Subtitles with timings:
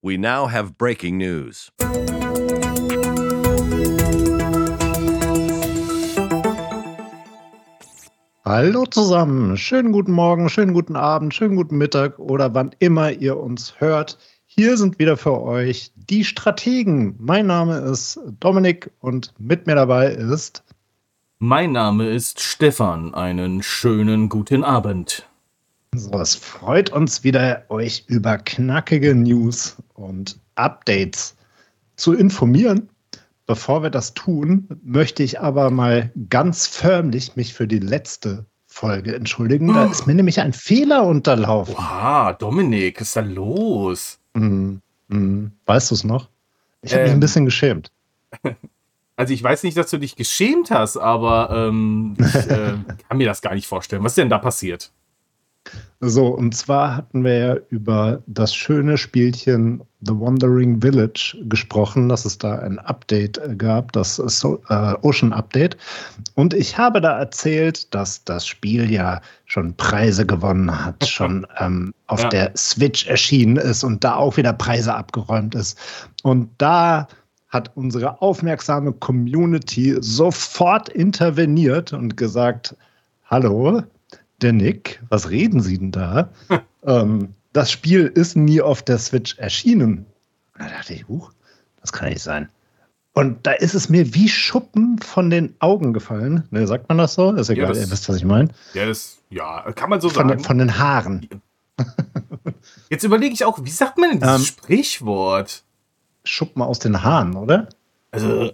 [0.00, 1.72] We now have breaking news.
[8.44, 13.36] Hallo zusammen, schönen guten Morgen, schönen guten Abend, schönen guten Mittag oder wann immer ihr
[13.36, 14.18] uns hört.
[14.46, 17.16] Hier sind wieder für euch die Strategen.
[17.18, 20.62] Mein Name ist Dominik und mit mir dabei ist.
[21.40, 23.14] Mein Name ist Stefan.
[23.14, 25.27] Einen schönen guten Abend.
[25.98, 31.34] So, es freut uns wieder, euch über knackige News und Updates
[31.96, 32.88] zu informieren.
[33.46, 39.16] Bevor wir das tun, möchte ich aber mal ganz förmlich mich für die letzte Folge
[39.16, 39.74] entschuldigen.
[39.74, 41.74] Da ist mir nämlich ein Fehler unterlaufen.
[41.76, 44.18] Wow, Dominik, was ist da los?
[44.34, 44.74] Mm,
[45.08, 45.46] mm.
[45.66, 46.28] Weißt du es noch?
[46.82, 47.20] Ich habe ähm, mich ein ähm.
[47.20, 47.90] bisschen geschämt.
[49.16, 52.74] Also ich weiß nicht, dass du dich geschämt hast, aber ähm, ich äh,
[53.08, 54.04] kann mir das gar nicht vorstellen.
[54.04, 54.92] Was ist denn da passiert?
[56.00, 62.24] So, und zwar hatten wir ja über das schöne Spielchen The Wandering Village gesprochen, dass
[62.24, 65.76] es da ein Update äh, gab, das äh, Ocean Update.
[66.34, 71.92] Und ich habe da erzählt, dass das Spiel ja schon Preise gewonnen hat, schon ähm,
[72.06, 72.28] auf ja.
[72.28, 75.76] der Switch erschienen ist und da auch wieder Preise abgeräumt ist.
[76.22, 77.08] Und da
[77.48, 82.76] hat unsere aufmerksame Community sofort interveniert und gesagt,
[83.24, 83.82] hallo,
[84.42, 86.30] der Nick, was reden Sie denn da?
[86.84, 90.06] ähm, das Spiel ist nie auf der Switch erschienen.
[90.54, 91.32] Und da dachte ich, huch,
[91.80, 92.48] das kann nicht sein.
[93.14, 96.44] Und da ist es mir wie Schuppen von den Augen gefallen.
[96.50, 97.32] Ne, sagt man das so?
[97.32, 98.50] Ist egal, ja, das, ihr wisst, was ich meine.
[98.74, 100.44] Ja, das, ja, kann man so von, sagen.
[100.44, 101.28] Von den Haaren.
[102.90, 105.64] Jetzt überlege ich auch, wie sagt man denn dieses ähm, Sprichwort?
[106.22, 107.68] Schuppen aus den Haaren, oder?
[108.10, 108.52] Also,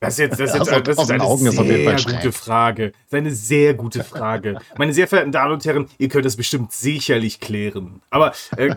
[0.00, 2.92] das ist jetzt, das ist jetzt, das ist eine Augen sehr gute Frage.
[2.92, 4.58] Das ist eine sehr gute Frage.
[4.78, 8.00] Meine sehr verehrten Damen und Herren, ihr könnt das bestimmt sicherlich klären.
[8.08, 8.74] Aber äh,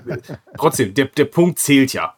[0.58, 2.14] trotzdem, der, der Punkt zählt ja.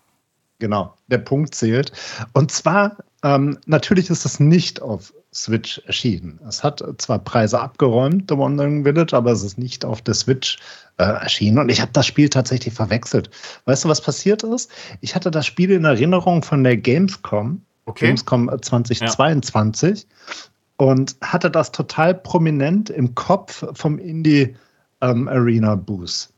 [0.57, 1.91] Genau, der Punkt zählt.
[2.33, 6.39] Und zwar, ähm, natürlich ist es nicht auf Switch erschienen.
[6.47, 10.57] Es hat zwar Preise abgeräumt, The Wandering Village, aber es ist nicht auf der Switch
[10.97, 11.59] äh, erschienen.
[11.59, 13.29] Und ich habe das Spiel tatsächlich verwechselt.
[13.65, 14.71] Weißt du, was passiert ist?
[15.01, 18.07] Ich hatte das Spiel in Erinnerung von der Gamescom okay.
[18.07, 20.45] Gamescom 2022 ja.
[20.77, 24.55] und hatte das total prominent im Kopf vom Indie
[25.01, 26.33] ähm, Arena Boost.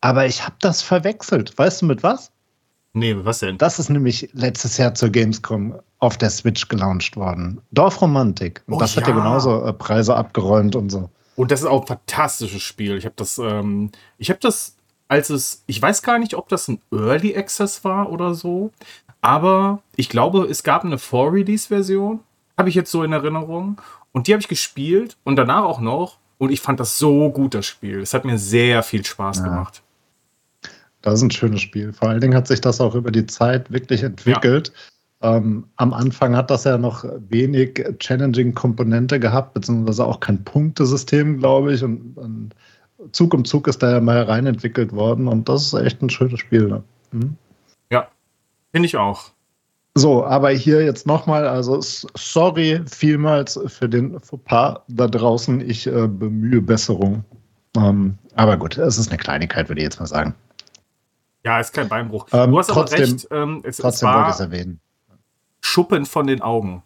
[0.00, 1.56] Aber ich habe das verwechselt.
[1.56, 2.32] Weißt du mit was?
[2.94, 3.56] Nee, was denn?
[3.56, 7.62] Das ist nämlich letztes Jahr zur Gamescom auf der Switch gelauncht worden.
[7.70, 8.62] Dorfromantik.
[8.66, 9.00] Und oh, das ja.
[9.00, 11.08] hat ja genauso äh, Preise abgeräumt und so.
[11.36, 12.98] Und das ist auch ein fantastisches Spiel.
[12.98, 14.76] Ich habe das, ähm, ich habe das,
[15.08, 18.72] als es, ich weiß gar nicht, ob das ein Early Access war oder so,
[19.22, 22.20] aber ich glaube, es gab eine Vor-Release-Version,
[22.58, 23.80] habe ich jetzt so in Erinnerung.
[24.10, 26.18] Und die habe ich gespielt und danach auch noch.
[26.36, 28.00] Und ich fand das so gut, das Spiel.
[28.00, 29.44] Es hat mir sehr viel Spaß ja.
[29.44, 29.82] gemacht.
[31.00, 31.92] Das ist ein schönes Spiel.
[31.92, 34.72] Vor allen Dingen hat sich das auch über die Zeit wirklich entwickelt.
[35.22, 35.36] Ja.
[35.36, 41.74] Ähm, am Anfang hat das ja noch wenig Challenging-Komponente gehabt, beziehungsweise auch kein Punktesystem, glaube
[41.74, 41.84] ich.
[41.84, 42.54] Und, und,
[43.12, 45.28] Zug um Zug ist da ja mal reinentwickelt worden.
[45.28, 46.66] Und das ist echt ein schönes Spiel.
[46.66, 46.82] Ne?
[47.12, 47.36] Mhm.
[48.72, 49.30] Finde ich auch.
[49.94, 55.60] So, aber hier jetzt nochmal, also sorry vielmals für den Fauxpas da draußen.
[55.60, 57.24] Ich äh, bemühe Besserung.
[57.76, 60.34] Ähm, aber gut, es ist eine Kleinigkeit, würde ich jetzt mal sagen.
[61.44, 62.26] Ja, ist kein Beinbruch.
[62.32, 63.28] Ähm, du hast trotzdem, aber recht.
[63.30, 64.80] Ähm, es, trotzdem es wollte ich es erwähnen.
[65.60, 66.82] Schuppen von den Augen.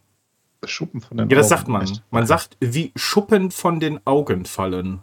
[0.65, 1.31] Schuppen von den Augen.
[1.31, 1.83] Ja, das sagt man.
[1.83, 2.03] Echt?
[2.11, 5.03] Man sagt, wie Schuppen von den Augen fallen.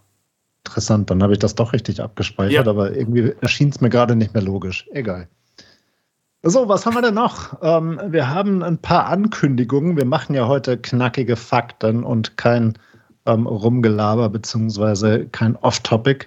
[0.66, 2.72] Interessant, dann habe ich das doch richtig abgespeichert, ja.
[2.72, 4.88] aber irgendwie erschien es mir gerade nicht mehr logisch.
[4.92, 5.28] Egal.
[6.46, 7.58] So, was haben wir denn noch?
[7.62, 9.96] Ähm, wir haben ein paar Ankündigungen.
[9.96, 12.74] Wir machen ja heute knackige Fakten und kein
[13.26, 16.26] ähm, Rumgelaber beziehungsweise kein Off-Topic.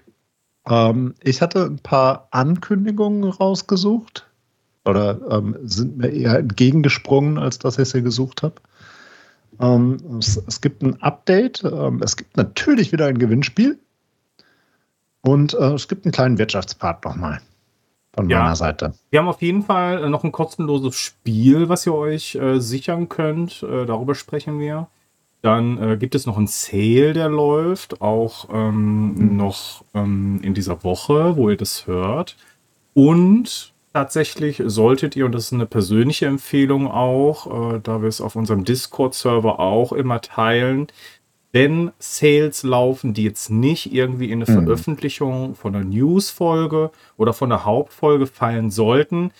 [0.66, 4.26] Ähm, ich hatte ein paar Ankündigungen rausgesucht
[4.86, 8.54] oder ähm, sind mir eher entgegengesprungen, als dass ich sie gesucht habe.
[9.60, 11.62] Ähm, es, es, gibt ein Update.
[11.62, 13.78] Ähm, es gibt natürlich wieder ein Gewinnspiel.
[15.20, 17.42] Und äh, es gibt einen kleinen Wirtschaftspart nochmal
[18.16, 18.94] von ja, meiner Seite.
[19.10, 23.08] Wir haben auf jeden Fall äh, noch ein kostenloses Spiel, was ihr euch äh, sichern
[23.08, 23.62] könnt.
[23.62, 24.88] Äh, darüber sprechen wir.
[25.42, 29.36] Dann äh, gibt es noch einen Sale, der läuft, auch ähm, mhm.
[29.36, 32.36] noch ähm, in dieser Woche, wo ihr das hört.
[32.94, 38.20] Und tatsächlich solltet ihr, und das ist eine persönliche Empfehlung auch, äh, da wir es
[38.20, 40.88] auf unserem Discord-Server auch immer teilen,
[41.56, 44.66] wenn Sales laufen, die jetzt nicht irgendwie in eine mhm.
[44.66, 49.30] Veröffentlichung von einer News-Folge oder von einer Hauptfolge fallen sollten,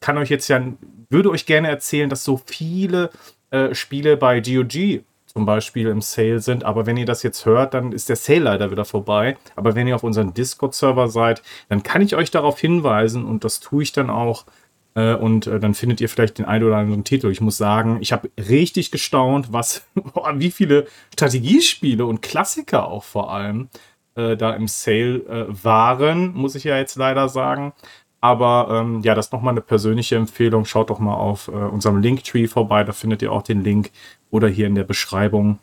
[0.00, 0.60] kann euch jetzt ja,
[1.08, 3.10] würde euch gerne erzählen, dass so viele
[3.52, 6.64] äh, Spiele bei GOG zum Beispiel im Sale sind.
[6.64, 9.36] Aber wenn ihr das jetzt hört, dann ist der Sale leider wieder vorbei.
[9.54, 13.60] Aber wenn ihr auf unserem Discord-Server seid, dann kann ich euch darauf hinweisen und das
[13.60, 14.46] tue ich dann auch.
[14.94, 17.30] Äh, und äh, dann findet ihr vielleicht den einen oder anderen Titel.
[17.30, 19.86] Ich muss sagen, ich habe richtig gestaunt, was,
[20.34, 23.68] wie viele Strategiespiele und Klassiker auch vor allem
[24.14, 27.72] äh, da im Sale äh, waren, muss ich ja jetzt leider sagen.
[28.20, 30.64] Aber ähm, ja, das ist nochmal eine persönliche Empfehlung.
[30.64, 33.90] Schaut doch mal auf äh, unserem Linktree vorbei, da findet ihr auch den Link
[34.30, 35.58] oder hier in der Beschreibung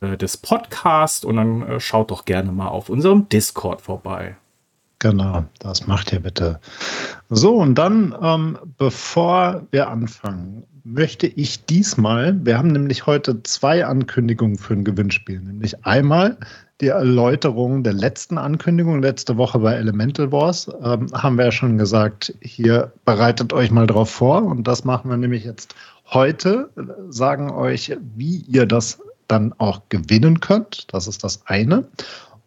[0.00, 1.24] äh, des Podcasts.
[1.24, 4.36] Und dann schaut doch gerne mal auf unserem Discord vorbei.
[5.00, 6.58] Genau, das macht ihr bitte.
[7.30, 13.84] So, und dann, ähm, bevor wir anfangen, möchte ich diesmal, wir haben nämlich heute zwei
[13.84, 16.36] Ankündigungen für ein Gewinnspiel, nämlich einmal
[16.80, 20.68] die Erläuterung der letzten Ankündigung letzte Woche bei Elemental Wars.
[20.82, 24.42] Ähm, haben wir ja schon gesagt, hier bereitet euch mal drauf vor.
[24.44, 25.74] Und das machen wir nämlich jetzt
[26.06, 26.70] heute,
[27.08, 30.86] sagen euch, wie ihr das dann auch gewinnen könnt.
[30.92, 31.84] Das ist das eine.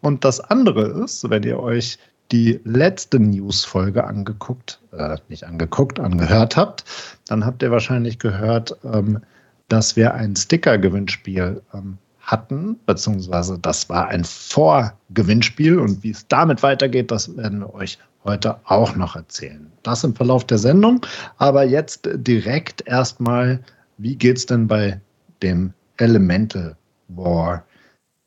[0.01, 1.99] Und das andere ist, wenn ihr euch
[2.31, 6.85] die letzte News-Folge angeguckt, äh, nicht angeguckt, angehört habt,
[7.27, 9.19] dann habt ihr wahrscheinlich gehört, ähm,
[9.67, 16.63] dass wir ein Sticker-Gewinnspiel ähm, hatten, beziehungsweise das war ein Vorgewinnspiel und wie es damit
[16.63, 19.71] weitergeht, das werden wir euch heute auch noch erzählen.
[19.83, 21.05] Das im Verlauf der Sendung,
[21.37, 23.59] aber jetzt direkt erstmal,
[23.97, 25.01] wie geht es denn bei
[25.41, 26.77] dem Elemental
[27.07, 27.65] War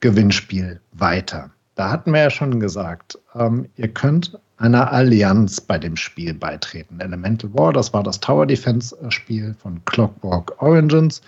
[0.00, 1.53] Gewinnspiel weiter?
[1.74, 7.00] Da hatten wir ja schon gesagt, ähm, ihr könnt einer Allianz bei dem Spiel beitreten.
[7.00, 11.20] Elemental War, das war das Tower Defense Spiel von Clockwork Origins.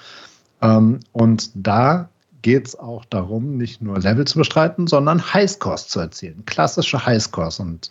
[0.62, 2.08] Ähm, und da
[2.43, 6.44] geht es auch darum, nicht nur Level zu bestreiten, sondern Highscores zu erzielen.
[6.46, 7.58] Klassische Highscores.
[7.58, 7.88] Und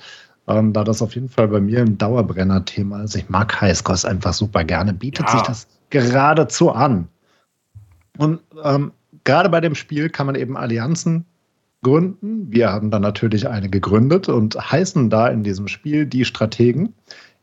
[0.48, 4.34] ähm, da das auf jeden Fall bei mir ein Dauerbrenner-Thema ist, ich mag Highscores einfach
[4.34, 5.32] super gerne, bietet ja.
[5.34, 7.10] sich das geradezu an.
[8.18, 8.94] Und ähm,
[9.26, 11.26] gerade bei dem Spiel kann man eben Allianzen
[11.84, 12.52] gründen.
[12.52, 16.94] Wir haben dann natürlich eine gegründet und heißen da in diesem Spiel die Strategen.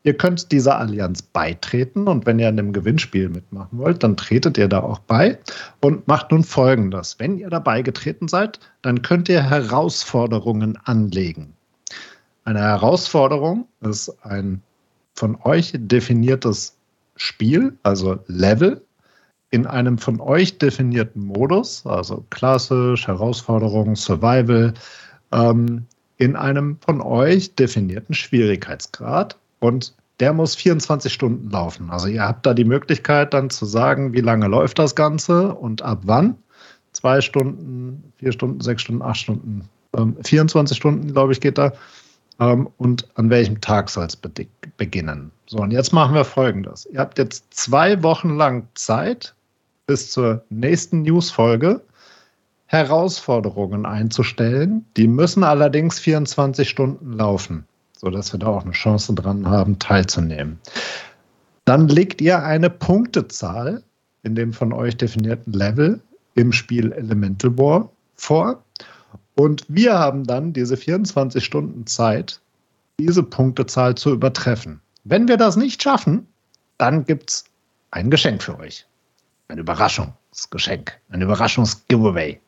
[0.04, 4.58] Ihr könnt dieser Allianz beitreten und wenn ihr an dem Gewinnspiel mitmachen wollt, dann tretet
[4.58, 5.38] ihr da auch bei
[5.80, 7.20] und macht nun folgendes.
[7.20, 11.54] Wenn ihr dabei getreten seid, dann könnt ihr Herausforderungen anlegen.
[12.44, 14.62] Eine Herausforderung ist ein
[15.14, 16.76] von euch definiertes
[17.14, 18.84] Spiel, also Level,
[19.52, 24.72] in einem von euch definierten Modus, also klassisch, Herausforderung, Survival,
[25.30, 31.90] ähm, in einem von euch definierten Schwierigkeitsgrad und der muss 24 Stunden laufen.
[31.90, 35.82] Also ihr habt da die Möglichkeit dann zu sagen, wie lange läuft das Ganze und
[35.82, 36.36] ab wann.
[36.92, 41.72] Zwei Stunden, vier Stunden, sechs Stunden, acht Stunden, ähm, 24 Stunden, glaube ich, geht da.
[42.40, 44.30] Ähm, und an welchem Tag soll es be
[44.78, 45.30] beginnen?
[45.46, 46.86] So, und jetzt machen wir folgendes.
[46.86, 49.34] Ihr habt jetzt zwei Wochen lang Zeit
[49.86, 51.82] bis zur nächsten News-Folge
[52.66, 54.84] Herausforderungen einzustellen.
[54.96, 57.66] Die müssen allerdings 24 Stunden laufen
[58.02, 60.58] sodass wir da auch eine Chance dran haben, teilzunehmen.
[61.64, 63.82] Dann legt ihr eine Punktezahl
[64.24, 66.00] in dem von euch definierten Level
[66.34, 68.62] im Spiel Elemental War vor.
[69.36, 72.40] Und wir haben dann diese 24 Stunden Zeit,
[72.98, 74.80] diese Punktezahl zu übertreffen.
[75.04, 76.26] Wenn wir das nicht schaffen,
[76.78, 77.44] dann gibt es
[77.92, 78.84] ein Geschenk für euch.
[79.52, 80.98] Ein Überraschungsgeschenk.
[81.10, 82.40] Ein Überraschungsgiveaway.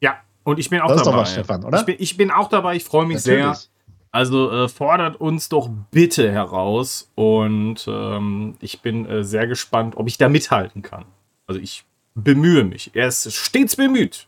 [0.00, 1.10] Ja, und ich bin auch das dabei.
[1.10, 1.78] Ist doch was, Stefan, oder?
[1.78, 2.74] Ich bin, ich bin auch dabei.
[2.74, 3.44] Ich freue mich Natürlich.
[3.44, 3.68] sehr.
[4.10, 10.08] Also äh, fordert uns doch bitte heraus und ähm, ich bin äh, sehr gespannt, ob
[10.08, 11.04] ich da mithalten kann.
[11.46, 11.84] Also ich
[12.16, 12.90] bemühe mich.
[12.94, 14.26] Er ist stets bemüht.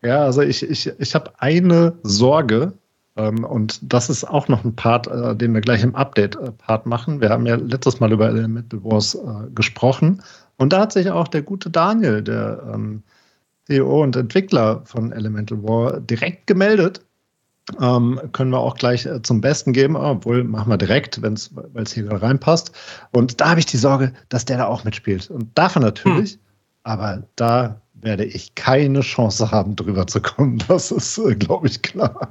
[0.00, 2.72] Ja, also ich, ich, ich habe eine Sorge
[3.16, 7.20] ähm, und das ist auch noch ein Part, äh, den wir gleich im Update-Part machen.
[7.20, 10.22] Wir haben ja letztes Mal über Elemental Wars äh, gesprochen
[10.58, 13.02] und da hat sich auch der gute Daniel, der ähm,
[13.66, 17.00] CEO und Entwickler von Elemental War, direkt gemeldet
[17.80, 21.34] ähm, können wir auch gleich äh, zum Besten geben, obwohl machen wir direkt, weil
[21.82, 22.72] es hier gerade reinpasst.
[23.12, 25.30] Und da habe ich die Sorge, dass der da auch mitspielt.
[25.30, 26.40] Und er natürlich, hm.
[26.82, 30.62] aber da werde ich keine Chance haben, drüber zu kommen.
[30.68, 32.30] Das ist, äh, glaube ich, klar.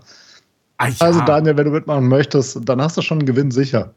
[0.78, 0.96] Ah, ja.
[1.00, 3.94] Also, Daniel, wenn du mitmachen möchtest, dann hast du schon einen Gewinn sicher.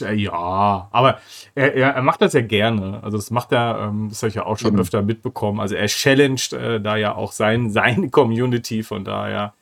[0.00, 1.20] Ja, aber
[1.54, 3.02] er, er, macht das ja gerne.
[3.02, 4.80] Also das macht er, ähm, das habe ich ja auch schon mhm.
[4.80, 5.60] öfter mitbekommen.
[5.60, 9.54] Also er challenged äh, da ja auch sein, seine Community, von daher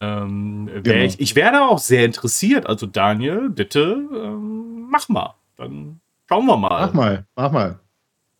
[0.00, 1.04] ähm, genau.
[1.04, 2.66] ich, ich wäre auch sehr interessiert.
[2.66, 5.34] Also Daniel, bitte ähm, mach mal.
[5.56, 6.86] Dann schauen wir mal.
[6.86, 7.80] Mach mal, mach mal.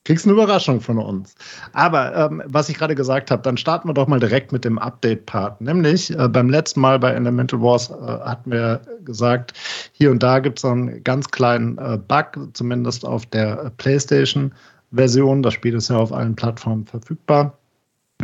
[0.04, 1.34] Kriegst eine Überraschung von uns.
[1.72, 4.78] Aber ähm, was ich gerade gesagt habe, dann starten wir doch mal direkt mit dem
[4.78, 5.60] Update-Part.
[5.60, 9.52] Nämlich äh, beim letzten Mal bei Elemental Wars äh, hatten wir gesagt,
[9.92, 14.52] hier und da gibt es einen ganz kleinen äh, Bug, zumindest auf der PlayStation.
[14.92, 15.42] Version.
[15.42, 17.58] Das Spiel ist ja auf allen Plattformen verfügbar.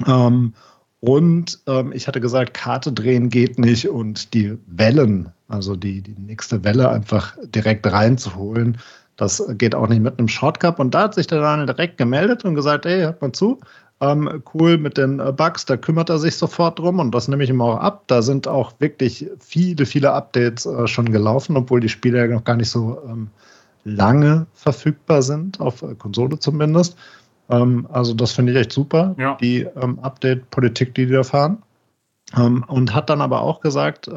[0.06, 0.52] Ähm,
[1.00, 6.18] und ähm, ich hatte gesagt, Karte drehen geht nicht und die Wellen, also die, die
[6.18, 8.78] nächste Welle einfach direkt reinzuholen,
[9.16, 10.78] das geht auch nicht mit einem Shortcut.
[10.78, 13.58] Und da hat sich der Daniel direkt gemeldet und gesagt, hey, hört mal zu,
[14.00, 17.42] ähm, cool mit den äh, Bugs, da kümmert er sich sofort drum und das nehme
[17.44, 18.04] ich ihm auch ab.
[18.08, 22.44] Da sind auch wirklich viele, viele Updates äh, schon gelaufen, obwohl die Spiele ja noch
[22.44, 23.30] gar nicht so ähm,
[23.84, 26.96] lange verfügbar sind, auf äh, Konsole zumindest.
[27.48, 29.38] Ähm, also das finde ich echt super, ja.
[29.40, 31.62] die ähm, Update-Politik, die die da fahren.
[32.36, 34.10] Ähm, und hat dann aber auch gesagt,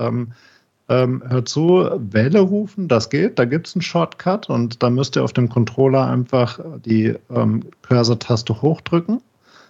[0.89, 5.15] ähm, hört zu, Welle rufen, das geht, da gibt es einen Shortcut und da müsst
[5.15, 9.21] ihr auf dem Controller einfach die ähm, Cursor-Taste hochdrücken.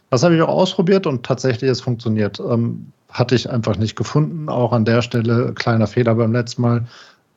[0.09, 2.39] Das habe ich auch ausprobiert und tatsächlich, es funktioniert.
[2.39, 4.49] Ähm, hatte ich einfach nicht gefunden.
[4.49, 6.87] Auch an der Stelle kleiner Fehler beim letzten Mal.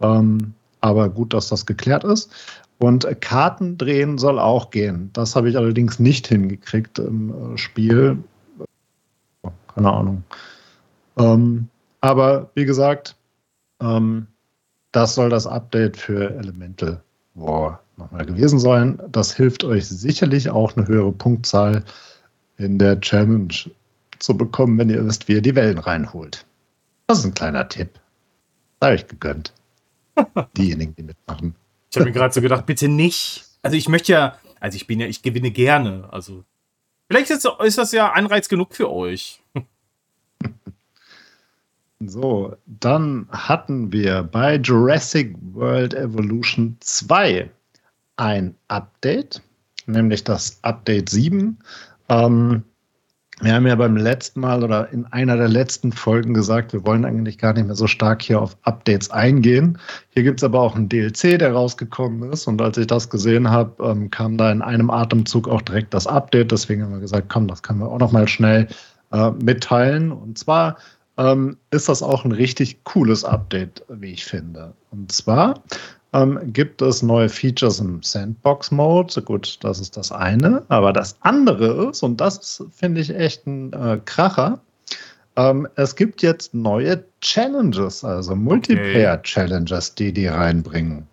[0.01, 2.31] Ähm, aber gut, dass das geklärt ist.
[2.79, 5.11] Und Karten drehen soll auch gehen.
[5.12, 8.19] Das habe ich allerdings nicht hingekriegt im äh, Spiel.
[9.75, 10.25] Keine Ahnung.
[11.17, 11.69] Ähm,
[12.01, 13.17] aber wie gesagt,
[13.83, 14.27] ähm,
[14.93, 17.03] das soll das Update für Elemental
[17.35, 19.01] War nochmal gewesen sein.
[19.11, 21.85] Das hilft euch sicherlich auch eine höhere Punktzahl
[22.59, 23.55] in der Challenge
[24.19, 26.47] zu bekommen, wenn ihr wisst, wie ihr die Wellen reinholt.
[27.07, 27.99] Das ist ein kleiner Tipp.
[28.81, 29.53] Da habe ich gegönnt.
[30.57, 31.55] Diejenigen, die mitmachen.
[31.91, 33.45] Ich habe mir gerade so gedacht, bitte nicht.
[33.62, 36.09] Also ich möchte ja, also ich bin ja, ich gewinne gerne.
[36.11, 36.45] Also
[37.09, 39.43] vielleicht ist, ist das ja Anreiz genug für euch.
[42.09, 47.49] So, dann hatten wir bei Jurassic World Evolution 2
[48.17, 49.43] ein Update,
[49.87, 51.59] nämlich das Update 7.
[52.09, 52.65] Ähm,
[53.41, 57.05] wir haben ja beim letzten Mal oder in einer der letzten Folgen gesagt, wir wollen
[57.05, 59.79] eigentlich gar nicht mehr so stark hier auf Updates eingehen.
[60.11, 62.47] Hier gibt es aber auch einen DLC, der rausgekommen ist.
[62.47, 66.07] Und als ich das gesehen habe, ähm, kam da in einem Atemzug auch direkt das
[66.07, 66.53] Update.
[66.53, 68.69] Deswegen haben wir gesagt, komm, das können wir auch noch mal schnell
[69.13, 70.13] äh, mitteilen.
[70.13, 70.77] Und zwar
[71.19, 74.75] ähm, ist das auch ein richtig cooles Update, wie ich finde.
[74.90, 75.62] Und zwar
[76.12, 79.23] ähm, gibt es neue Features im Sandbox-Mode.
[79.23, 80.64] Gut, das ist das eine.
[80.69, 84.61] Aber das andere ist, und das finde ich echt ein äh, Kracher,
[85.37, 91.07] ähm, es gibt jetzt neue Challenges, also Multiplayer-Challenges, die die reinbringen.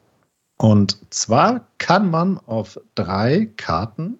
[0.57, 4.19] Und zwar kann man auf drei Karten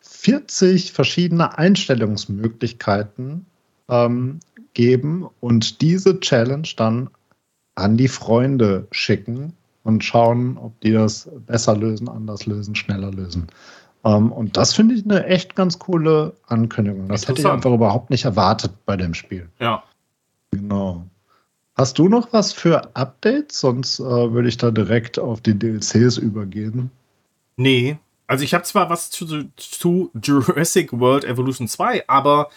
[0.00, 3.46] 40 verschiedene Einstellungsmöglichkeiten
[3.88, 4.38] ähm,
[4.74, 7.10] geben und diese Challenge dann
[7.74, 13.48] an die Freunde schicken und schauen, ob die das besser lösen, anders lösen, schneller lösen.
[14.02, 17.08] Um, ähm, und das finde ich eine echt ganz coole Ankündigung.
[17.08, 19.48] Das hätte ich einfach überhaupt nicht erwartet bei dem Spiel.
[19.58, 19.82] Ja.
[20.52, 21.04] Genau.
[21.74, 23.60] Hast du noch was für Updates?
[23.60, 26.90] Sonst äh, würde ich da direkt auf die DLCs übergehen.
[27.56, 27.98] Nee.
[28.26, 32.48] Also ich habe zwar was zu, zu, Jurassic World Evolution 2, aber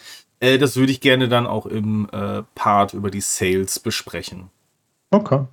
[0.43, 4.49] äh, das würde ich gerne dann auch im äh, Part über die Sales besprechen.
[5.11, 5.45] Okay.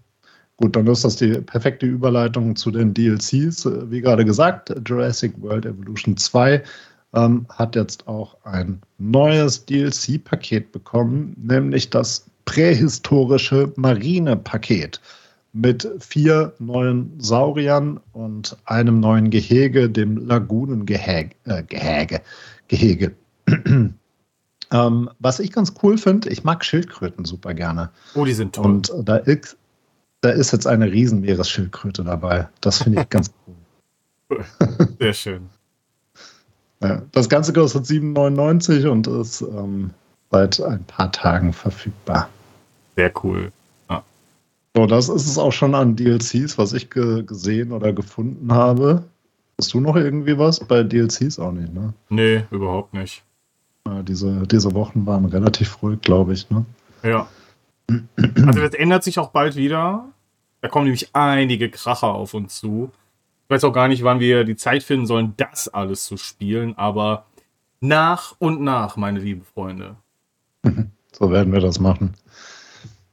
[0.57, 3.67] Gut, dann ist das die perfekte Überleitung zu den DLCs.
[3.91, 6.63] Wie gerade gesagt, Jurassic World Evolution 2
[7.15, 15.01] ähm, hat jetzt auch ein neues DLC-Paket bekommen, nämlich das prähistorische Marine-Paket
[15.53, 21.31] mit vier neuen Sauriern und einem neuen Gehege, dem Lagunengehege.
[21.45, 21.63] Äh,
[22.69, 23.13] Gehege.
[24.73, 27.91] Ähm, was ich ganz cool finde, ich mag Schildkröten super gerne.
[28.15, 28.67] Oh, die sind toll.
[28.67, 29.57] Und da ist,
[30.21, 32.49] da ist jetzt eine Riesenmeeresschildkröte dabei.
[32.61, 34.45] Das finde ich ganz cool.
[35.01, 35.51] Sehr schön.
[36.83, 39.91] Ja, das Ganze kostet 7,99 und ist ähm,
[40.31, 42.29] seit ein paar Tagen verfügbar.
[42.97, 43.53] Sehr cool.
[43.91, 44.03] Ja.
[44.75, 49.05] So, das ist es auch schon an DLCs, was ich ge gesehen oder gefunden habe.
[49.59, 50.61] Hast du noch irgendwie was?
[50.61, 51.93] Bei DLCs auch nicht, ne?
[52.09, 53.23] Nee, überhaupt nicht.
[53.91, 56.65] Ja, diese, diese Wochen waren relativ ruhig, glaube ich, ne?
[57.03, 57.27] Ja.
[57.89, 60.05] Also das ändert sich auch bald wieder.
[60.61, 62.93] Da kommen nämlich einige Kracher auf uns zu.
[63.45, 66.79] Ich weiß auch gar nicht, wann wir die Zeit finden sollen, das alles zu spielen,
[66.79, 67.27] aber
[67.81, 69.97] nach und nach, meine lieben Freunde.
[71.13, 72.15] So werden wir das machen.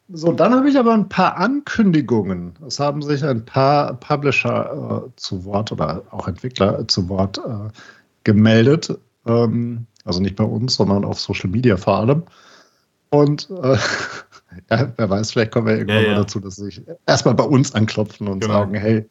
[0.09, 2.53] So, dann habe ich aber ein paar Ankündigungen.
[2.65, 7.39] Es haben sich ein paar Publisher äh, zu Wort oder auch Entwickler äh, zu Wort
[7.39, 7.71] äh,
[8.23, 8.97] gemeldet.
[9.25, 12.23] Ähm, also nicht bei uns, sondern auf Social Media vor allem.
[13.09, 13.77] Und äh,
[14.71, 16.09] ja, wer weiß, vielleicht kommen wir irgendwann ja, ja.
[16.11, 18.53] mal dazu, dass sie sich erstmal bei uns anklopfen und genau.
[18.53, 19.05] sagen, hey,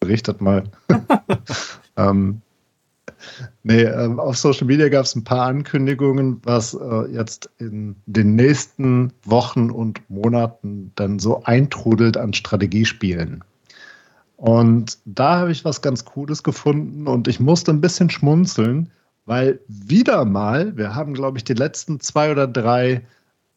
[0.00, 0.64] berichtet mal.
[1.96, 2.40] ähm,
[3.62, 8.34] nee, ähm, auf Social Media gab es ein paar Ankündigungen, was äh, jetzt in den
[8.34, 13.44] nächsten Wochen und Monaten dann so eintrudelt an Strategiespielen.
[14.36, 18.90] Und da habe ich was ganz Cooles gefunden und ich musste ein bisschen schmunzeln,
[19.30, 23.00] weil wieder mal, wir haben, glaube ich, die letzten zwei oder drei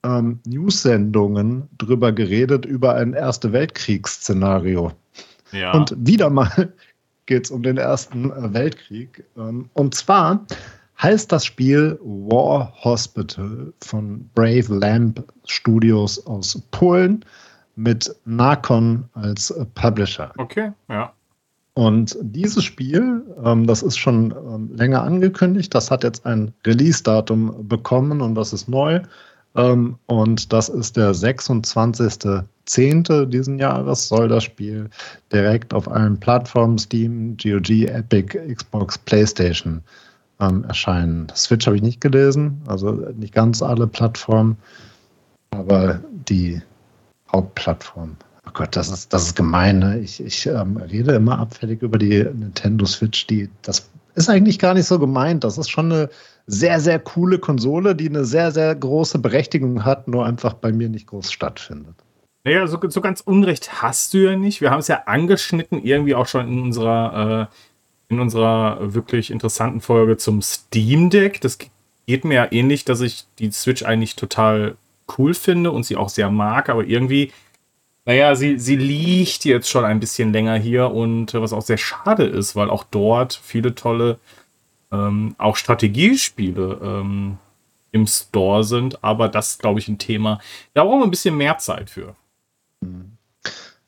[0.04, 4.92] ähm, News-Sendungen drüber geredet, über ein Erste Weltkriegsszenario.
[5.52, 5.72] Ja.
[5.72, 6.72] Und wieder mal
[7.26, 9.24] geht es um den Ersten äh, Weltkrieg.
[9.36, 10.46] Ähm, und zwar
[11.02, 17.26] heißt das Spiel War Hospital von Brave Lamp Studios aus Polen
[17.76, 20.32] mit Narcon als äh, Publisher.
[20.38, 21.12] Okay, ja.
[21.76, 27.68] Und dieses Spiel, ähm, das ist schon ähm, länger angekündigt, das hat jetzt ein Release-Datum
[27.68, 29.02] bekommen und das ist neu.
[29.56, 33.26] Ähm, und das ist der 26.10.
[33.26, 34.88] diesen Jahres soll das Spiel
[35.32, 39.82] direkt auf allen Plattformen, Steam, GOG, Epic, Xbox, PlayStation
[40.40, 41.28] ähm, erscheinen.
[41.36, 44.58] Switch habe ich nicht gelesen, also nicht ganz alle Plattformen,
[45.52, 46.62] aber die
[47.32, 48.16] Hauptplattform.
[48.46, 49.80] Oh Gott, das ist, das ist gemein.
[49.80, 50.00] Ne?
[50.00, 53.26] Ich, ich ähm, rede immer abfällig über die Nintendo Switch.
[53.28, 55.44] Die, das ist eigentlich gar nicht so gemeint.
[55.44, 56.10] Das ist schon eine
[56.46, 60.90] sehr, sehr coole Konsole, die eine sehr, sehr große Berechtigung hat, nur einfach bei mir
[60.90, 61.96] nicht groß stattfindet.
[62.44, 64.60] Naja, so, so ganz Unrecht hast du ja nicht.
[64.60, 69.80] Wir haben es ja angeschnitten, irgendwie auch schon in unserer, äh, in unserer wirklich interessanten
[69.80, 71.40] Folge zum Steam Deck.
[71.40, 71.58] Das
[72.06, 74.76] geht mir ja ähnlich, dass ich die Switch eigentlich total
[75.18, 77.32] cool finde und sie auch sehr mag, aber irgendwie,
[78.06, 82.26] naja, sie, sie liegt jetzt schon ein bisschen länger hier und was auch sehr schade
[82.26, 84.20] ist, weil auch dort viele tolle,
[84.92, 87.38] ähm, auch Strategiespiele ähm,
[87.92, 90.40] im Store sind, aber das ist, glaube ich, ein Thema.
[90.74, 92.16] Da brauchen wir ein bisschen mehr Zeit für.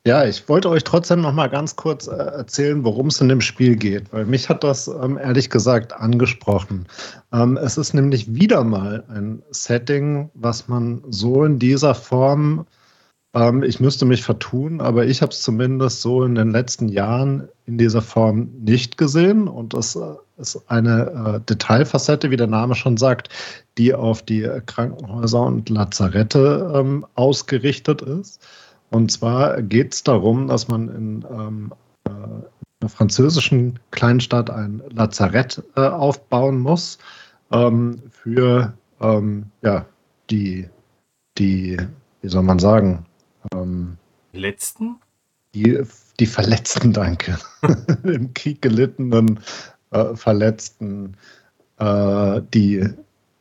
[0.07, 3.41] Ja, ich wollte euch trotzdem noch mal ganz kurz äh, erzählen, worum es in dem
[3.41, 6.86] Spiel geht, weil mich hat das ähm, ehrlich gesagt angesprochen.
[7.34, 12.67] Ähm, es ist nämlich wieder mal ein Setting, was man so in dieser Form,
[13.36, 17.50] ähm, ich müsste mich vertun, aber ich habe es zumindest so in den letzten Jahren
[17.65, 22.75] in dieser Form nicht gesehen und das äh, ist eine äh, Detailfacette, wie der Name
[22.75, 23.30] schon sagt,
[23.77, 28.42] die auf die Krankenhäuser und Lazarette ähm, ausgerichtet ist.
[28.89, 31.74] Und zwar geht es darum, dass man in ähm,
[32.06, 37.00] äh, einer französischen Kleinstadt ein Lazarett äh, aufbauen muss
[37.52, 39.86] ähm, für ähm, ja,
[40.30, 40.69] die,
[41.38, 41.78] die,
[42.21, 43.06] wie soll man sagen,
[43.53, 43.97] ähm,
[44.34, 44.97] Letzten?
[45.53, 45.81] Die,
[46.19, 47.38] die Verletzten, danke.
[48.03, 49.39] Im Krieg gelittenen
[49.91, 51.15] äh, Verletzten,
[51.77, 52.89] äh, die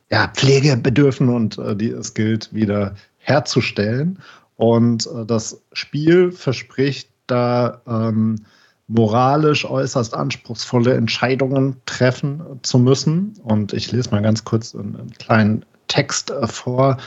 [0.09, 4.19] ja, Pflege bedürfen und äh, die es gilt, wieder herzustellen.
[4.55, 8.45] Und äh, das Spiel verspricht da ähm,
[8.87, 13.33] moralisch äußerst anspruchsvolle Entscheidungen treffen zu müssen.
[13.43, 16.97] Und ich lese mal ganz kurz einen, kleinen Text äh, vor,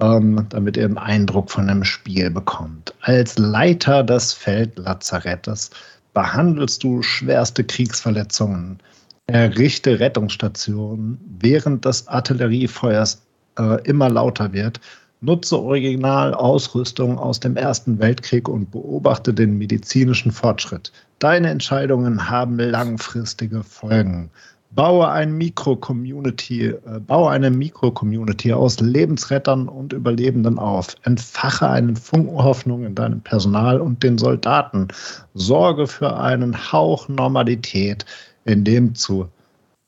[0.00, 2.94] ähm, damit ihr einen Eindruck von dem Spiel bekommt.
[3.00, 5.70] Als Leiter des Feldlazarettes
[6.14, 8.78] behandelst du schwerste Kriegsverletzungen,
[9.26, 13.22] errichte Rettungsstationen, während das Artilleriefeuers
[13.58, 14.80] äh, immer lauter wird
[15.22, 20.92] Nutze Originalausrüstung aus dem Ersten Weltkrieg und beobachte den medizinischen Fortschritt.
[21.18, 24.30] Deine Entscheidungen haben langfristige Folgen.
[24.76, 30.94] Baue ein Mikro-Community, äh, baue eine Mikro-Community aus Lebensrettern und Überlebenden auf.
[31.04, 34.88] Entfache einen Funken Hoffnung in deinem Personal und den Soldaten.
[35.32, 38.04] Sorge für einen Hauch Normalität,
[38.44, 39.26] indem zu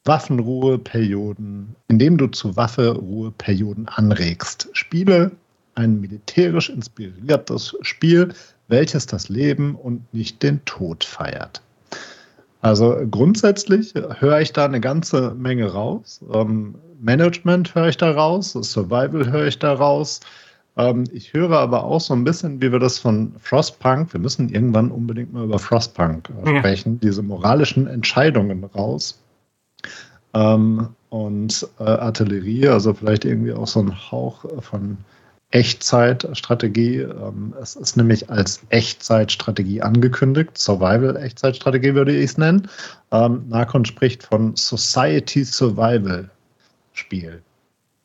[0.07, 4.71] Waffenruheperioden, indem du zu Waffenruheperioden anregst.
[4.73, 5.33] Spiele
[5.75, 8.33] ein militärisch inspiriertes Spiel,
[8.69, 11.61] welches das Leben und nicht den Tod feiert.
[12.61, 16.21] Also grundsätzlich höre ich da eine ganze Menge raus.
[16.33, 20.21] Ähm, Management höre ich da raus, Survival höre ich da raus.
[20.77, 24.49] Ähm, ich höre aber auch so ein bisschen, wie wir das von Frostpunk, wir müssen
[24.49, 27.09] irgendwann unbedingt mal über Frostpunk äh, sprechen, ja.
[27.09, 29.21] diese moralischen Entscheidungen raus.
[30.35, 34.99] Ähm, und äh, Artillerie, also vielleicht irgendwie auch so ein Hauch von
[35.51, 36.99] Echtzeitstrategie.
[36.99, 40.59] Ähm, es ist nämlich als Echtzeitstrategie angekündigt.
[40.59, 42.69] Survival-Echtzeitstrategie würde ich es nennen.
[43.11, 46.31] Ähm, Narcon spricht von Society Survival
[46.93, 47.43] Spiel.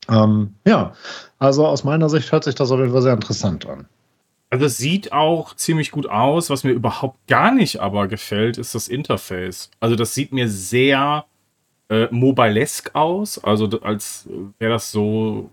[0.09, 0.93] Ähm, ja,
[1.39, 3.87] also aus meiner Sicht hört sich das auf jeden Fall sehr interessant an.
[4.49, 6.49] Also es sieht auch ziemlich gut aus.
[6.49, 9.71] Was mir überhaupt gar nicht aber gefällt, ist das Interface.
[9.79, 11.25] Also das sieht mir sehr
[11.89, 14.27] äh, mobilesk aus, also als
[14.59, 15.49] wäre das so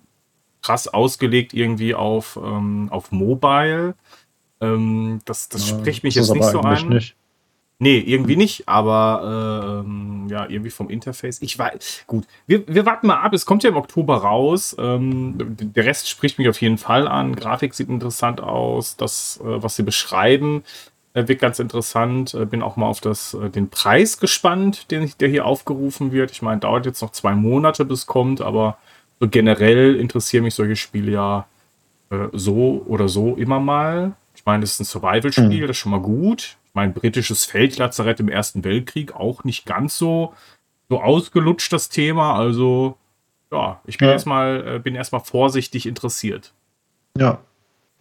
[0.63, 3.95] krass ausgelegt irgendwie auf, ähm, auf Mobile.
[4.61, 6.89] Ähm, das das ja, spricht mich jetzt nicht so an.
[6.89, 7.17] Nicht.
[7.83, 11.41] Nee, irgendwie nicht, aber ähm, ja, irgendwie vom Interface.
[11.41, 13.33] Ich weiß, gut, wir, wir warten mal ab.
[13.33, 14.77] Es kommt ja im Oktober raus.
[14.79, 17.35] Ähm, der Rest spricht mich auf jeden Fall an.
[17.35, 18.99] Grafik sieht interessant aus.
[18.99, 20.63] Das, äh, was sie beschreiben,
[21.13, 22.35] Äh, wird ganz interessant.
[22.35, 26.31] Äh, bin auch mal auf das, äh, den Preis gespannt, den, der hier aufgerufen wird.
[26.31, 28.77] Ich meine, dauert jetzt noch zwei Monate, bis es kommt, aber
[29.21, 31.47] so generell interessieren mich solche Spiele ja
[32.11, 34.13] äh, so oder so immer mal.
[34.35, 35.67] Ich meine, es ist ein Survival-Spiel, mhm.
[35.67, 36.57] das ist schon mal gut.
[36.65, 40.35] Ich meine, britisches Feldlazarett im Ersten Weltkrieg auch nicht ganz so,
[40.89, 42.35] so ausgelutscht, das Thema.
[42.35, 42.97] Also,
[43.53, 44.15] ja, ich bin ja.
[44.15, 46.53] erstmal äh, bin erstmal vorsichtig interessiert.
[47.17, 47.39] Ja.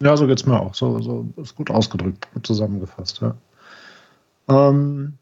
[0.02, 0.74] Ja, so geht es mir auch.
[0.74, 3.34] So, so ist gut ausgedrückt, gut zusammengefasst, ja.
[4.48, 5.18] Ähm,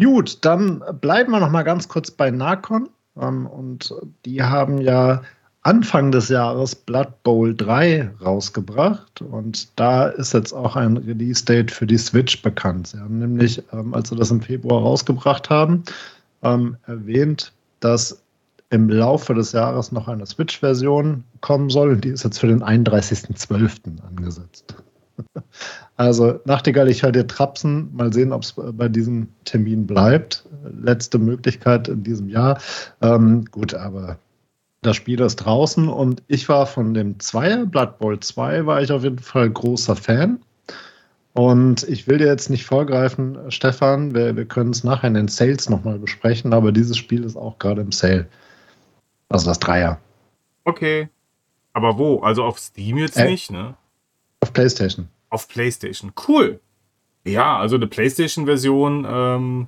[0.00, 2.88] gut, dann bleiben wir noch mal ganz kurz bei Narcon.
[3.20, 5.22] Ähm, und die haben ja
[5.62, 11.88] Anfang des Jahres Blood Bowl 3 rausgebracht und da ist jetzt auch ein Release-Date für
[11.88, 12.88] die Switch bekannt.
[12.88, 15.82] Sie haben nämlich, ähm, als sie das im Februar rausgebracht haben,
[16.42, 18.22] ähm, erwähnt, dass
[18.70, 21.92] im Laufe des Jahres noch eine Switch-Version kommen soll.
[21.92, 24.02] Und die ist jetzt für den 31.12.
[24.06, 24.74] angesetzt.
[25.96, 27.94] Also, Nachtigall, ich höre dir trapsen.
[27.94, 30.44] Mal sehen, ob es bei diesem Termin bleibt.
[30.80, 32.60] Letzte Möglichkeit in diesem Jahr.
[33.00, 34.18] Ähm, gut, aber
[34.82, 38.92] das Spiel ist draußen und ich war von dem Zweier, Blood Bowl 2, war ich
[38.92, 40.38] auf jeden Fall großer Fan.
[41.32, 45.28] Und ich will dir jetzt nicht vorgreifen, Stefan, wir, wir können es nachher in den
[45.28, 48.26] Sales nochmal besprechen, aber dieses Spiel ist auch gerade im Sale.
[49.28, 49.98] Also das Dreier.
[50.64, 51.08] Okay.
[51.72, 52.20] Aber wo?
[52.20, 53.74] Also auf Steam jetzt äh, nicht, ne?
[54.40, 55.08] Auf PlayStation.
[55.36, 56.12] Auf PlayStation.
[56.26, 56.60] Cool.
[57.24, 59.66] Ja, also eine PlayStation-Version ähm,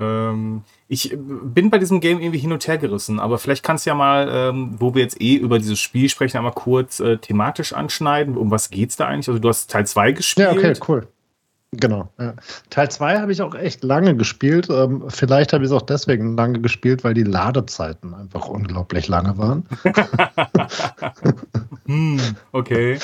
[0.00, 3.90] ähm, ich bin bei diesem Game irgendwie hin und her gerissen, aber vielleicht kannst du
[3.90, 7.72] ja mal, ähm, wo wir jetzt eh über dieses Spiel sprechen, einmal kurz äh, thematisch
[7.72, 8.36] anschneiden.
[8.36, 9.28] Um was geht's da eigentlich?
[9.28, 10.48] Also du hast Teil 2 gespielt.
[10.48, 11.06] Ja, okay, cool.
[11.72, 12.08] Genau.
[12.18, 12.34] Ja.
[12.70, 14.68] Teil 2 habe ich auch echt lange gespielt.
[14.70, 19.38] Ähm, vielleicht habe ich es auch deswegen lange gespielt, weil die Ladezeiten einfach unglaublich lange
[19.38, 19.66] waren.
[21.86, 22.18] hm,
[22.50, 22.98] okay.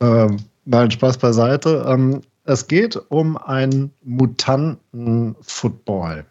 [0.00, 1.84] Ähm, nein, Spaß beiseite.
[1.86, 6.24] Ähm, es geht um einen Mutanten-Football.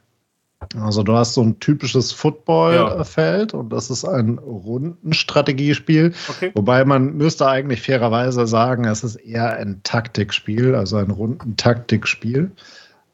[0.80, 3.60] Also du hast so ein typisches Footballfeld ja.
[3.60, 6.14] und das ist ein Rundenstrategiespiel.
[6.30, 6.52] Okay.
[6.56, 12.52] Wobei man müsste eigentlich fairerweise sagen, es ist eher ein Taktikspiel, also ein Rundentaktikspiel.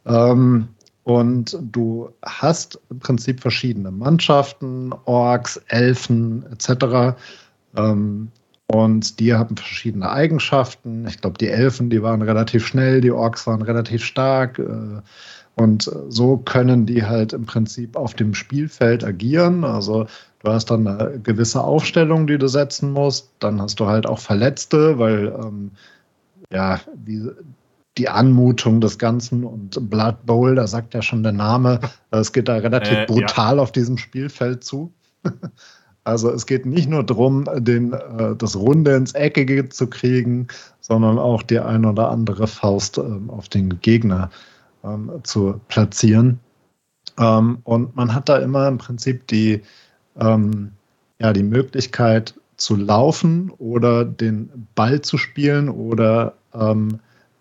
[0.05, 0.67] Ähm,
[1.03, 7.17] und du hast im Prinzip verschiedene Mannschaften, Orks, Elfen etc.
[7.75, 8.31] Ähm,
[8.71, 11.07] und die haben verschiedene Eigenschaften.
[11.07, 14.59] Ich glaube, die Elfen, die waren relativ schnell, die Orks waren relativ stark.
[14.59, 15.01] Äh,
[15.55, 19.63] und so können die halt im Prinzip auf dem Spielfeld agieren.
[19.63, 20.05] Also
[20.43, 23.31] du hast dann eine gewisse Aufstellung, die du setzen musst.
[23.39, 25.71] Dann hast du halt auch Verletzte, weil ähm,
[26.53, 27.27] ja, die,
[27.97, 31.79] die Anmutung des Ganzen und Blood Bowl, da sagt ja schon der Name,
[32.11, 33.61] es geht da relativ äh, brutal ja.
[33.63, 34.93] auf diesem Spielfeld zu.
[36.03, 40.47] Also es geht nicht nur darum, den, äh, das Runde ins Eckige zu kriegen,
[40.79, 44.29] sondern auch die ein oder andere Faust ähm, auf den Gegner
[44.83, 46.39] ähm, zu platzieren.
[47.17, 49.61] Ähm, und man hat da immer im Prinzip die,
[50.21, 56.33] ja, die Möglichkeit zu laufen oder den Ball zu spielen oder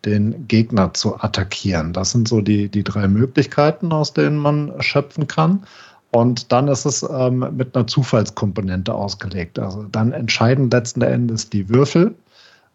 [0.04, 1.92] den Gegner zu attackieren.
[1.92, 5.66] Das sind so die, die drei Möglichkeiten, aus denen man schöpfen kann.
[6.10, 9.58] Und dann ist es ähm, mit einer Zufallskomponente ausgelegt.
[9.58, 12.14] Also dann entscheiden letzten Endes die Würfel,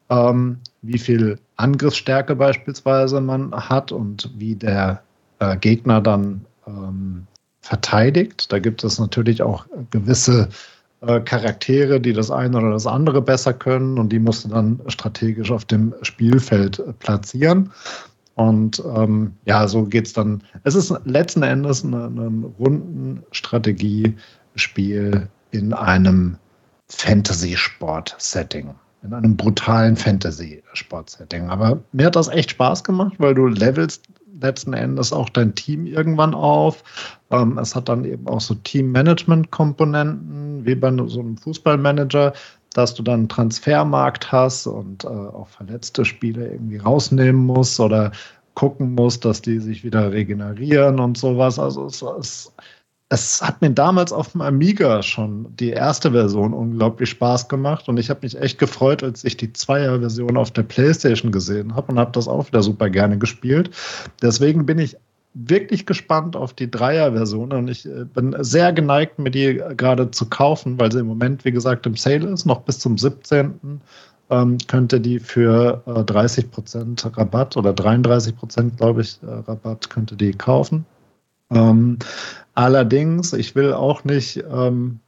[0.10, 5.02] ähm, wie viel Angriffsstärke beispielsweise man hat und wie der
[5.40, 7.26] äh, Gegner dann ähm,
[7.62, 8.52] verteidigt.
[8.52, 10.50] Da gibt es natürlich auch gewisse
[11.02, 14.80] äh, Charaktere, die das eine oder das andere besser können und die musst du dann
[14.88, 17.72] strategisch auf dem Spielfeld äh, platzieren.
[18.36, 20.42] Und ähm, ja, so geht es dann.
[20.64, 26.38] Es ist letzten Endes ein, ein Rundenstrategiespiel in einem
[26.90, 28.74] Fantasy-Sport-Setting.
[29.04, 31.50] In einem brutalen Fantasy-Sport-Setting.
[31.50, 34.04] Aber mir hat das echt Spaß gemacht, weil du levelst
[34.42, 36.84] letzten Endes auch dein Team irgendwann auf.
[37.32, 42.34] Ähm, es hat dann eben auch so Team-Management-Komponenten, wie bei so einem Fußballmanager,
[42.74, 48.12] dass du dann einen Transfermarkt hast und äh, auch verletzte Spieler irgendwie rausnehmen musst oder
[48.56, 51.60] gucken musst, dass die sich wieder regenerieren und sowas.
[51.60, 52.54] Also es, es,
[53.10, 57.98] es hat mir damals auf dem Amiga schon die erste Version unglaublich Spaß gemacht und
[57.98, 62.00] ich habe mich echt gefreut, als ich die Zweier-Version auf der PlayStation gesehen habe und
[62.00, 63.72] habe das auch wieder super gerne gespielt.
[64.22, 64.98] Deswegen bin ich
[65.34, 70.30] wirklich gespannt auf die Dreier-Version und ich äh, bin sehr geneigt, mir die gerade zu
[70.30, 73.82] kaufen, weil sie im Moment, wie gesagt, im Sale ist, noch bis zum 17.
[74.30, 80.32] Ähm, könnte die für äh, 30% Rabatt oder 33%, glaube ich, äh, Rabatt könnte die
[80.32, 80.86] kaufen.
[81.52, 82.00] Ähm,
[82.56, 85.00] allerdings, ich will auch nicht ähm,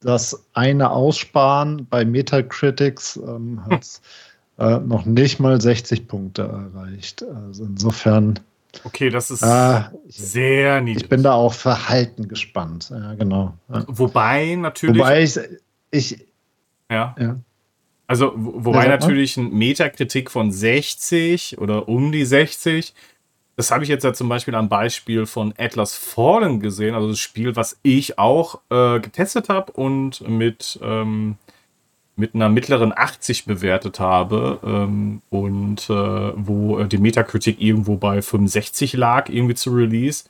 [0.00, 1.86] das eine aussparen.
[1.88, 4.00] Bei Metacritics ähm, hat
[4.58, 7.24] äh, noch nicht mal 60 Punkte erreicht.
[7.46, 8.38] Also insofern.
[8.84, 11.04] Okay, das ist äh, sehr niedrig.
[11.04, 12.90] Ich bin da auch verhalten gespannt.
[12.90, 13.54] Ja, genau.
[13.68, 13.84] Ja.
[13.86, 14.98] Wobei natürlich.
[14.98, 15.38] Wobei ich.
[15.90, 16.26] ich
[16.90, 17.14] ja.
[17.18, 17.36] ja.
[18.06, 22.92] Also, wobei natürlich ein Metakritik von 60 oder um die 60,
[23.56, 27.18] das habe ich jetzt ja zum Beispiel am Beispiel von Atlas Fallen gesehen, also das
[27.18, 31.36] Spiel, was ich auch äh, getestet habe und mit, ähm,
[32.16, 38.20] mit einer mittleren 80 bewertet habe ähm, und äh, wo äh, die Metakritik irgendwo bei
[38.20, 40.24] 65 lag, irgendwie zu Release.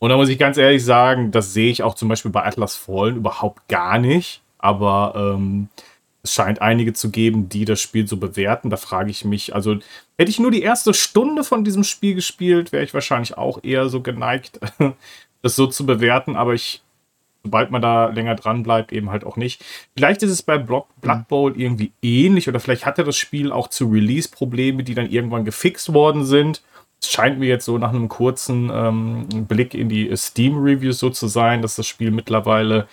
[0.00, 2.74] Und da muss ich ganz ehrlich sagen, das sehe ich auch zum Beispiel bei Atlas
[2.74, 4.42] Fallen überhaupt gar nicht.
[4.58, 5.68] Aber ähm,
[6.22, 8.70] es scheint einige zu geben, die das Spiel so bewerten.
[8.70, 9.78] Da frage ich mich, also
[10.18, 13.88] hätte ich nur die erste Stunde von diesem Spiel gespielt, wäre ich wahrscheinlich auch eher
[13.88, 14.60] so geneigt,
[15.42, 16.36] das so zu bewerten.
[16.36, 16.82] Aber ich,
[17.42, 19.64] sobald man da länger dran bleibt, eben halt auch nicht.
[19.96, 20.86] Vielleicht ist es bei Blood
[21.28, 25.92] Bowl irgendwie ähnlich oder vielleicht hatte das Spiel auch zu Release-Probleme, die dann irgendwann gefixt
[25.92, 26.62] worden sind.
[27.02, 31.28] Es scheint mir jetzt so nach einem kurzen ähm, Blick in die Steam-Reviews so zu
[31.28, 32.88] sein, dass das Spiel mittlerweile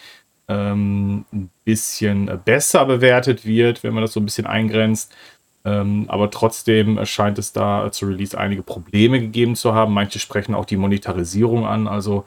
[0.48, 5.14] ähm, ein bisschen besser bewertet wird, wenn man das so ein bisschen eingrenzt.
[5.66, 9.94] Ähm, aber trotzdem scheint es da zu Release einige Probleme gegeben zu haben.
[9.94, 11.90] Manche sprechen auch die Monetarisierung an.
[11.90, 12.24] Also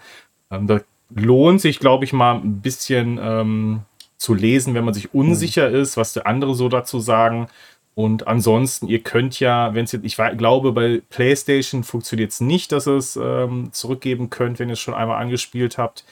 [0.51, 0.81] ähm, da
[1.15, 3.81] lohnt sich, glaube ich, mal ein bisschen ähm,
[4.17, 7.49] zu lesen, wenn man sich unsicher ist, was der andere so dazu sagen.
[7.95, 12.73] Und ansonsten, ihr könnt ja, wenn es jetzt, ich glaube, bei PlayStation funktioniert es nicht,
[12.73, 16.05] dass ihr es ähm, zurückgeben könnt, wenn ihr es schon einmal angespielt habt.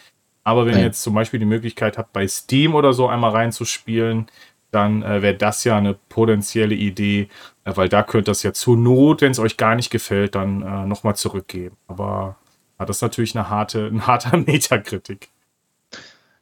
[0.44, 0.80] Aber wenn Nein.
[0.80, 4.26] ihr jetzt zum Beispiel die Möglichkeit habt, bei Steam oder so einmal reinzuspielen,
[4.70, 7.28] dann äh, wäre das ja eine potenzielle Idee,
[7.64, 10.34] äh, weil da könnt ihr das ja zur Not, wenn es euch gar nicht gefällt,
[10.34, 11.76] dann äh, nochmal zurückgeben.
[11.86, 12.36] Aber
[12.78, 15.28] ja, das ist natürlich eine harte, ein harter Metakritik.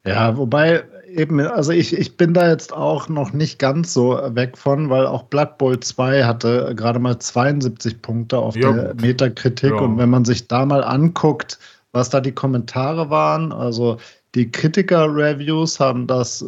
[0.05, 4.57] Ja, wobei eben, also ich, ich bin da jetzt auch noch nicht ganz so weg
[4.57, 9.71] von, weil auch Blood Bowl 2 hatte gerade mal 72 Punkte auf ja, der Metakritik.
[9.71, 9.79] Ja.
[9.79, 11.59] Und wenn man sich da mal anguckt,
[11.97, 13.53] was da die Kommentare waren.
[13.53, 13.97] Also
[14.35, 16.45] die Kritiker-Reviews haben das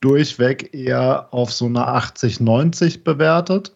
[0.00, 3.74] durchweg eher auf so eine 80, 90 bewertet.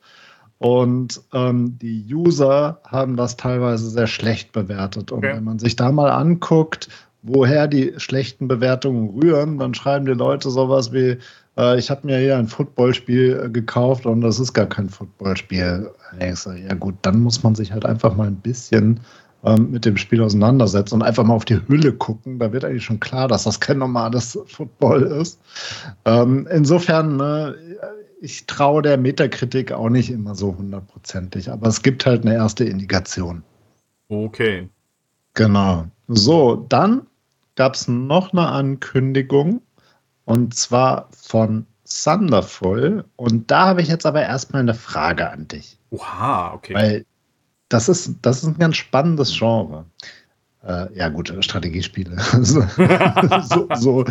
[0.61, 5.11] Und ähm, die User haben das teilweise sehr schlecht bewertet.
[5.11, 5.37] Und okay.
[5.37, 6.91] wenn man sich da mal anguckt,
[7.23, 11.17] woher die schlechten Bewertungen rühren, dann schreiben die Leute sowas wie,
[11.57, 15.91] äh, ich habe mir hier ein Footballspiel äh, gekauft und das ist gar kein Footballspiel.
[16.21, 19.01] Ja gut, dann muss man sich halt einfach mal ein bisschen
[19.43, 22.85] ähm, mit dem Spiel auseinandersetzt und einfach mal auf die Hülle gucken, da wird eigentlich
[22.85, 25.41] schon klar, dass das kein normales Football ist.
[26.05, 27.55] Ähm, insofern, ne,
[28.21, 32.65] ich traue der Metakritik auch nicht immer so hundertprozentig, aber es gibt halt eine erste
[32.65, 33.43] Indikation.
[34.09, 34.69] Okay.
[35.35, 35.87] Genau.
[36.09, 37.07] So, dann
[37.57, 39.63] gab es noch eine Ankündigung
[40.25, 43.05] und zwar von Thunderful.
[43.17, 45.79] Und da habe ich jetzt aber erstmal eine Frage an dich.
[45.91, 46.75] Oha, okay.
[46.75, 47.07] Weil
[47.69, 49.87] das ist, das ist ein ganz spannendes Genre.
[50.63, 52.17] Äh, ja, gut, Strategiespiele.
[52.43, 54.05] so, so,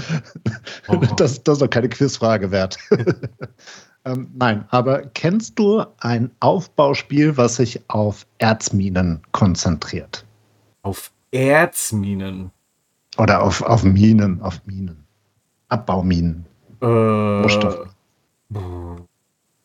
[0.88, 0.96] oh.
[1.18, 2.78] das, das ist doch keine Quizfrage wert.
[4.12, 10.26] ähm, nein, aber kennst du ein Aufbauspiel, was sich auf Erzminen konzentriert?
[10.82, 12.52] Auf Erzminen?
[13.18, 15.04] Oder auf, auf Minen, auf Minen.
[15.68, 16.46] Abbauminen.
[16.82, 16.88] Äh,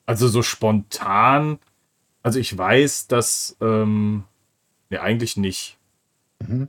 [0.06, 1.58] also so spontan
[2.24, 4.24] also ich weiß, dass, ähm,
[4.88, 5.76] ne, eigentlich nicht.
[6.40, 6.68] Mhm.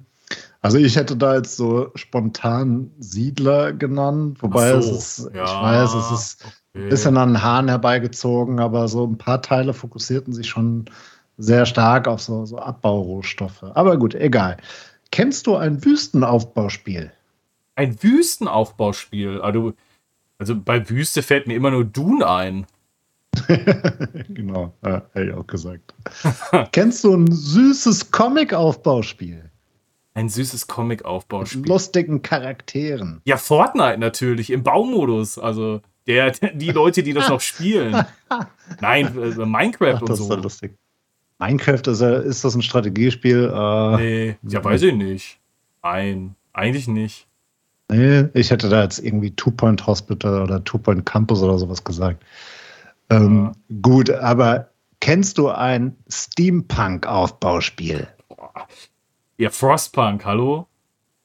[0.61, 5.51] Also ich hätte da jetzt so spontan Siedler genannt, wobei so, es ist, ja, ich
[5.51, 6.45] weiß, es ist.
[6.75, 10.85] Ein bisschen an den Haaren herbeigezogen, aber so ein paar Teile fokussierten sich schon
[11.37, 13.63] sehr stark auf so, so Abbaurohstoffe.
[13.73, 14.57] Aber gut, egal.
[15.11, 17.11] Kennst du ein Wüstenaufbauspiel?
[17.75, 19.41] Ein Wüstenaufbauspiel?
[19.41, 19.73] Also,
[20.37, 22.65] also bei Wüste fällt mir immer nur Dune ein.
[24.29, 25.93] genau, ja, hätte ich auch gesagt.
[26.71, 29.49] Kennst du ein süßes Comic-Aufbauspiel?
[30.13, 31.61] Ein süßes Comic-Aufbauspiel.
[31.61, 33.21] Mit lustigen Charakteren.
[33.25, 35.37] Ja, Fortnite natürlich, im Baumodus.
[35.37, 38.05] Also der, die Leute, die das noch spielen.
[38.81, 40.25] Nein, äh, Minecraft Ach, und das so.
[40.25, 40.77] Ist ja lustig.
[41.39, 43.51] Minecraft, ist, ist das ein Strategiespiel?
[43.53, 45.39] Äh, nee, ja, weiß ich nicht.
[45.83, 47.27] Nein, eigentlich nicht.
[47.89, 51.83] Nee, ich hätte da jetzt irgendwie Two Point Hospital oder Two Point Campus oder sowas
[51.83, 52.23] gesagt.
[53.09, 53.75] Ähm, ja.
[53.81, 58.07] Gut, aber kennst du ein Steampunk-Aufbauspiel?
[59.37, 60.67] Ja, Frostpunk, hallo?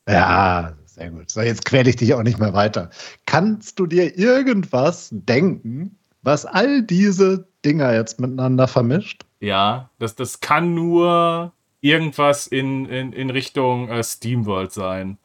[0.09, 1.31] Ja, sehr gut.
[1.31, 2.91] So, jetzt quäle ich dich auch nicht mehr weiter.
[3.27, 9.25] Kannst du dir irgendwas denken, was all diese Dinger jetzt miteinander vermischt?
[9.41, 15.17] Ja, das, das kann nur irgendwas in, in, in Richtung äh, SteamWorld sein.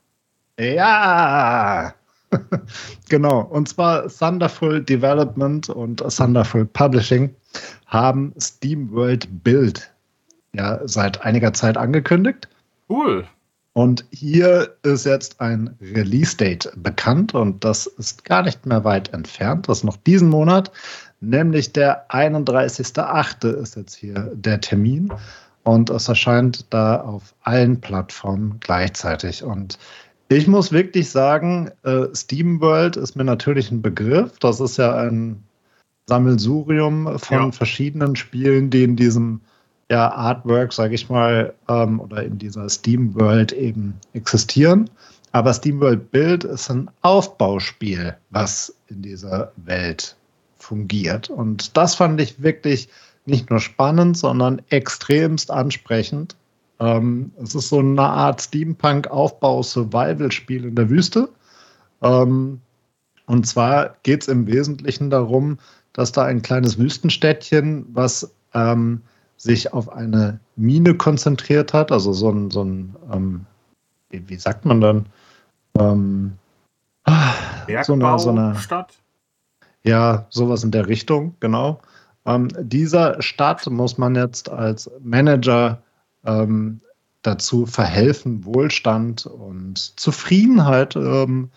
[0.58, 1.94] Ja,
[3.10, 7.36] genau, und zwar Thunderful Development und Thunderful Publishing
[7.88, 9.92] haben SteamWorld Build
[10.54, 12.48] ja seit einiger Zeit angekündigt.
[12.88, 13.28] Cool.
[13.78, 19.68] Und hier ist jetzt ein Release-Date bekannt und das ist gar nicht mehr weit entfernt.
[19.68, 20.72] Das ist noch diesen Monat,
[21.20, 23.46] nämlich der 31.8.
[23.50, 25.12] ist jetzt hier der Termin.
[25.64, 29.44] Und es erscheint da auf allen Plattformen gleichzeitig.
[29.44, 29.78] Und
[30.30, 34.40] ich muss wirklich sagen, äh, SteamWorld ist mir natürlich ein Begriff.
[34.40, 35.44] Das ist ja ein
[36.06, 37.52] Sammelsurium von ja.
[37.52, 39.42] verschiedenen Spielen, die in diesem
[39.89, 44.89] ja, Artwork, sage ich mal, ähm, oder in dieser SteamWorld eben existieren.
[45.32, 50.15] Aber SteamWorld Build ist ein Aufbauspiel, was in dieser Welt
[50.58, 51.30] fungiert.
[51.30, 52.88] Und das fand ich wirklich
[53.26, 56.38] nicht nur spannend, sondern extremst ansprechend.
[56.80, 61.30] Ähm, es ist so eine Art Steampunk-Aufbau-Survival-Spiel in der Wüste.
[62.02, 62.60] Ähm,
[63.28, 65.58] und zwar geht es im Wesentlichen darum,
[65.93, 69.02] dass da ein kleines Wüstenstädtchen, was ähm,
[69.38, 73.45] sich auf eine Mine konzentriert hat, also so ein, so ein ähm,
[74.10, 75.06] wie, wie, sagt man dann?
[75.78, 76.34] Ähm,
[77.84, 78.98] so eine, so eine Stadt?
[79.84, 81.80] Ja, sowas in der Richtung, genau.
[82.26, 85.82] Ähm, dieser Stadt muss man jetzt als Manager
[86.26, 86.82] ähm,
[87.21, 91.50] dazu verhelfen, Wohlstand und Zufriedenheit ähm,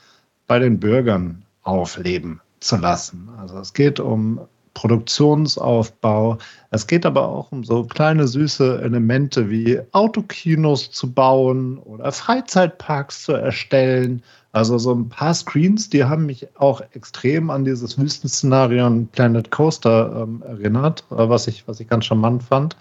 [0.47, 3.29] bei den Bürgern aufleben zu lassen.
[3.39, 4.41] Also es geht um
[4.79, 6.39] Produktionsaufbau.
[6.71, 13.25] Es geht aber auch um so kleine süße Elemente wie Autokinos zu bauen oder Freizeitparks
[13.25, 14.23] zu erstellen.
[14.53, 19.51] Also so ein paar Screens, die haben mich auch extrem an dieses Wüstenszenario in Planet
[19.51, 22.77] Coaster ähm, erinnert, äh, was, ich, was ich ganz charmant fand.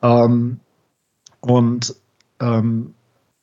[0.00, 0.58] Ähm,
[1.40, 1.94] und
[2.40, 2.94] ähm,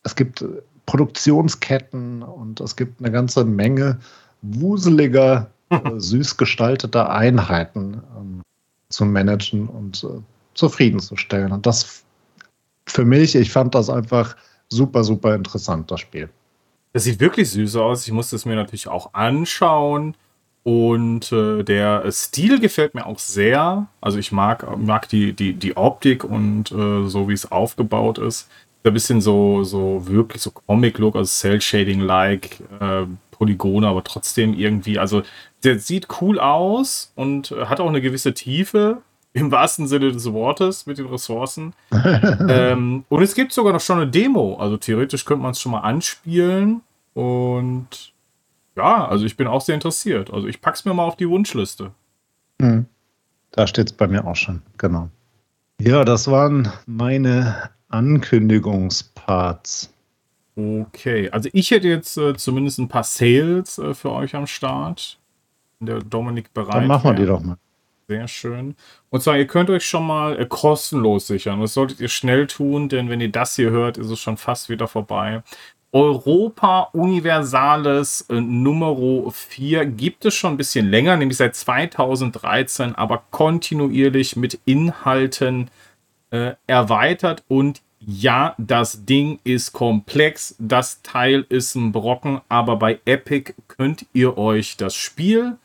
[0.02, 0.44] es gibt
[0.88, 4.00] Produktionsketten und es gibt eine ganze Menge
[4.42, 5.52] wuseliger,
[5.98, 8.42] süß gestalteter Einheiten ähm,
[8.90, 10.22] zu managen und äh,
[10.54, 11.52] zufriedenzustellen.
[11.52, 12.04] Und das
[12.88, 14.36] für mich, ich fand das einfach
[14.70, 16.30] super, super interessant, das Spiel.
[16.94, 18.06] Das sieht wirklich süß aus.
[18.06, 20.16] Ich musste es mir natürlich auch anschauen.
[20.64, 23.88] Und äh, der Stil gefällt mir auch sehr.
[24.00, 28.50] Also ich mag, mag die, die, die Optik und äh, so wie es aufgebaut ist.
[28.86, 35.24] Ein bisschen so, so wirklich so Comic-Look, also Cell-Shading-like, äh, Polygone, aber trotzdem irgendwie, also
[35.64, 39.02] der sieht cool aus und hat auch eine gewisse Tiefe,
[39.34, 41.74] im wahrsten Sinne des Wortes mit den Ressourcen.
[41.92, 44.58] ähm, und es gibt sogar noch schon eine Demo.
[44.58, 46.82] Also theoretisch könnte man es schon mal anspielen.
[47.16, 48.14] Und
[48.76, 50.32] ja, also ich bin auch sehr interessiert.
[50.32, 51.92] Also ich pack's mir mal auf die Wunschliste.
[52.62, 52.86] Hm.
[53.52, 55.10] Da steht es bei mir auch schon, genau.
[55.80, 59.90] Ja, das waren meine Ankündigungsparts.
[60.56, 65.20] Okay, also ich hätte jetzt äh, zumindest ein paar Sales äh, für euch am Start.
[65.86, 66.76] Der Dominik bereit.
[66.76, 67.58] Dann machen wir die doch mal.
[68.08, 68.76] Sehr schön.
[69.10, 71.62] Und zwar, ihr könnt euch schon mal äh, kostenlos sichern.
[71.62, 74.70] Das solltet ihr schnell tun, denn wenn ihr das hier hört, ist es schon fast
[74.70, 75.42] wieder vorbei.
[75.94, 83.24] Europa Universales äh, Nummer 4 gibt es schon ein bisschen länger, nämlich seit 2013, aber
[83.30, 85.70] kontinuierlich mit Inhalten
[86.32, 87.44] äh, erweitert.
[87.48, 94.06] Und ja, das Ding ist komplex, das Teil ist ein Brocken, aber bei Epic könnt
[94.14, 95.58] ihr euch das Spiel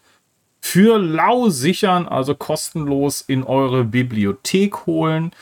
[0.61, 5.33] für lau sichern, also kostenlos in eure Bibliothek holen.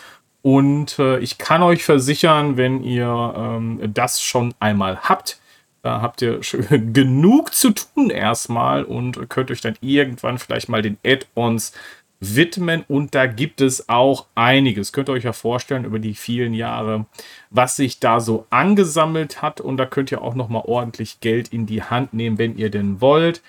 [0.42, 5.40] Und äh, ich kann euch versichern, wenn ihr ähm, das schon einmal habt,
[5.82, 6.40] da habt ihr
[6.92, 11.72] genug zu tun erstmal und könnt euch dann irgendwann vielleicht mal den Add-ons
[12.18, 12.84] widmen.
[12.88, 14.92] Und da gibt es auch einiges.
[14.92, 17.06] Könnt ihr euch ja vorstellen über die vielen Jahre,
[17.50, 19.60] was sich da so angesammelt hat.
[19.60, 22.70] Und da könnt ihr auch noch mal ordentlich Geld in die Hand nehmen, wenn ihr
[22.70, 23.42] denn wollt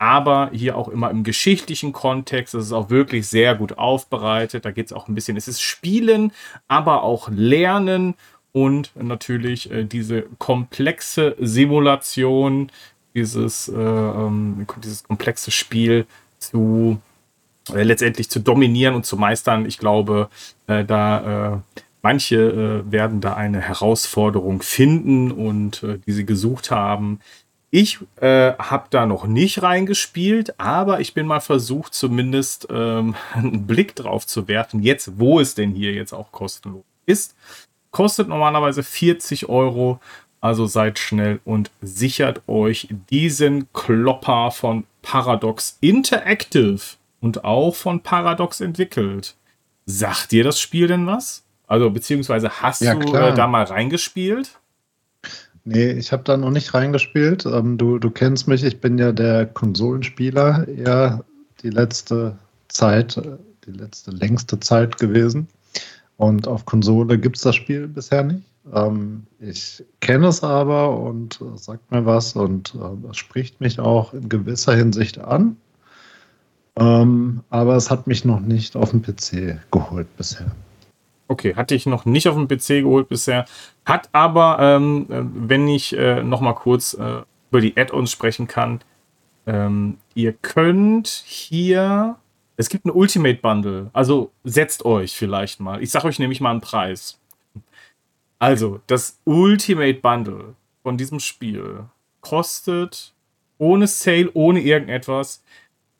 [0.00, 2.54] aber hier auch immer im geschichtlichen Kontext.
[2.54, 4.64] Das ist auch wirklich sehr gut aufbereitet.
[4.64, 6.32] Da geht es auch ein bisschen, es ist Spielen,
[6.68, 8.14] aber auch Lernen
[8.52, 12.72] und natürlich äh, diese komplexe Simulation,
[13.14, 16.06] dieses, äh, ähm, dieses komplexe Spiel
[16.38, 16.98] zu
[17.68, 19.66] äh, letztendlich zu dominieren und zu meistern.
[19.66, 20.30] Ich glaube,
[20.66, 21.58] äh, da äh,
[22.00, 22.36] manche
[22.86, 27.20] äh, werden da eine Herausforderung finden und die sie gesucht haben.
[27.72, 33.66] Ich äh, habe da noch nicht reingespielt, aber ich bin mal versucht, zumindest ähm, einen
[33.66, 37.36] Blick drauf zu werfen, jetzt wo es denn hier jetzt auch kostenlos ist.
[37.92, 40.00] Kostet normalerweise 40 Euro,
[40.40, 46.80] also seid schnell und sichert euch diesen Klopper von Paradox Interactive
[47.20, 49.36] und auch von Paradox entwickelt.
[49.86, 51.44] Sagt dir das Spiel denn was?
[51.66, 54.59] Also beziehungsweise hast ja, du äh, da mal reingespielt?
[55.64, 57.46] Nee, ich habe da noch nicht reingespielt.
[57.46, 61.24] Ähm, du, du kennst mich, ich bin ja der Konsolenspieler eher
[61.62, 62.36] die letzte
[62.68, 63.36] Zeit, äh,
[63.66, 65.48] die letzte längste Zeit gewesen.
[66.16, 68.44] Und auf Konsole gibt es das Spiel bisher nicht.
[68.72, 74.12] Ähm, ich kenne es aber und äh, sagt mir was und äh, spricht mich auch
[74.12, 75.56] in gewisser Hinsicht an.
[76.76, 80.50] Ähm, aber es hat mich noch nicht auf dem PC geholt bisher.
[81.30, 83.44] Okay, hatte ich noch nicht auf dem PC geholt bisher.
[83.84, 88.48] Hat aber, ähm, äh, wenn ich äh, noch mal kurz äh, über die Add-ons sprechen
[88.48, 88.80] kann,
[89.46, 92.16] ähm, ihr könnt hier,
[92.56, 95.80] es gibt ein Ultimate Bundle, also setzt euch vielleicht mal.
[95.80, 97.20] Ich sage euch nämlich mal einen Preis.
[98.40, 101.84] Also, das Ultimate Bundle von diesem Spiel
[102.22, 103.14] kostet
[103.56, 105.44] ohne Sale, ohne irgendetwas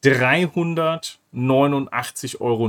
[0.03, 2.66] 389,99 Euro.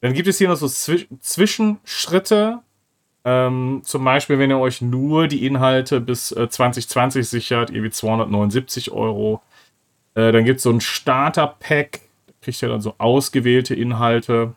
[0.00, 2.60] Dann gibt es hier noch so Zwisch Zwischenschritte.
[3.24, 8.92] Ähm, zum Beispiel, wenn ihr euch nur die Inhalte bis äh, 2020 sichert, irgendwie 279
[8.92, 9.42] Euro.
[10.14, 12.00] Äh, dann gibt es so ein Starter-Pack.
[12.26, 14.54] Da kriegt ihr dann so ausgewählte Inhalte,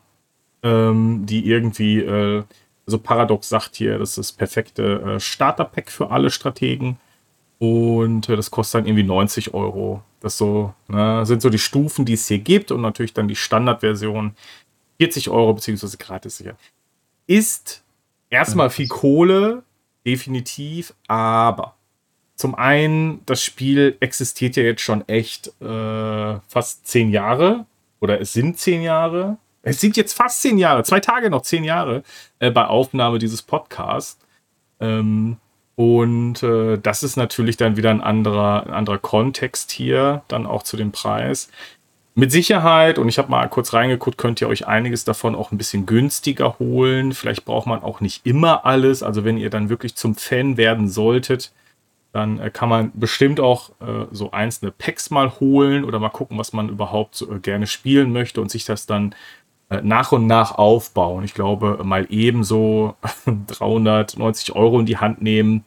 [0.64, 2.44] ähm, die irgendwie, äh,
[2.86, 6.98] also Paradox sagt hier, das ist das perfekte äh, Starter-Pack für alle Strategen.
[7.60, 10.04] Und äh, das kostet dann irgendwie 90 Euro.
[10.22, 13.36] Das so, ne, sind so die Stufen, die es hier gibt und natürlich dann die
[13.36, 14.36] Standardversion
[15.04, 16.56] 40 Euro beziehungsweise gratis sicher.
[17.28, 17.84] Ist
[18.30, 19.64] erstmal viel Kohle,
[20.06, 21.76] definitiv, aber
[22.36, 27.66] zum einen, das Spiel existiert ja jetzt schon echt äh, fast zehn Jahre
[28.00, 29.38] oder es sind zehn Jahre.
[29.62, 32.04] Es sind jetzt fast zehn Jahre, zwei Tage noch zehn Jahre
[32.40, 34.20] äh, bei Aufnahme dieses Podcasts.
[34.80, 35.38] Ähm,
[35.76, 40.64] und äh, das ist natürlich dann wieder ein anderer, ein anderer Kontext hier, dann auch
[40.64, 41.50] zu dem Preis.
[42.16, 45.58] Mit Sicherheit, und ich habe mal kurz reingeguckt, könnt ihr euch einiges davon auch ein
[45.58, 47.14] bisschen günstiger holen.
[47.14, 49.02] Vielleicht braucht man auch nicht immer alles.
[49.02, 51.52] Also wenn ihr dann wirklich zum Fan werden solltet,
[52.12, 56.38] dann äh, kann man bestimmt auch äh, so einzelne Packs mal holen oder mal gucken,
[56.38, 59.16] was man überhaupt so, äh, gerne spielen möchte und sich das dann
[59.70, 61.24] äh, nach und nach aufbauen.
[61.24, 62.96] Ich glaube, mal ebenso
[63.26, 65.66] 390 Euro in die Hand nehmen.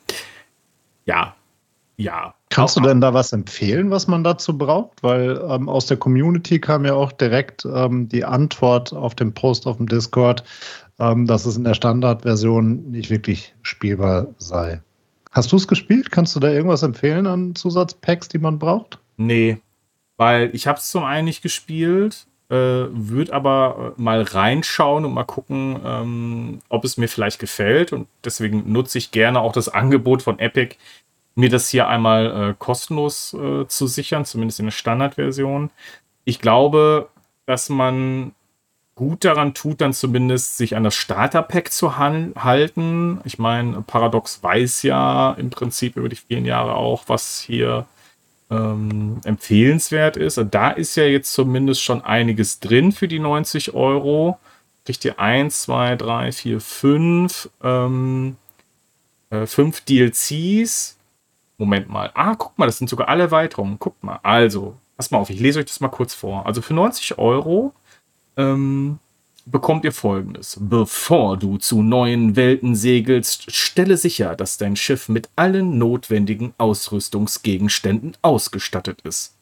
[1.07, 1.35] Ja,
[1.97, 5.03] ja, Kannst du denn da was empfehlen, was man dazu braucht?
[5.03, 9.67] Weil ähm, aus der Community kam ja auch direkt ähm, die Antwort auf den Post
[9.67, 10.45] auf dem Discord,
[10.99, 14.81] ähm, dass es in der Standardversion nicht wirklich spielbar sei.
[15.33, 16.13] Hast du es gespielt?
[16.13, 18.99] Kannst du da irgendwas empfehlen an Zusatzpacks, die man braucht?
[19.17, 19.59] Nee,
[20.17, 25.13] weil ich habe es zum einen nicht gespielt, äh, würde aber äh, mal reinschauen und
[25.13, 27.93] mal gucken, ähm, ob es mir vielleicht gefällt.
[27.93, 30.77] Und deswegen nutze ich gerne auch das Angebot von Epic,
[31.37, 35.71] mir das hier einmal äh, kostenlos äh, zu sichern, zumindest in der Standardversion.
[36.25, 37.09] Ich glaube,
[37.45, 38.33] dass man
[38.97, 43.21] gut daran tut, dann zumindest sich an das Starter-Pack zu halten.
[43.25, 47.87] Ich meine, Paradox weiß ja im Prinzip über die vielen Jahre auch, was hier
[48.51, 50.39] ähm, empfehlenswert ist.
[50.39, 54.39] Und da ist ja jetzt zumindest schon einiges drin für die 90 Euro.
[54.87, 58.37] Kriegt ihr 1, 2, 3, 4, 5, ähm,
[59.29, 60.96] äh, 5 DLCs
[61.59, 62.11] Moment mal.
[62.15, 63.79] Ah, guck mal, das sind sogar alle Erweiterungen.
[63.79, 64.21] Guck mal.
[64.23, 66.47] Also, pass mal auf, ich lese euch das mal kurz vor.
[66.47, 67.73] Also für 90 Euro
[68.37, 68.99] ähm,
[69.47, 70.59] bekommt ihr folgendes.
[70.61, 78.17] Bevor du zu neuen Welten segelst, stelle sicher, dass dein Schiff mit allen notwendigen Ausrüstungsgegenständen
[78.23, 79.37] ausgestattet ist.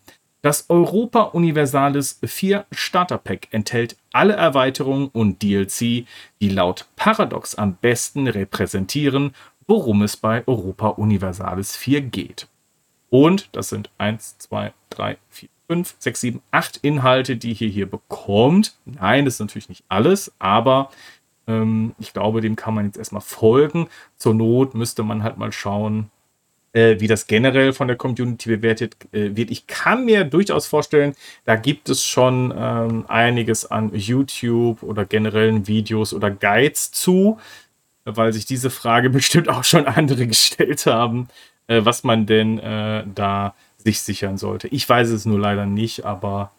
[0.44, 6.04] Das Europa Universalis 4 Starter Pack enthält alle Erweiterungen und DLC,
[6.42, 9.34] die laut Paradox am besten repräsentieren,
[9.66, 12.48] worum es bei Europa Universalis 4 geht.
[13.10, 17.86] Und das sind 1, 2, 3, 4, 5, 6, 7, 8 Inhalte, die ihr hier
[17.90, 18.76] bekommt.
[18.84, 20.90] Nein, das ist natürlich nicht alles, aber
[21.46, 23.88] ähm, ich glaube, dem kann man jetzt erstmal folgen.
[24.16, 26.10] Zur Not müsste man halt mal schauen,
[26.72, 29.50] äh, wie das generell von der Community bewertet äh, wird.
[29.50, 35.66] Ich kann mir durchaus vorstellen, da gibt es schon ähm, einiges an YouTube oder generellen
[35.66, 37.38] Videos oder Guides zu
[38.04, 41.28] weil sich diese Frage bestimmt auch schon andere gestellt haben,
[41.66, 44.68] äh, was man denn äh, da sich sichern sollte.
[44.68, 46.50] Ich weiß es nur leider nicht, aber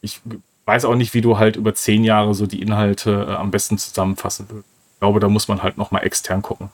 [0.00, 0.20] ich
[0.66, 3.78] weiß auch nicht, wie du halt über zehn Jahre so die Inhalte äh, am besten
[3.78, 4.68] zusammenfassen würdest.
[4.94, 6.70] Ich glaube, da muss man halt nochmal extern gucken.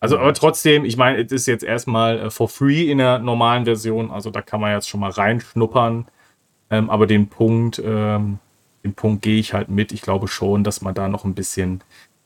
[0.00, 3.64] Also, aber trotzdem, ich meine, es ist jetzt erstmal äh, for free in der normalen
[3.66, 6.06] Version, also da kann man jetzt schon mal reinschnuppern.
[6.70, 8.38] Ähm, aber den Punkt, ähm,
[8.84, 9.92] den Punkt gehe ich halt mit.
[9.92, 11.82] Ich glaube schon, dass man da noch ein bisschen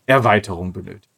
[0.07, 1.09] Erweiterung benötigt.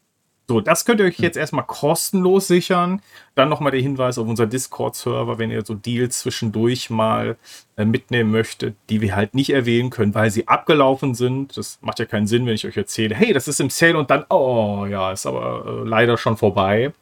[0.49, 1.24] So, das könnt ihr euch hm.
[1.24, 3.03] jetzt erstmal kostenlos sichern.
[3.34, 7.36] Dann nochmal der Hinweis auf unser Discord-Server, wenn ihr so Deals zwischendurch mal
[7.76, 11.57] äh, mitnehmen möchtet, die wir halt nicht erwähnen können, weil sie abgelaufen sind.
[11.57, 14.11] Das macht ja keinen Sinn, wenn ich euch erzähle, hey, das ist im Sale und
[14.11, 16.92] dann, oh ja, ist aber äh, leider schon vorbei.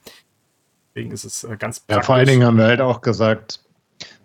[0.95, 1.97] Deswegen ist es äh, ganz praktisch.
[1.97, 3.61] Ja, vor allen Dingen haben wir halt auch gesagt,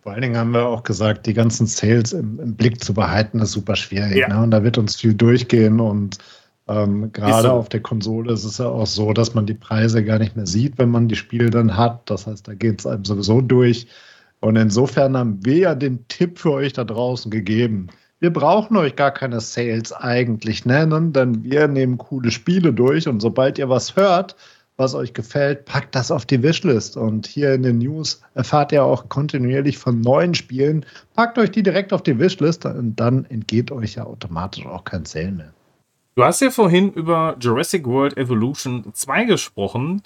[0.02, 3.40] vor allen Dingen haben wir auch gesagt, die ganzen Sales im, im Blick zu behalten,
[3.40, 4.16] ist super schwierig.
[4.16, 4.30] Ja.
[4.30, 4.44] Ne?
[4.44, 6.20] Und da wird uns viel durchgehen und
[6.70, 7.54] ähm, gerade so.
[7.54, 10.46] auf der Konsole ist es ja auch so, dass man die Preise gar nicht mehr
[10.46, 12.10] sieht, wenn man die Spiele dann hat.
[12.10, 13.88] Das heißt, da geht es einem sowieso durch.
[14.40, 17.88] Und insofern haben wir ja den Tipp für euch da draußen gegeben.
[18.20, 23.22] Wir brauchen euch gar keine Sales eigentlich nennen, denn wir nehmen coole Spiele durch und
[23.22, 24.36] sobald ihr was hört,
[24.78, 26.98] was euch gefällt, packt das auf die Wishlist.
[26.98, 30.86] Und hier in den News erfahrt ihr auch kontinuierlich von neuen Spielen.
[31.16, 35.06] Packt euch die direkt auf die Wishlist und dann entgeht euch ja automatisch auch kein
[35.06, 35.54] Sale mehr.
[36.20, 40.04] Du hast ja vorhin über Jurassic World Evolution 2 gesprochen.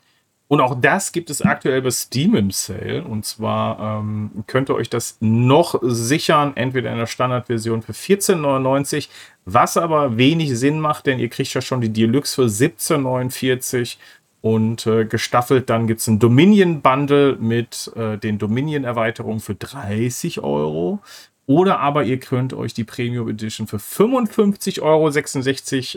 [0.47, 3.03] Und auch das gibt es aktuell bei Steam im Sale.
[3.03, 9.09] Und zwar ähm, könnt ihr euch das noch sichern, entweder in der Standardversion für 14,99,
[9.45, 13.97] was aber wenig Sinn macht, denn ihr kriegt ja schon die Deluxe für 17,49
[14.41, 20.99] und äh, gestaffelt dann gibt es ein Dominion-Bundle mit äh, den Dominion-Erweiterungen für 30 Euro.
[21.45, 24.81] Oder aber ihr könnt euch die Premium Edition für 55,66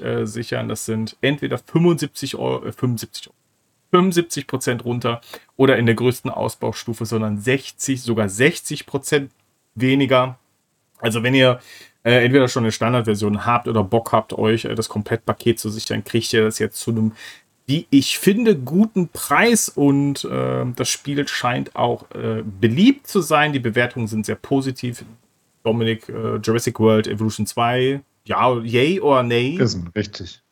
[0.02, 0.68] Euro äh, sichern.
[0.68, 3.36] Das sind entweder 75 Euro, äh, 75 Euro.
[3.92, 5.20] 75 Prozent runter
[5.56, 9.30] oder in der größten Ausbaustufe, sondern 60, sogar 60 Prozent
[9.76, 10.38] weniger.
[10.98, 11.60] Also wenn ihr
[12.02, 16.04] äh, entweder schon eine Standardversion habt oder Bock habt, euch äh, das Komplettpaket zu sichern,
[16.04, 17.12] kriegt ihr das jetzt zu einem
[17.68, 23.52] wie ich finde, guten Preis und äh, das Spiel scheint auch äh, beliebt zu sein.
[23.52, 25.04] Die Bewertungen sind sehr positiv.
[25.66, 29.56] Dominik, äh, Jurassic World Evolution 2, ja, yay oder nay?
[29.58, 30.42] Das ist ein richtig.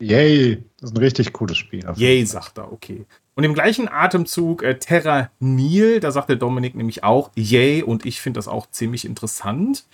[0.00, 1.84] Yay, das ist ein richtig cooles Spiel.
[1.96, 3.04] Yay, sagt er, okay.
[3.34, 8.04] Und im gleichen Atemzug äh, Terra Nil, da sagt der Dominik nämlich auch yay und
[8.06, 9.84] ich finde das auch ziemlich interessant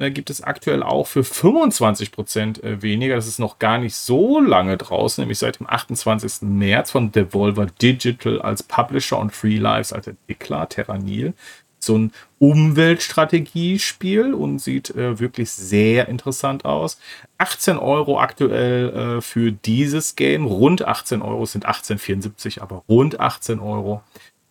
[0.00, 3.16] äh, gibt es aktuell auch für 25% äh, weniger.
[3.16, 6.42] Das ist noch gar nicht so lange draußen, nämlich seit dem 28.
[6.42, 11.34] März von Devolver Digital als Publisher und Free Lives als Entwickler, Terranil.
[11.80, 16.98] So ein Umweltstrategiespiel und sieht äh, wirklich sehr interessant aus.
[17.38, 20.44] 18 Euro aktuell äh, für dieses Game.
[20.46, 24.02] Rund 18 Euro sind 18,74, aber rund 18 Euro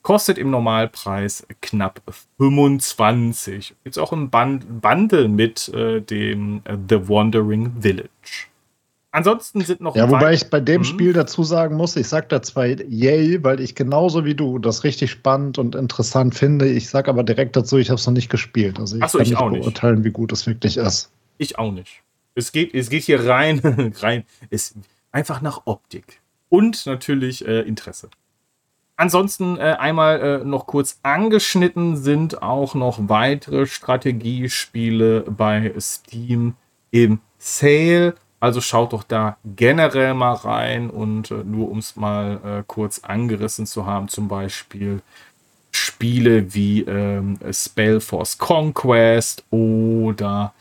[0.01, 2.01] Kostet im Normalpreis knapp
[2.37, 3.75] 25.
[3.83, 8.48] Jetzt auch im Bundle mit äh, dem äh, The Wandering Village.
[9.11, 9.95] Ansonsten sind noch.
[9.95, 10.83] Ja, wobei ich bei dem hm?
[10.83, 14.83] Spiel dazu sagen muss, ich sag da zwar yay, weil ich genauso wie du das
[14.83, 16.67] richtig spannend und interessant finde.
[16.67, 18.79] Ich sag aber direkt dazu, ich habe es noch nicht gespielt.
[18.79, 20.05] Also ich so, kann ich nicht beurteilen, nicht.
[20.05, 21.11] wie gut es wirklich ist.
[21.39, 22.03] Ich auch nicht.
[22.35, 23.59] Es geht, es geht hier rein,
[23.99, 24.75] rein, ist
[25.11, 28.09] einfach nach Optik und natürlich äh, Interesse.
[28.95, 36.55] Ansonsten äh, einmal äh, noch kurz angeschnitten sind auch noch weitere Strategiespiele bei Steam
[36.91, 38.15] im Sale.
[38.39, 42.99] Also schaut doch da generell mal rein und äh, nur um es mal äh, kurz
[42.99, 45.01] angerissen zu haben, zum Beispiel
[45.71, 50.53] Spiele wie ähm, Spellforce Conquest oder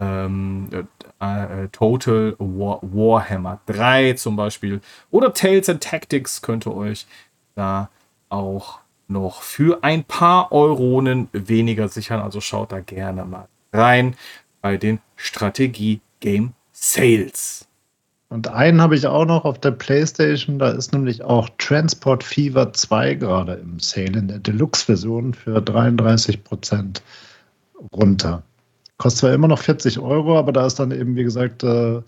[0.00, 6.76] ähm, äh, äh, Total War Warhammer 3 zum Beispiel oder Tales and Tactics könnt ihr
[6.76, 7.06] euch
[7.54, 7.88] da
[8.28, 12.20] auch noch für ein paar Euronen weniger sichern.
[12.20, 14.16] Also schaut da gerne mal rein
[14.60, 16.52] bei den Strategie Game
[16.86, 17.66] Sales.
[18.28, 20.58] Und einen habe ich auch noch auf der PlayStation.
[20.58, 26.44] Da ist nämlich auch Transport Fever 2 gerade im Sale in der Deluxe-Version für 33
[26.44, 27.02] Prozent
[27.94, 28.42] runter.
[28.98, 32.02] Kostet zwar immer noch 40 Euro, aber da ist dann eben, wie gesagt, äh,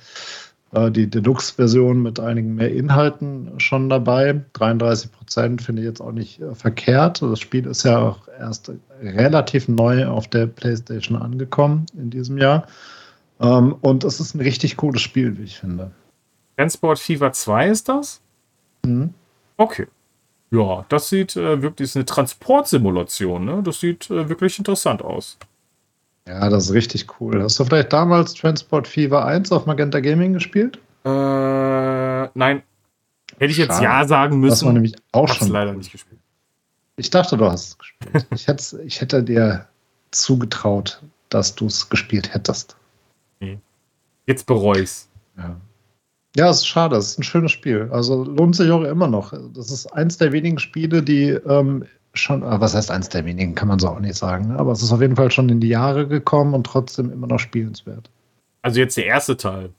[0.73, 4.43] äh, die Deluxe-Version mit einigen mehr Inhalten schon dabei.
[4.53, 7.23] 33 Prozent finde ich jetzt auch nicht äh, verkehrt.
[7.23, 8.71] Das Spiel ist ja auch erst
[9.01, 12.67] relativ neu auf der PlayStation angekommen in diesem Jahr.
[13.41, 15.91] Ähm, und es ist ein richtig cooles Spiel, wie ich finde.
[16.57, 18.21] Transport Fever 2 ist das?
[18.85, 19.13] Mhm.
[19.57, 19.87] Okay.
[20.51, 23.63] Ja, das sieht äh, wirklich, ist eine Transportsimulation, ne?
[23.63, 25.39] Das sieht äh, wirklich interessant aus.
[26.27, 27.43] Ja, das ist richtig cool.
[27.43, 30.79] Hast du vielleicht damals Transport Fever 1 auf Magenta Gaming gespielt?
[31.05, 32.63] Äh, nein.
[33.39, 33.85] Hätte ich jetzt Schade.
[33.85, 34.51] ja sagen müssen.
[34.51, 35.49] Das war nämlich auch schon.
[35.49, 36.21] leider nicht gespielt.
[36.97, 38.27] Ich dachte, du hast es gespielt.
[38.31, 39.67] ich, ich hätte dir
[40.11, 42.77] zugetraut, dass du es gespielt hättest.
[44.27, 45.09] Jetzt bereue ich's.
[45.37, 45.57] Ja.
[46.37, 46.97] Ja, es ist schade.
[46.97, 47.89] Es ist ein schönes Spiel.
[47.91, 49.33] Also lohnt sich auch immer noch.
[49.55, 53.55] Das ist eins der wenigen Spiele, die ähm, schon, äh, was heißt eins der wenigen,
[53.55, 54.49] kann man so auch nicht sagen.
[54.49, 54.59] Ne?
[54.59, 57.39] Aber es ist auf jeden Fall schon in die Jahre gekommen und trotzdem immer noch
[57.39, 58.11] spielenswert.
[58.61, 59.71] Also jetzt der erste Teil,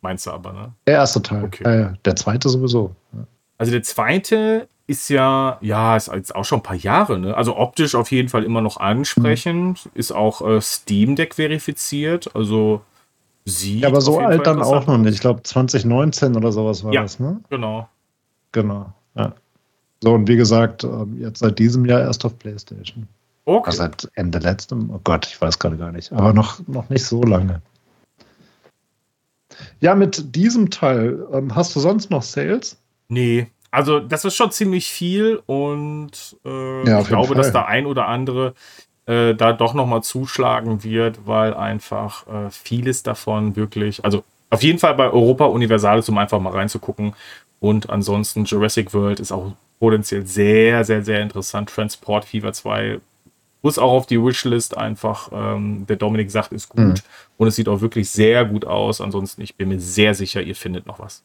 [0.00, 0.72] meinst du aber, ne?
[0.86, 1.44] Der erste Teil.
[1.44, 1.64] Okay.
[1.64, 2.94] Äh, der zweite sowieso.
[3.12, 3.26] Ja.
[3.58, 7.36] Also der zweite ist ja, ja, ist jetzt auch schon ein paar Jahre, ne?
[7.36, 9.90] Also optisch auf jeden Fall immer noch ansprechend, mhm.
[9.94, 12.80] ist auch äh, Steam Deck verifiziert, also
[13.44, 13.82] sieht.
[13.82, 15.14] Ja, aber so alt dann auch noch nicht.
[15.14, 17.40] Ich glaube 2019 oder sowas war ja, das, ne?
[17.50, 17.88] Genau.
[18.52, 18.92] Genau.
[19.14, 19.34] Ja.
[20.02, 23.06] So, und wie gesagt, ähm, jetzt seit diesem Jahr erst auf PlayStation.
[23.44, 23.66] Okay.
[23.66, 27.04] Also seit Ende letztem, oh Gott, ich weiß gerade gar nicht, aber noch, noch nicht
[27.04, 27.60] so lange.
[29.80, 32.78] Ja, mit diesem Teil, ähm, hast du sonst noch Sales?
[33.08, 37.52] Nee, also das ist schon ziemlich viel und äh, Ja, ich glaube, jeden dass Fall.
[37.52, 38.54] der ein oder andere
[39.06, 44.78] äh, da doch nochmal zuschlagen wird, weil einfach äh, vieles davon wirklich, also auf jeden
[44.78, 47.14] Fall bei Europa Universalis, um einfach mal reinzugucken.
[47.60, 51.70] Und ansonsten Jurassic World ist auch potenziell sehr, sehr, sehr interessant.
[51.70, 53.00] Transport Fever 2
[53.62, 56.80] muss auch auf die Wishlist einfach, ähm, der Dominik sagt, ist gut.
[56.80, 56.94] Mhm.
[57.36, 59.00] Und es sieht auch wirklich sehr gut aus.
[59.00, 61.22] Ansonsten, ich bin mir sehr sicher, ihr findet noch was.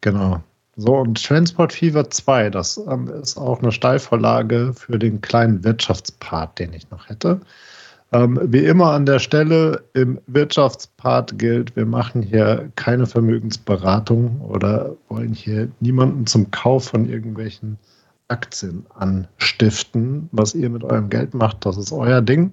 [0.00, 0.42] Genau.
[0.76, 6.58] So, und Transport Fever 2, das ähm, ist auch eine Steilvorlage für den kleinen Wirtschaftspart,
[6.58, 7.40] den ich noch hätte.
[8.12, 14.96] Ähm, wie immer an der Stelle im Wirtschaftspart gilt, wir machen hier keine Vermögensberatung oder
[15.08, 17.78] wollen hier niemanden zum Kauf von irgendwelchen
[18.28, 20.28] Aktien anstiften.
[20.32, 22.52] Was ihr mit eurem Geld macht, das ist euer Ding.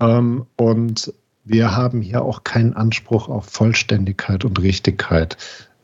[0.00, 1.12] Ähm, und
[1.44, 5.36] wir haben hier auch keinen Anspruch auf Vollständigkeit und Richtigkeit.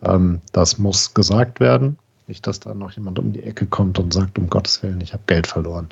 [0.05, 1.99] Ähm, das muss gesagt werden.
[2.29, 5.13] Nicht, dass da noch jemand um die Ecke kommt und sagt, um Gottes Willen, ich
[5.13, 5.89] habe Geld verloren.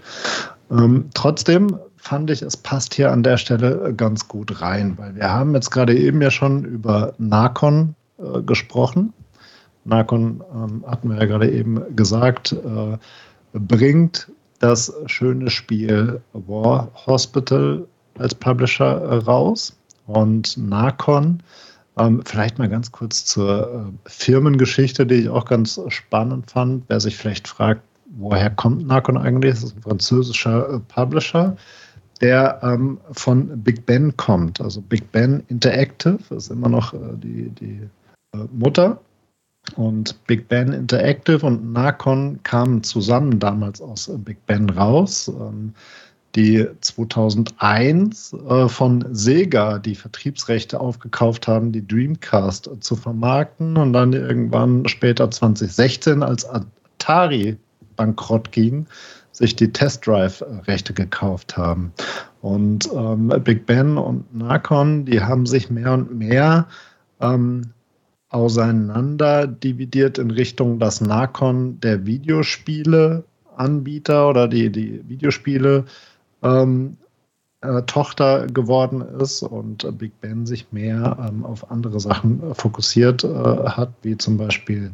[0.70, 5.30] Ähm, trotzdem fand ich, es passt hier an der Stelle ganz gut rein, weil wir
[5.30, 9.12] haben jetzt gerade eben ja schon über Narcon äh, gesprochen.
[9.84, 12.98] Narcon ähm, hatten wir ja gerade eben gesagt, äh,
[13.52, 17.86] bringt das schöne Spiel War Hospital
[18.18, 19.76] als Publisher äh, raus.
[20.06, 21.42] Und Narcon,
[21.98, 26.84] ähm, vielleicht mal ganz kurz zur äh, Firmengeschichte, die ich auch ganz spannend fand.
[26.88, 27.82] Wer sich vielleicht fragt,
[28.16, 29.54] woher kommt Narcon eigentlich?
[29.54, 31.56] Das ist ein französischer äh, Publisher,
[32.20, 34.60] der ähm, von Big Ben kommt.
[34.60, 37.80] Also Big Ben Interactive ist immer noch äh, die, die
[38.32, 39.00] äh, Mutter.
[39.76, 45.28] Und Big Ben Interactive und Narcon kamen zusammen damals aus äh, Big Ben raus.
[45.28, 45.74] Ähm,
[46.34, 54.12] die 2001 äh, von Sega die Vertriebsrechte aufgekauft haben, die Dreamcast zu vermarkten und dann
[54.12, 57.56] irgendwann später 2016, als Atari
[57.96, 58.86] bankrott ging,
[59.32, 61.92] sich die Test Drive-Rechte gekauft haben.
[62.40, 66.66] Und ähm, Big Ben und Narcon, die haben sich mehr und mehr
[67.20, 67.62] ähm,
[68.28, 75.84] auseinander dividiert in Richtung, dass Narcon der Videospiele-Anbieter oder die, die Videospiele
[76.44, 76.96] ähm,
[77.62, 82.54] äh, Tochter geworden ist und äh, Big Ben sich mehr ähm, auf andere Sachen äh,
[82.54, 84.92] fokussiert äh, hat, wie zum Beispiel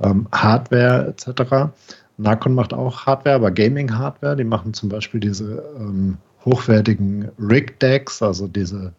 [0.00, 1.70] ähm, Hardware etc.
[2.16, 4.36] Narcon macht auch Hardware, aber Gaming-Hardware.
[4.36, 8.92] Die machen zum Beispiel diese ähm, hochwertigen Rig-Decks, also diese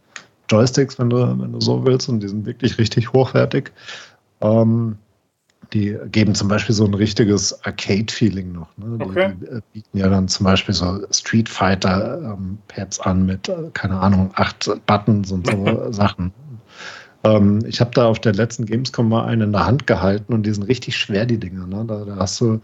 [0.49, 3.71] Joysticks, wenn du, wenn du so willst, und die sind wirklich richtig hochwertig.
[4.41, 4.97] Ähm,
[5.73, 8.67] die geben zum Beispiel so ein richtiges Arcade-Feeling noch.
[8.77, 9.05] Ne?
[9.05, 9.33] Okay.
[9.39, 14.31] Die, die bieten ja dann zum Beispiel so Street Fighter-Pads an mit, äh, keine Ahnung,
[14.35, 16.31] acht Buttons und so Sachen.
[17.23, 20.43] Ähm, ich habe da auf der letzten Gamescom mal einen in der Hand gehalten und
[20.43, 21.67] die sind richtig schwer, die Dinger.
[21.67, 21.85] Ne?
[21.87, 22.61] Da, da hast du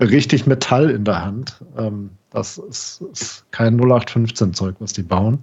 [0.00, 1.56] richtig Metall in der Hand.
[1.76, 5.42] Ähm, das ist, ist kein 0815-Zeug, was die bauen.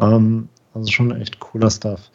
[0.00, 2.10] Ähm, also schon echt cooler Stuff.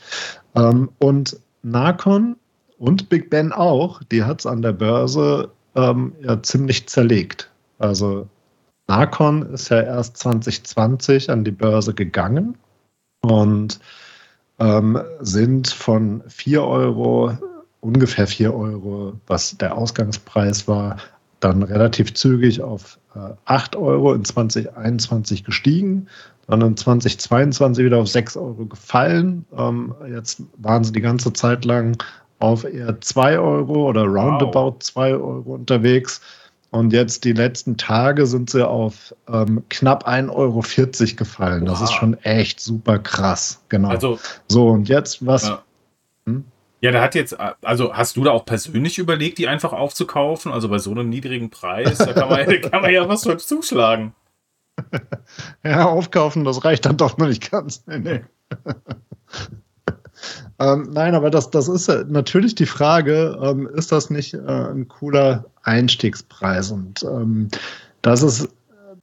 [0.55, 2.35] Ähm, und Narcon
[2.81, 7.51] und Big Ben auch, die hat es an der Börse ähm, ja ziemlich zerlegt.
[7.77, 8.27] Also
[8.87, 12.57] Narcon ist ja erst 2020 an die Börse gegangen
[13.21, 13.79] und
[14.57, 17.37] ähm, sind von 4 Euro,
[17.81, 20.97] ungefähr 4 Euro, was der Ausgangspreis war,
[21.39, 26.07] dann relativ zügig auf äh, 8 Euro in 2021 gestiegen,
[26.47, 29.45] dann in 2022 wieder auf 6 Euro gefallen.
[29.55, 32.01] Ähm, jetzt waren sie die ganze Zeit lang
[32.41, 36.21] auf eher 2 Euro oder roundabout 2 Euro unterwegs.
[36.71, 40.61] Und jetzt die letzten Tage sind sie auf ähm, knapp 1,40 Euro
[41.17, 41.65] gefallen.
[41.65, 41.83] Das Wow.
[41.83, 43.61] ist schon echt super krass.
[43.67, 43.89] Genau.
[43.89, 45.47] Also, so, und jetzt was?
[45.49, 45.63] Ja.
[46.25, 46.45] Hm?
[46.79, 50.51] ja, der hat jetzt, also hast du da auch persönlich überlegt, die einfach aufzukaufen?
[50.51, 54.13] Also bei so einem niedrigen Preis, da kann man, da kann man ja was zuschlagen.
[55.63, 57.83] Ja, aufkaufen, das reicht dann doch noch nicht ganz.
[57.87, 58.21] Nee, nee.
[60.59, 64.87] Ähm, nein, aber das, das ist natürlich die Frage, ähm, ist das nicht äh, ein
[64.87, 66.71] cooler Einstiegspreis?
[66.71, 67.49] Und ähm,
[68.01, 68.49] das ist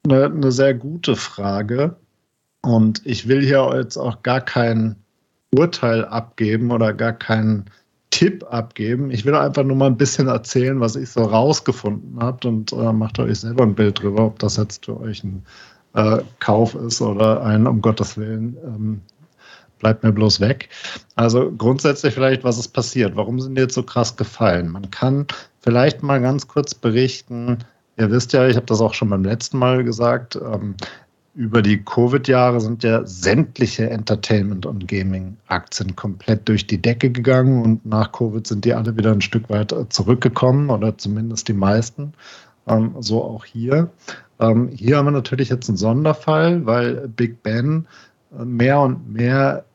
[0.05, 1.95] eine, eine sehr gute Frage.
[2.61, 4.95] Und ich will hier jetzt auch gar kein
[5.55, 7.65] Urteil abgeben oder gar keinen
[8.11, 9.11] Tipp abgeben.
[9.11, 12.91] Ich will einfach nur mal ein bisschen erzählen, was ich so rausgefunden habe und äh,
[12.91, 15.43] macht euch selber ein Bild drüber, ob das jetzt für euch ein
[15.93, 19.01] äh, Kauf ist oder ein, um Gottes Willen, ähm,
[19.79, 20.69] bleibt mir bloß weg.
[21.15, 23.15] Also grundsätzlich vielleicht, was ist passiert?
[23.15, 24.69] Warum sind die jetzt so krass gefallen?
[24.71, 25.25] Man kann
[25.61, 27.59] vielleicht mal ganz kurz berichten,
[27.97, 30.75] ihr wisst ja, ich habe das auch schon beim letzten Mal gesagt, ähm,
[31.35, 37.85] über die Covid-Jahre sind ja sämtliche Entertainment- und Gaming-Aktien komplett durch die Decke gegangen und
[37.85, 42.13] nach Covid sind die alle wieder ein Stück weit zurückgekommen oder zumindest die meisten.
[42.67, 43.89] Ähm, so auch hier.
[44.39, 47.87] Ähm, hier haben wir natürlich jetzt einen Sonderfall, weil Big Ben
[48.37, 49.65] äh, mehr und mehr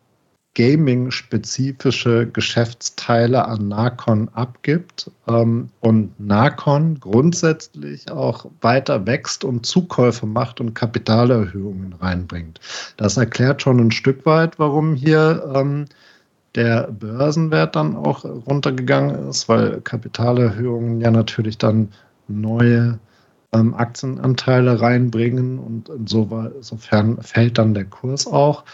[0.54, 10.60] Gaming-spezifische Geschäftsteile an Narcon abgibt ähm, und Narcon grundsätzlich auch weiter wächst und Zukäufe macht
[10.60, 12.60] und Kapitalerhöhungen reinbringt.
[12.96, 15.86] Das erklärt schon ein Stück weit, warum hier ähm,
[16.54, 21.88] der Börsenwert dann auch runtergegangen ist, weil Kapitalerhöhungen ja natürlich dann
[22.28, 23.00] neue
[23.52, 28.64] ähm, Aktienanteile reinbringen und insofern fällt dann der Kurs auch.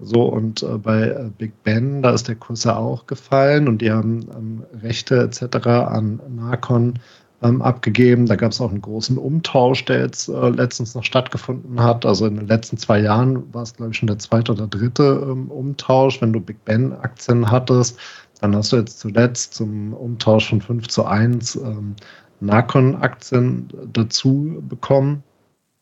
[0.00, 3.82] So, und äh, bei äh, Big Ben, da ist der Kurs ja auch gefallen und
[3.82, 5.66] die haben ähm, Rechte etc.
[5.66, 7.00] an Narcon
[7.42, 8.26] ähm, abgegeben.
[8.26, 12.06] Da gab es auch einen großen Umtausch, der jetzt äh, letztens noch stattgefunden hat.
[12.06, 15.26] Also in den letzten zwei Jahren war es, glaube ich, schon der zweite oder dritte
[15.28, 16.20] ähm, Umtausch.
[16.20, 17.98] Wenn du Big Ben-Aktien hattest,
[18.40, 21.96] dann hast du jetzt zuletzt zum Umtausch von 5 zu 1 ähm,
[22.40, 25.24] Narcon-Aktien dazu bekommen,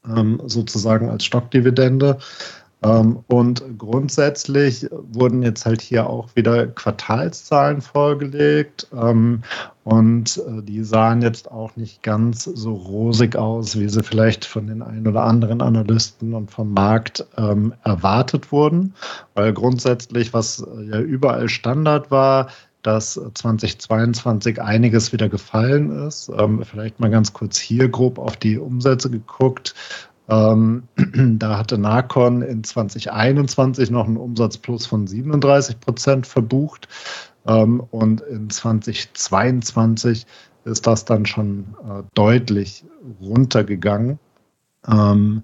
[0.07, 2.19] ähm, sozusagen als Stockdividende.
[2.87, 8.87] Ähm, und grundsätzlich wurden jetzt halt hier auch wieder Quartalszahlen vorgelegt.
[8.97, 9.43] Ähm,
[9.85, 14.67] und äh, die sahen jetzt auch nicht ganz so rosig aus, wie sie vielleicht von
[14.69, 18.95] den ein oder anderen Analysten und vom Markt ähm, erwartet wurden.
[19.35, 22.49] Weil grundsätzlich, was äh, ja überall Standard war,
[22.83, 26.31] dass 2022 einiges wieder gefallen ist.
[26.63, 29.75] Vielleicht mal ganz kurz hier grob auf die Umsätze geguckt.
[30.29, 30.83] Ähm,
[31.39, 36.89] da hatte Narcon in 2021 noch einen Umsatzplus von 37 Prozent verbucht
[37.47, 40.27] ähm, und in 2022
[40.65, 42.85] ist das dann schon äh, deutlich
[43.21, 44.19] runtergegangen.
[44.89, 45.43] Ähm,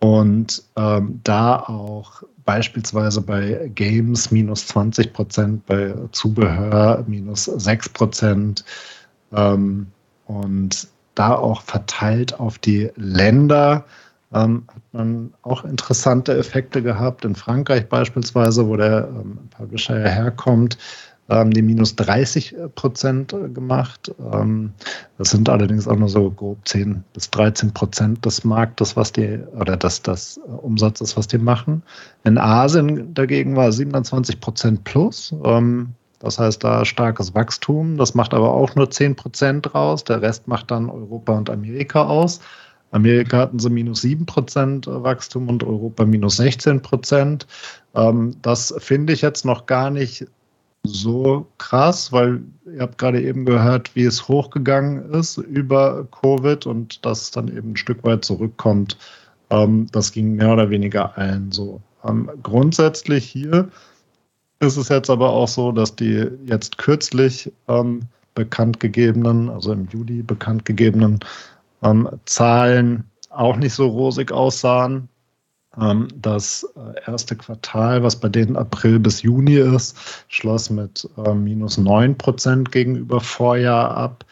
[0.00, 8.64] und ähm, da auch beispielsweise bei Games minus 20 Prozent, bei Zubehör minus 6 Prozent
[9.32, 9.88] ähm,
[10.26, 13.84] und da auch verteilt auf die Länder
[14.32, 17.24] ähm, hat man auch interessante Effekte gehabt.
[17.24, 20.76] In Frankreich beispielsweise, wo der ähm, Publisher herkommt,
[21.30, 24.12] ähm, die minus 30 Prozent gemacht.
[24.32, 24.72] Ähm,
[25.18, 29.38] das sind allerdings auch nur so grob 10 bis 13 Prozent des Marktes, was die,
[29.58, 31.82] oder des, des Umsatzes, was die machen.
[32.24, 35.34] In Asien dagegen war 27 Prozent plus.
[35.44, 37.96] Ähm, das heißt, da starkes Wachstum.
[37.96, 40.04] Das macht aber auch nur 10 Prozent raus.
[40.04, 42.40] Der Rest macht dann Europa und Amerika aus.
[42.90, 47.46] Amerika hatten sie minus 7% Wachstum und Europa minus 16%.
[47.94, 50.26] Ähm, das finde ich jetzt noch gar nicht
[50.84, 57.04] so krass, weil ihr habt gerade eben gehört, wie es hochgegangen ist über Covid und
[57.04, 58.96] dass dann eben ein Stück weit zurückkommt.
[59.50, 61.80] Ähm, das ging mehr oder weniger allen so.
[62.04, 63.68] Ähm, grundsätzlich hier
[64.60, 67.52] ist es jetzt aber auch so, dass die jetzt kürzlich
[68.34, 71.20] bekannt gegebenen, also im Juli bekannt gegebenen
[71.82, 75.08] ähm, Zahlen auch nicht so rosig aussahen.
[75.80, 79.96] Ähm, das äh, erste Quartal, was bei denen April bis Juni ist,
[80.28, 84.24] schloss mit äh, minus 9 Prozent gegenüber Vorjahr ab.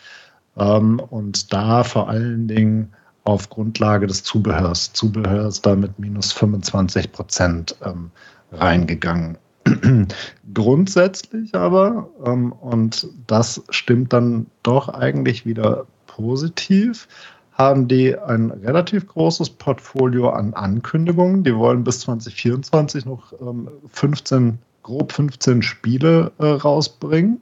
[0.57, 2.93] Ähm, und da vor allen Dingen
[3.25, 4.93] auf Grundlage des Zubehörs.
[4.93, 8.11] Zubehör ist da mit minus 25 Prozent ähm,
[8.53, 9.37] reingegangen.
[10.55, 17.09] Grundsätzlich aber, ähm, und das stimmt dann doch eigentlich wieder positiv,
[17.57, 21.43] haben die ein relativ großes Portfolio an Ankündigungen.
[21.43, 27.41] Die wollen bis 2024 noch ähm, 15, grob 15 Spiele äh, rausbringen.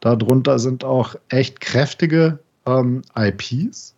[0.00, 3.94] Darunter sind auch echt kräftige ähm, IPs.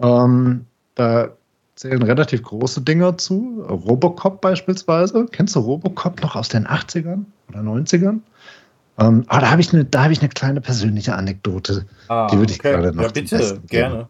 [0.00, 0.66] Ähm,
[0.96, 1.30] da
[1.76, 3.64] zählen relativ große Dinger zu.
[3.66, 5.26] Robocop beispielsweise.
[5.32, 8.20] Kennst du Robocop noch aus den 80ern oder 90ern?
[8.98, 11.86] Ähm, aber da habe ich, eine, hab eine kleine persönliche Anekdote.
[12.08, 12.72] Ah, die würde ich okay.
[12.72, 13.02] gerade noch.
[13.02, 14.08] Ja, bitte, gerne.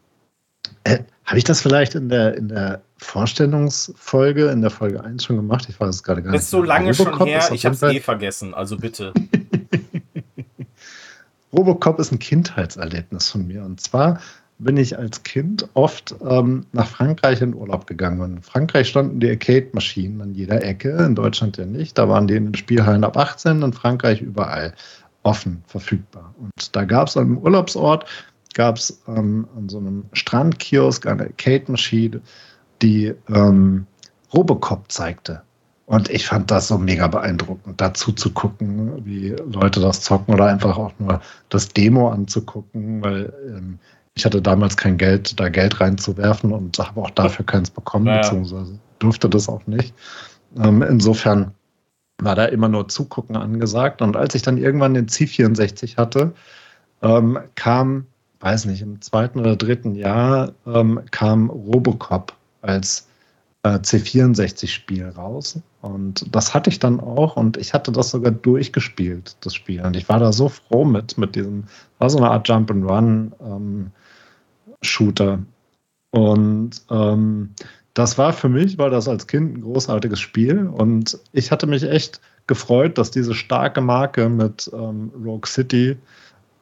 [0.84, 5.36] Äh, Habe ich das vielleicht in der, in der Vorstellungsfolge, in der Folge 1 schon
[5.36, 5.66] gemacht?
[5.68, 6.44] Ich weiß es gerade gar Das nicht.
[6.44, 9.12] ist so lange Robocop schon her, ich habe es eh vergessen, also bitte.
[11.52, 13.64] Robocop ist ein Kindheitserlebnis von mir.
[13.64, 14.20] Und zwar
[14.58, 18.20] bin ich als Kind oft ähm, nach Frankreich in Urlaub gegangen.
[18.20, 21.98] Und in Frankreich standen die Arcade-Maschinen an jeder Ecke, in Deutschland ja nicht.
[21.98, 24.74] Da waren die in den Spielhallen ab 18, in Frankreich überall
[25.22, 26.34] offen verfügbar.
[26.38, 28.04] Und da gab es an einem Urlaubsort,
[28.54, 32.20] gab es ähm, an so einem Strandkiosk eine Arcade-Maschine,
[32.82, 33.86] die ähm,
[34.32, 35.42] Robocop zeigte.
[35.86, 40.46] Und ich fand das so mega beeindruckend, dazu zu gucken, wie Leute das zocken oder
[40.46, 43.78] einfach auch nur das Demo anzugucken, weil ähm,
[44.14, 48.22] ich hatte damals kein Geld, da Geld reinzuwerfen und habe auch dafür keins bekommen, naja.
[48.22, 49.92] beziehungsweise durfte das auch nicht.
[50.56, 51.52] Ähm, insofern
[52.18, 54.00] war da immer nur Zugucken angesagt.
[54.02, 56.32] Und als ich dann irgendwann den C64 hatte,
[57.02, 58.06] ähm, kam,
[58.44, 63.08] weiß nicht, im zweiten oder dritten Jahr ähm, kam Robocop als
[63.62, 65.58] äh, C64-Spiel raus.
[65.80, 69.80] Und das hatte ich dann auch und ich hatte das sogar durchgespielt, das Spiel.
[69.80, 71.64] Und ich war da so froh mit, mit diesem,
[71.98, 75.32] war so eine Art Jump-and-Run-Shooter.
[75.32, 75.46] Ähm,
[76.10, 77.54] und ähm,
[77.94, 81.84] das war für mich, war das als Kind ein großartiges Spiel und ich hatte mich
[81.84, 85.96] echt gefreut, dass diese starke Marke mit ähm, Rogue City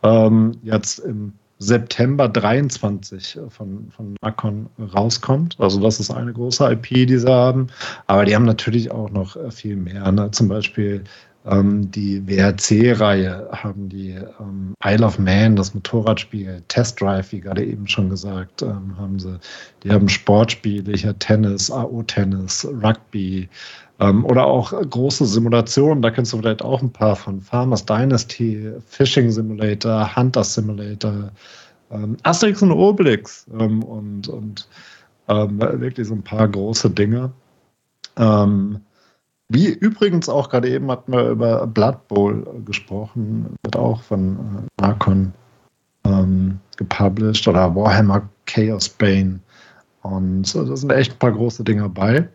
[0.04, 5.56] ähm, jetzt im September 23 von, von Nakon rauskommt.
[5.58, 7.68] Also das ist eine große IP, die sie haben.
[8.08, 10.10] Aber die haben natürlich auch noch äh, viel mehr.
[10.10, 10.30] Ne?
[10.32, 11.04] Zum Beispiel
[11.44, 14.10] ähm, die WRC-Reihe haben die
[14.40, 19.18] ähm, Isle of Man, das Motorradspiel, Test Drive, wie gerade eben schon gesagt, ähm, haben
[19.18, 19.38] sie.
[19.82, 23.48] Die haben Sportspiele, hier Tennis, AO-Tennis, Rugby
[24.02, 26.02] ähm, oder auch große Simulationen.
[26.02, 31.30] Da kennst du vielleicht auch ein paar von Farmers Dynasty, Fishing Simulator, Hunter Simulator,
[31.90, 34.68] ähm, Asterix und Obelix ähm, und, und
[35.28, 37.32] wirklich so ein paar große Dinge.
[38.18, 38.80] Ähm,
[39.48, 44.82] wie übrigens auch gerade eben hatten wir über Blood Bowl gesprochen, wird auch von äh,
[44.82, 45.32] Archon
[46.04, 49.40] ähm, gepublished oder Warhammer Chaos Bane.
[50.02, 52.28] Und äh, da sind echt ein paar große Dinge bei.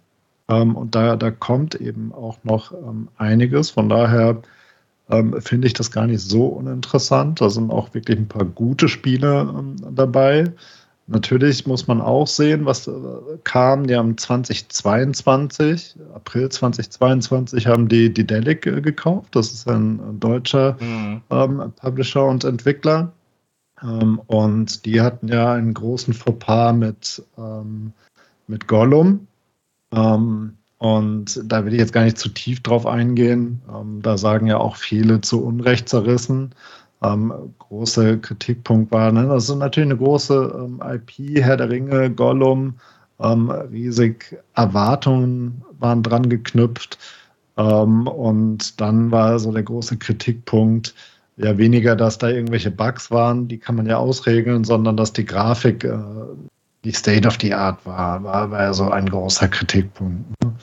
[0.50, 3.70] Ähm, und da, da kommt eben auch noch ähm, einiges.
[3.72, 4.41] Von daher
[5.10, 7.41] ähm, finde ich das gar nicht so uninteressant.
[7.41, 10.52] Da sind auch wirklich ein paar gute Spiele ähm, dabei.
[11.10, 12.91] Natürlich muss man auch sehen, was äh,
[13.45, 13.88] kam.
[13.88, 19.36] Die haben 2022, April 2022, haben die, die Delic äh, gekauft.
[19.36, 21.22] Das ist ein, ein deutscher mhm.
[21.30, 23.14] ähm, Publisher und Entwickler.
[23.82, 27.93] Ähm, und die hatten ja einen großen Fauxpas mit, ähm,
[28.48, 29.26] mit Gollum.
[29.92, 33.62] Ähm, und da will ich jetzt gar nicht zu tief drauf eingehen.
[33.74, 36.54] Ähm, da sagen ja auch viele zu Unrecht zerrissen
[37.04, 39.12] ähm, große Kritikpunkt war.
[39.12, 39.28] Ne?
[39.28, 42.76] Das ist natürlich eine große ähm, IP, Herr der Ringe, Gollum,
[43.20, 46.98] ähm, riesig Erwartungen waren dran geknüpft.
[47.58, 50.96] Ähm, und dann war so der große Kritikpunkt,
[51.38, 55.26] ja weniger, dass da irgendwelche Bugs waren, die kann man ja ausregeln, sondern dass die
[55.26, 56.00] Grafik äh,
[56.88, 60.26] die State of the Art war, war, war so ein großer Kritikpunkt.
[60.42, 60.54] Ne?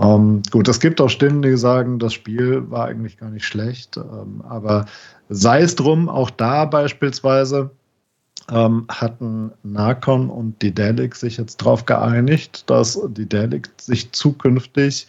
[0.00, 3.98] Ähm, gut, es gibt auch Stimmen, die sagen, das Spiel war eigentlich gar nicht schlecht,
[3.98, 4.86] ähm, aber
[5.28, 7.70] sei es drum, auch da beispielsweise
[8.50, 15.08] ähm, hatten Narcon und die Delic sich jetzt darauf geeinigt, dass die Delic sich zukünftig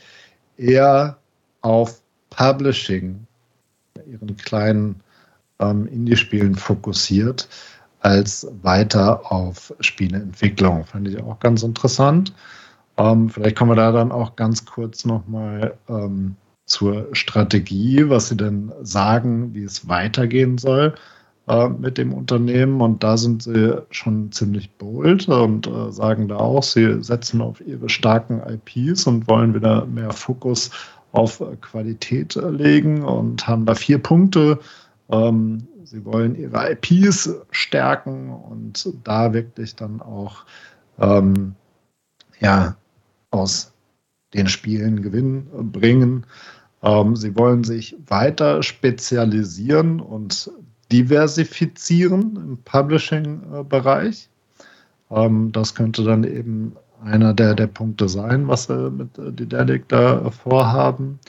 [0.58, 1.16] eher
[1.62, 3.26] auf Publishing,
[4.06, 4.99] ihren kleinen
[5.60, 7.47] ähm, Indie-Spielen fokussiert,
[8.02, 10.86] als weiter auf Spieleentwicklung.
[10.86, 12.34] Fand ich auch ganz interessant.
[12.97, 16.36] Ähm, vielleicht kommen wir da dann auch ganz kurz nochmal ähm,
[16.66, 20.95] zur Strategie, was Sie denn sagen, wie es weitergehen soll
[21.47, 22.82] äh, mit dem Unternehmen.
[22.82, 27.62] Und da sind Sie schon ziemlich bold und äh, sagen da auch, Sie setzen auf
[27.62, 30.72] Ihre starken IPs und wollen wieder mehr Fokus
[31.12, 34.60] auf Qualität legen und haben da vier Punkte.
[35.10, 40.45] Ähm, Sie wollen Ihre IPs stärken und da wirklich dann auch
[40.97, 41.53] ähm,
[42.39, 42.77] ja,
[43.29, 43.73] aus
[44.33, 46.25] den Spielen Gewinn bringen.
[46.81, 50.49] Ähm, sie wollen sich weiter spezialisieren und
[50.93, 54.29] diversifizieren im Publishing-Bereich.
[55.09, 59.89] Ähm, das könnte dann eben einer der, der Punkte sein, was sie mit äh, Didelic
[59.89, 61.19] da vorhaben.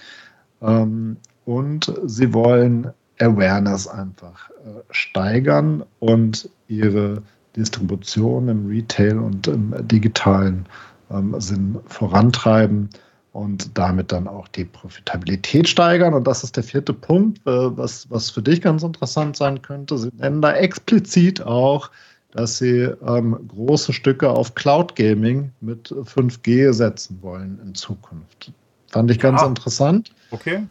[0.60, 2.92] Ähm, und sie wollen
[3.23, 7.23] Awareness einfach äh, steigern und ihre
[7.57, 10.66] Distribution im Retail und im digitalen
[11.11, 12.89] ähm, Sinn vorantreiben
[13.33, 16.14] und damit dann auch die Profitabilität steigern.
[16.14, 19.99] Und das ist der vierte Punkt, äh, was, was für dich ganz interessant sein könnte.
[19.99, 21.91] Sie nennen da explizit auch,
[22.33, 28.53] dass sie ähm, große Stücke auf Cloud Gaming mit 5G setzen wollen in Zukunft.
[28.91, 29.49] Fand ich ganz ja.
[29.49, 30.12] interessant.
[30.31, 30.62] Okay.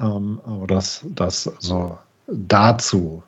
[0.00, 3.22] Ähm, aber das, das so dazu.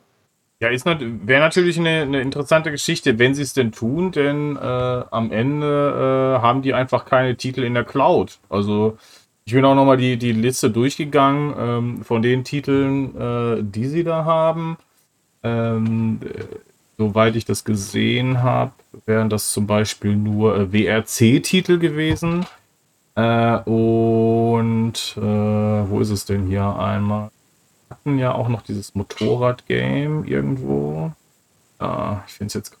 [0.61, 4.59] Ja, ist wäre natürlich eine, eine, interessante Geschichte, wenn sie es denn tun, denn äh,
[4.59, 8.39] am Ende äh, haben die einfach keine Titel in der Cloud.
[8.49, 8.97] Also
[9.45, 14.03] ich bin auch nochmal die, die Liste durchgegangen ähm, von den Titeln, äh, die sie
[14.03, 14.77] da haben.
[15.43, 16.43] Ähm, äh,
[16.97, 18.73] soweit ich das gesehen habe,
[19.05, 22.45] wären das zum Beispiel nur äh, WRC-Titel gewesen.
[23.19, 27.29] Äh, und wo ist es denn hier einmal?
[27.89, 31.11] hatten ja auch noch dieses Motorrad-Game irgendwo.
[31.79, 32.77] äh, ich finde es jetzt.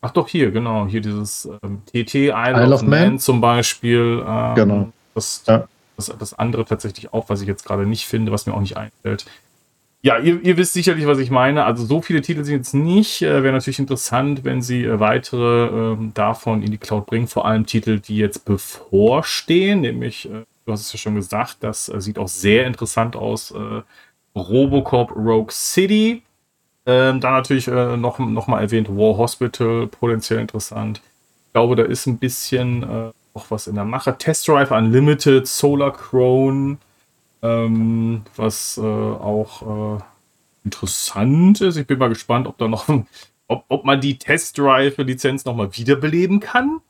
[0.00, 0.86] Ach doch, hier, genau.
[0.86, 4.24] Hier dieses ähm, TT Isle, Isle of Man, Man, zum Beispiel.
[4.26, 4.88] Ähm, genau.
[5.14, 5.66] Das, ja.
[5.96, 8.76] das, das andere tatsächlich auch, was ich jetzt gerade nicht finde, was mir auch nicht
[8.76, 9.26] einfällt.
[10.02, 11.64] Ja, ihr, ihr, wisst sicherlich, was ich meine.
[11.64, 13.22] Also so viele Titel sind jetzt nicht.
[13.22, 17.26] Äh, Wäre natürlich interessant, wenn sie äh, weitere äh, davon in die Cloud bringen.
[17.26, 19.80] Vor allem Titel, die jetzt bevorstehen.
[19.80, 23.50] Nämlich, äh, du hast es ja schon gesagt, das äh, sieht auch sehr interessant aus.
[23.50, 23.82] Äh,
[24.38, 26.22] Robocop Rogue City.
[26.88, 31.00] Ähm, dann natürlich noch, noch mal erwähnt War Hospital, potenziell interessant.
[31.46, 34.16] Ich glaube, da ist ein bisschen auch was in der Mache.
[34.16, 36.78] Test Drive Unlimited, Solar Crone,
[37.42, 40.02] ähm, was äh, auch äh,
[40.64, 41.76] interessant ist.
[41.76, 42.88] Ich bin mal gespannt, ob da noch,
[43.48, 46.80] ob, ob man die Test Drive Lizenz noch mal wiederbeleben kann.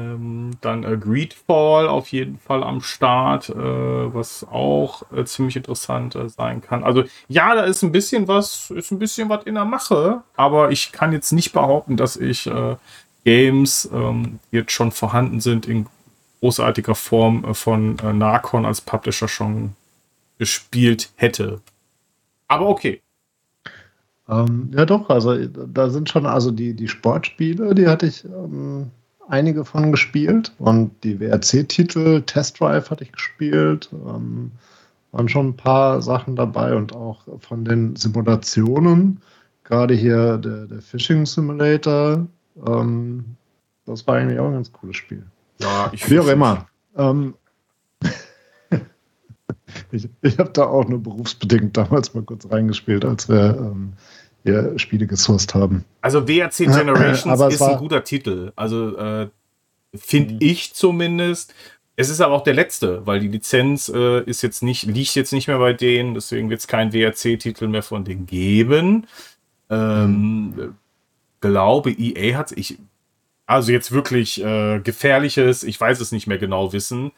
[0.00, 6.14] Ähm, dann äh, Greedfall auf jeden Fall am Start, äh, was auch äh, ziemlich interessant
[6.14, 6.84] äh, sein kann.
[6.84, 10.70] Also ja, da ist ein bisschen was, ist ein bisschen was in der Mache, aber
[10.70, 12.76] ich kann jetzt nicht behaupten, dass ich äh,
[13.24, 15.86] Games ähm, jetzt schon vorhanden sind in
[16.40, 19.74] großartiger Form äh, von Narcon als Publisher schon
[20.38, 21.60] gespielt hätte.
[22.46, 23.02] Aber okay.
[24.28, 28.90] Ähm, ja doch, also da sind schon, also die, die Sportspiele, die hatte ich ähm,
[29.28, 33.88] einige von gespielt und die WRC-Titel, Test Drive hatte ich gespielt.
[33.92, 34.52] Ähm,
[35.12, 39.20] waren schon ein paar Sachen dabei und auch von den Simulationen,
[39.64, 42.26] gerade hier der, der Fishing Simulator,
[42.66, 43.24] ähm,
[43.86, 45.24] das war eigentlich auch ein ganz cooles Spiel.
[45.60, 46.66] Ja, ich Wie auch immer.
[46.96, 47.34] Ähm,
[49.90, 53.94] ich ich habe da auch nur berufsbedingt damals mal kurz reingespielt, als wir ähm,
[54.44, 55.84] hier Spiele gesourced haben.
[56.00, 58.52] Also WRC Generations ist ein guter Titel.
[58.56, 59.28] Also äh,
[59.94, 60.40] finde mhm.
[60.40, 61.54] ich zumindest.
[61.96, 65.32] Es ist aber auch der letzte, weil die Lizenz äh, ist jetzt nicht, liegt jetzt
[65.32, 69.08] nicht mehr bei denen, deswegen wird es keinen WRC-Titel mehr von denen geben.
[69.68, 70.74] Ähm, mhm.
[71.40, 72.78] Glaube, EA hat ich,
[73.48, 77.12] also jetzt wirklich äh, gefährliches, ich weiß es nicht mehr genau wissen.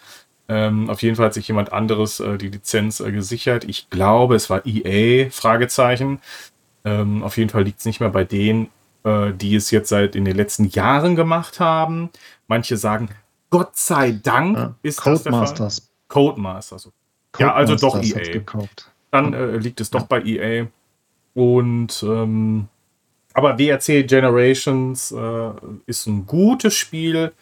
[0.49, 3.65] Ähm, auf jeden Fall hat sich jemand anderes äh, die Lizenz äh, gesichert.
[3.65, 6.21] Ich glaube, es war EA, Fragezeichen.
[6.85, 8.69] Ähm, auf jeden Fall liegt es nicht mehr bei denen,
[9.03, 12.11] äh, die es jetzt seit in den letzten Jahren gemacht haben.
[12.47, 13.11] Manche sagen,
[13.51, 15.59] Gott sei Dank ja, ist Codemasters.
[15.59, 16.25] das der Fall.
[16.25, 16.93] Codemasters.
[17.33, 17.39] Codemasters.
[17.39, 18.41] Ja, also doch EA.
[19.11, 20.69] Dann äh, liegt es doch bei EA.
[21.35, 22.69] Und ähm,
[23.33, 25.51] aber WRC Generations äh,
[25.87, 27.33] ist ein gutes Spiel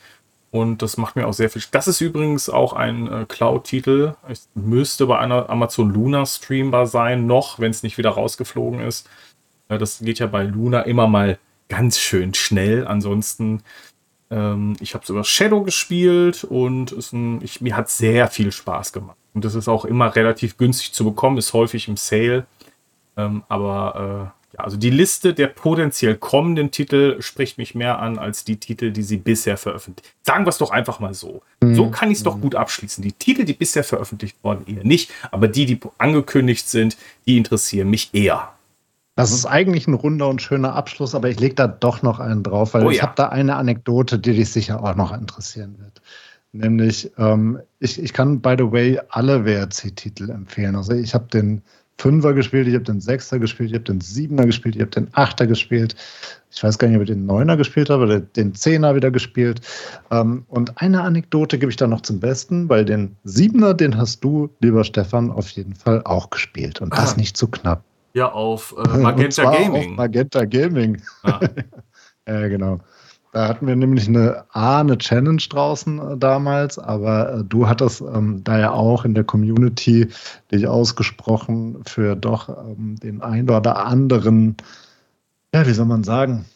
[0.50, 1.62] und das macht mir auch sehr viel.
[1.70, 4.14] Das ist übrigens auch ein äh, Cloud-Titel.
[4.28, 9.08] Es müsste bei einer Amazon Luna streambar sein, noch, wenn es nicht wieder rausgeflogen ist.
[9.68, 12.86] Äh, das geht ja bei Luna immer mal ganz schön schnell.
[12.86, 13.62] Ansonsten,
[14.30, 19.18] ähm, ich habe sogar Shadow gespielt und ein, ich, mir hat sehr viel Spaß gemacht.
[19.34, 22.46] Und das ist auch immer relativ günstig zu bekommen, ist häufig im Sale.
[23.18, 28.44] Ähm, aber äh, also die Liste der potenziell kommenden Titel spricht mich mehr an als
[28.44, 30.12] die Titel, die sie bisher veröffentlicht.
[30.22, 31.42] Sagen wir es doch einfach mal so.
[31.62, 31.74] Mhm.
[31.74, 33.02] So kann ich es doch gut abschließen.
[33.02, 36.96] Die Titel, die bisher veröffentlicht wurden, eher nicht, aber die, die angekündigt sind,
[37.26, 38.52] die interessieren mich eher.
[39.14, 42.44] Das ist eigentlich ein runder und schöner Abschluss, aber ich lege da doch noch einen
[42.44, 43.02] drauf, weil oh, ich ja.
[43.02, 46.00] habe da eine Anekdote, die dich sicher auch noch interessieren wird.
[46.52, 50.76] Nämlich, ähm, ich, ich kann, by the way, alle WRC-Titel empfehlen.
[50.76, 51.62] Also ich habe den
[52.00, 55.08] Fünfer gespielt, ich habe den Sechster gespielt, ich habe den Siebener gespielt, ich habe den
[55.12, 55.96] Achter gespielt.
[56.50, 59.60] Ich weiß gar nicht, ob ich den Neuner gespielt habe, oder den Zehner wieder gespielt.
[60.10, 64.22] Ähm, und eine Anekdote gebe ich da noch zum Besten, weil den Siebener, den hast
[64.22, 66.80] du, lieber Stefan, auf jeden Fall auch gespielt.
[66.80, 67.16] Und das ah.
[67.16, 67.82] nicht zu knapp.
[68.14, 69.90] Ja, auf äh, Magenta Gaming.
[69.90, 71.02] Auf Magenta Gaming.
[71.24, 71.40] Ah.
[72.28, 72.78] ja, genau.
[73.32, 78.00] Da hatten wir nämlich eine A, eine Challenge draußen äh, damals, aber äh, du hattest
[78.00, 80.08] ähm, da ja auch in der Community
[80.50, 84.56] dich ausgesprochen für doch ähm, den ein oder anderen,
[85.54, 86.46] ja, wie soll man sagen,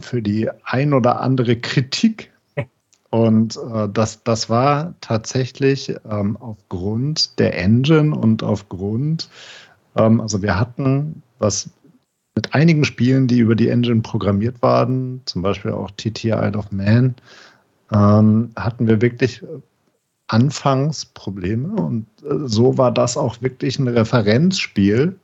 [0.00, 2.32] für die ein oder andere Kritik.
[3.10, 9.30] Und äh, das, das war tatsächlich ähm, aufgrund der Engine und aufgrund
[9.96, 11.70] ähm, also wir hatten, was
[12.38, 16.70] mit einigen Spielen, die über die Engine programmiert waren, zum Beispiel auch TT Isle of
[16.70, 17.16] Man,
[17.92, 19.42] ähm, hatten wir wirklich
[20.28, 25.18] anfangs Probleme und äh, so war das auch wirklich ein Referenzspiel,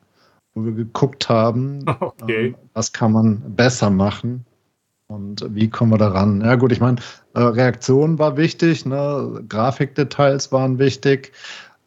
[0.55, 2.47] wo wir geguckt haben, okay.
[2.47, 4.45] ähm, was kann man besser machen
[5.07, 6.41] und wie kommen wir daran.
[6.41, 6.97] Ja gut, ich meine,
[7.35, 9.45] äh, Reaktion war wichtig, ne?
[9.49, 11.31] Grafikdetails waren wichtig,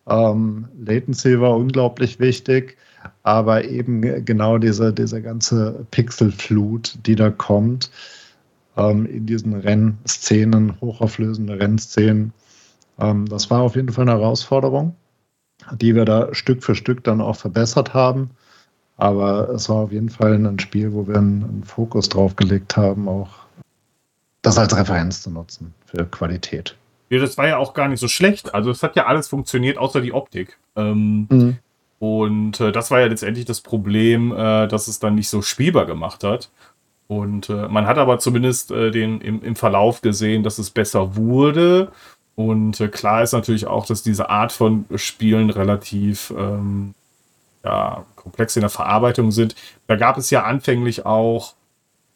[0.07, 2.77] ähm, Latency war unglaublich wichtig,
[3.23, 7.91] aber eben genau diese, diese ganze Pixelflut, die da kommt,
[8.75, 12.33] ähm, in diesen Rennszenen, hochauflösende Rennszenen,
[12.99, 14.95] ähm, das war auf jeden Fall eine Herausforderung,
[15.79, 18.31] die wir da Stück für Stück dann auch verbessert haben.
[18.97, 22.77] Aber es war auf jeden Fall ein Spiel, wo wir einen, einen Fokus drauf gelegt
[22.77, 23.29] haben, auch
[24.41, 26.75] das als Referenz zu nutzen für Qualität.
[27.09, 28.53] Ja, das war ja auch gar nicht so schlecht.
[28.53, 30.57] Also es hat ja alles funktioniert, außer die Optik.
[30.75, 31.57] Ähm, mhm.
[31.99, 35.85] Und äh, das war ja letztendlich das Problem, äh, dass es dann nicht so spielbar
[35.85, 36.49] gemacht hat.
[37.07, 41.15] Und äh, man hat aber zumindest äh, den, im, im Verlauf gesehen, dass es besser
[41.15, 41.91] wurde.
[42.35, 46.93] Und äh, klar ist natürlich auch, dass diese Art von Spielen relativ ähm,
[47.63, 49.55] ja, komplex in der Verarbeitung sind.
[49.87, 51.55] Da gab es ja anfänglich auch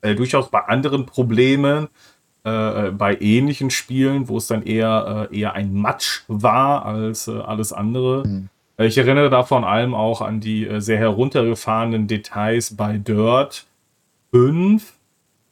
[0.02, 1.88] äh, durchaus bei anderen Problemen,
[2.44, 8.28] bei ähnlichen Spielen, wo es dann eher, eher ein Matsch war als alles andere.
[8.28, 8.50] Mhm.
[8.78, 13.66] Ich erinnere da vor allem auch an die äh, sehr heruntergefahrenen Details bei Dirt
[14.32, 14.94] 5,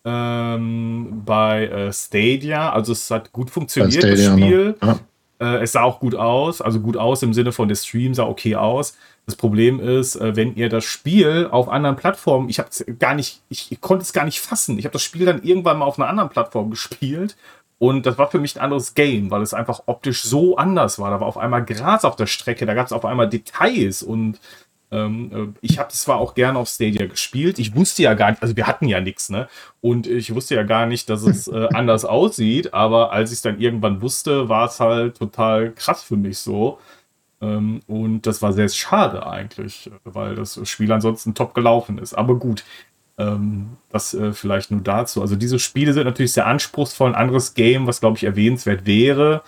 [0.05, 2.71] ähm, bei Stadia.
[2.71, 4.75] Also es hat gut funktioniert, Stadia, das Spiel.
[4.81, 5.57] Ja.
[5.61, 8.55] es sah auch gut aus, also gut aus im Sinne von der Stream sah okay
[8.55, 8.97] aus.
[9.29, 13.43] Das Problem ist, äh, wenn ihr das Spiel auf anderen Plattformen, ich habe gar nicht,
[13.49, 14.79] ich, ich konnte es gar nicht fassen.
[14.79, 17.35] Ich habe das Spiel dann irgendwann mal auf einer anderen Plattform gespielt
[17.79, 21.09] und das war für mich ein anderes Game, weil es einfach optisch so anders war.
[21.11, 24.39] Da war auf einmal Gras auf der Strecke, da gab es auf einmal Details und
[24.91, 27.59] ähm, äh, ich habe zwar auch gerne auf Stadia gespielt.
[27.59, 29.47] Ich wusste ja gar nicht, also wir hatten ja nichts, ne?
[29.81, 32.73] Und ich wusste ja gar nicht, dass es äh, anders aussieht.
[32.73, 36.79] Aber als ich es dann irgendwann wusste, war es halt total krass für mich so.
[37.41, 42.13] Ähm, und das war sehr schade eigentlich, weil das Spiel ansonsten top gelaufen ist.
[42.13, 42.63] Aber gut,
[43.91, 45.21] das äh, vielleicht nur dazu.
[45.21, 47.09] Also diese Spiele sind natürlich sehr anspruchsvoll.
[47.09, 49.41] Ein anderes Game, was glaube ich erwähnenswert wäre,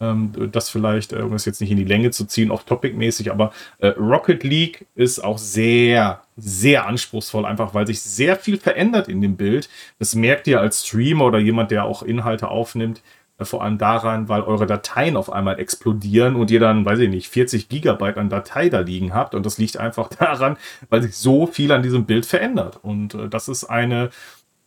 [0.00, 3.30] ähm, das vielleicht, äh, um es jetzt nicht in die Länge zu ziehen, auch topic-mäßig,
[3.30, 9.08] aber äh, Rocket League ist auch sehr, sehr anspruchsvoll, einfach weil sich sehr viel verändert
[9.08, 9.68] in dem Bild.
[9.98, 13.02] Das merkt ihr als Streamer oder jemand, der auch Inhalte aufnimmt,
[13.44, 17.28] vor allem daran, weil eure Dateien auf einmal explodieren und ihr dann, weiß ich nicht,
[17.28, 19.34] 40 Gigabyte an Datei da liegen habt.
[19.34, 20.56] Und das liegt einfach daran,
[20.88, 22.78] weil sich so viel an diesem Bild verändert.
[22.82, 24.10] Und äh, das ist eine,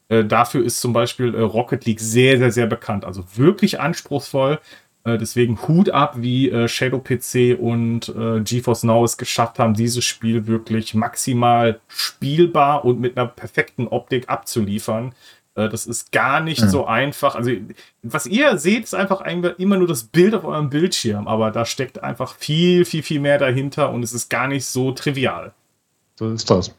[0.09, 3.05] äh, dafür ist zum Beispiel äh, Rocket League sehr, sehr, sehr bekannt.
[3.05, 4.59] Also wirklich anspruchsvoll.
[5.03, 9.73] Äh, deswegen Hut ab, wie äh, Shadow PC und äh, GeForce Now es geschafft haben,
[9.73, 15.13] dieses Spiel wirklich maximal spielbar und mit einer perfekten Optik abzuliefern.
[15.55, 16.69] Äh, das ist gar nicht mhm.
[16.69, 17.35] so einfach.
[17.35, 17.51] Also,
[18.03, 22.03] was ihr seht, ist einfach immer nur das Bild auf eurem Bildschirm, aber da steckt
[22.03, 25.53] einfach viel, viel, viel mehr dahinter und es ist gar nicht so trivial.
[26.15, 26.73] So ist das.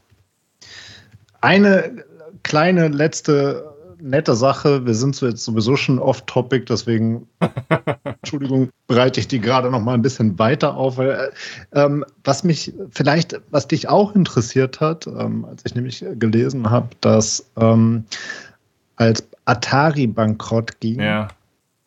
[1.40, 2.04] Eine
[2.42, 3.70] kleine letzte
[4.02, 4.86] nette Sache.
[4.86, 7.26] Wir sind so jetzt sowieso schon off-topic, deswegen,
[8.04, 10.98] Entschuldigung, bereite ich die gerade noch mal ein bisschen weiter auf.
[10.98, 11.30] Weil, äh,
[11.78, 16.88] ähm, was mich vielleicht, was dich auch interessiert hat, ähm, als ich nämlich gelesen habe,
[17.00, 18.04] dass ähm,
[19.00, 21.28] als Atari bankrott ging, ja.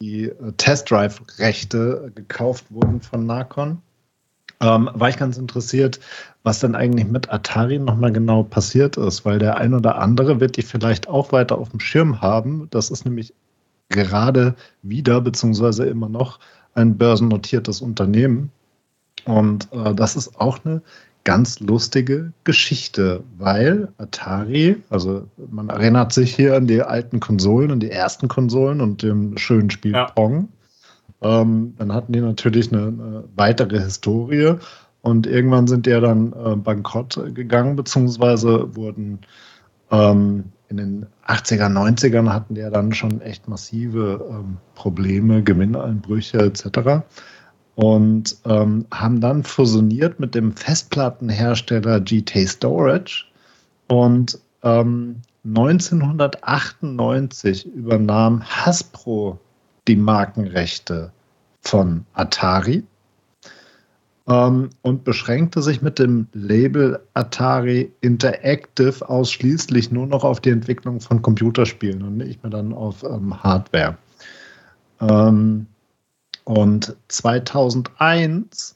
[0.02, 3.82] die äh, Test Drive-Rechte gekauft wurden von Narcon,
[4.60, 6.00] ähm, war ich ganz interessiert,
[6.42, 10.58] was denn eigentlich mit Atari nochmal genau passiert ist, weil der ein oder andere wird
[10.58, 12.68] die vielleicht auch weiter auf dem Schirm haben.
[12.72, 13.34] Das ist nämlich
[13.90, 16.40] gerade wieder, beziehungsweise immer noch,
[16.74, 18.52] ein börsennotiertes Unternehmen.
[19.26, 20.82] Und äh, das ist auch eine
[21.24, 27.80] ganz lustige Geschichte, weil Atari, also man erinnert sich hier an die alten Konsolen, an
[27.80, 30.06] die ersten Konsolen und dem schönen Spiel ja.
[30.06, 30.50] Pong.
[31.22, 34.56] Ähm, dann hatten die natürlich eine, eine, weitere Historie
[35.02, 39.20] und irgendwann sind die ja dann äh, bankrott gegangen, beziehungsweise wurden
[39.92, 46.40] ähm, in den 80er, 90ern hatten die ja dann schon echt massive ähm, Probleme, Gewinneinbrüche
[46.40, 47.04] etc
[47.76, 53.26] und ähm, haben dann fusioniert mit dem Festplattenhersteller GT Storage
[53.88, 59.40] und ähm, 1998 übernahm Hasbro
[59.88, 61.12] die Markenrechte
[61.62, 62.84] von Atari
[64.28, 71.02] ähm, und beschränkte sich mit dem Label Atari Interactive ausschließlich nur noch auf die Entwicklung
[71.02, 73.98] von Computerspielen und nicht mehr dann auf ähm, Hardware.
[75.02, 75.68] Ähm,
[76.46, 78.76] und 2001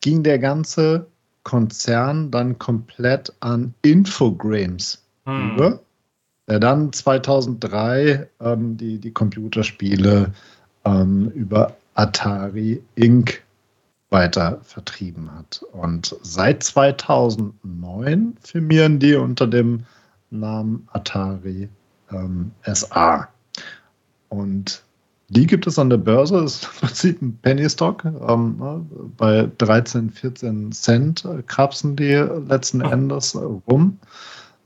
[0.00, 1.06] ging der ganze
[1.42, 5.54] Konzern dann komplett an Infogrames hm.
[5.54, 5.80] über,
[6.48, 10.32] der dann 2003 ähm, die, die Computerspiele
[10.84, 13.42] ähm, über Atari Inc.
[14.10, 15.62] weiter vertrieben hat.
[15.72, 19.84] Und seit 2009 firmieren die unter dem
[20.30, 21.68] Namen Atari
[22.10, 23.28] ähm, SA.
[24.28, 24.82] Und
[25.28, 28.04] die gibt es an der Börse, das ist im Prinzip ein Penny Stock.
[28.04, 28.86] Ähm, ne,
[29.16, 32.14] bei 13, 14 Cent krapsen die
[32.48, 33.98] letzten Endes äh, rum.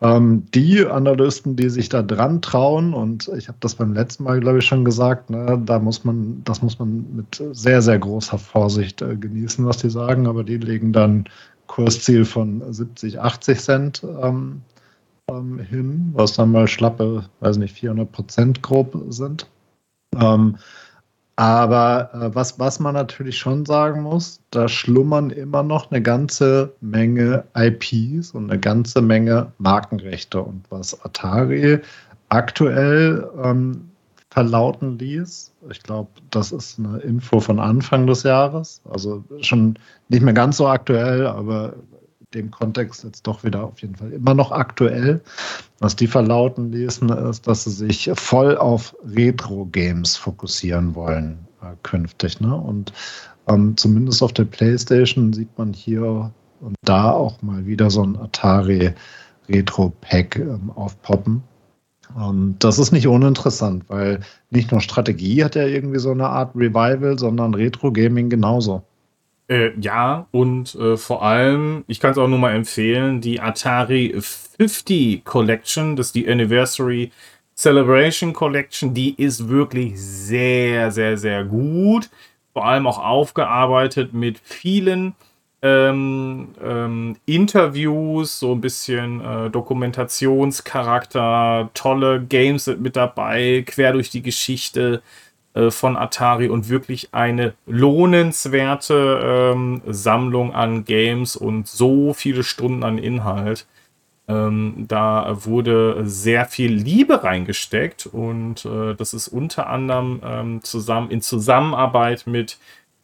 [0.03, 4.41] Ähm, die Analysten, die sich da dran trauen, und ich habe das beim letzten Mal,
[4.41, 8.39] glaube ich, schon gesagt, ne, da muss man, das muss man mit sehr, sehr großer
[8.39, 11.25] Vorsicht äh, genießen, was die sagen, aber die legen dann
[11.67, 14.63] Kursziel von 70, 80 Cent ähm,
[15.31, 19.47] ähm, hin, was dann mal schlappe, weiß nicht, 400 Prozent grob sind.
[20.19, 20.57] Ähm,
[21.37, 26.75] aber äh, was, was man natürlich schon sagen muss, da schlummern immer noch eine ganze
[26.83, 30.43] Menge IPs und eine ganze Menge Markenrechte.
[30.43, 31.79] Und was Atari
[32.29, 33.91] aktuell ähm,
[34.31, 39.79] verlauten ließ, ich glaube, das ist eine Info von Anfang des Jahres, also schon
[40.09, 41.73] nicht mehr ganz so aktuell, aber
[42.35, 45.21] dem Kontext jetzt doch wieder auf jeden Fall immer noch aktuell.
[45.79, 52.41] Was die verlauten ließen, ist, dass sie sich voll auf Retro-Games fokussieren wollen äh, künftig.
[52.41, 52.55] Ne?
[52.55, 52.93] Und
[53.49, 58.17] ähm, zumindest auf der PlayStation sieht man hier und da auch mal wieder so ein
[58.17, 58.93] Atari
[59.49, 61.43] Retro-Pack ähm, aufpoppen.
[62.15, 64.21] Und das ist nicht uninteressant, weil
[64.51, 68.83] nicht nur Strategie hat ja irgendwie so eine Art Revival, sondern Retro-Gaming genauso.
[69.51, 74.15] Äh, ja, und äh, vor allem, ich kann es auch nur mal empfehlen, die Atari
[74.17, 77.11] 50 Collection, das ist die Anniversary
[77.57, 82.09] Celebration Collection, die ist wirklich sehr, sehr, sehr gut.
[82.53, 85.17] Vor allem auch aufgearbeitet mit vielen
[85.63, 94.11] ähm, ähm, Interviews, so ein bisschen äh, Dokumentationscharakter, tolle Games sind mit dabei, quer durch
[94.11, 95.03] die Geschichte.
[95.53, 102.85] Äh, von Atari und wirklich eine lohnenswerte ähm, Sammlung an Games und so viele Stunden
[102.85, 103.67] an Inhalt.
[104.29, 111.11] Ähm, da wurde sehr viel Liebe reingesteckt und äh, das ist unter anderem ähm, zusammen
[111.11, 112.59] in Zusammenarbeit mit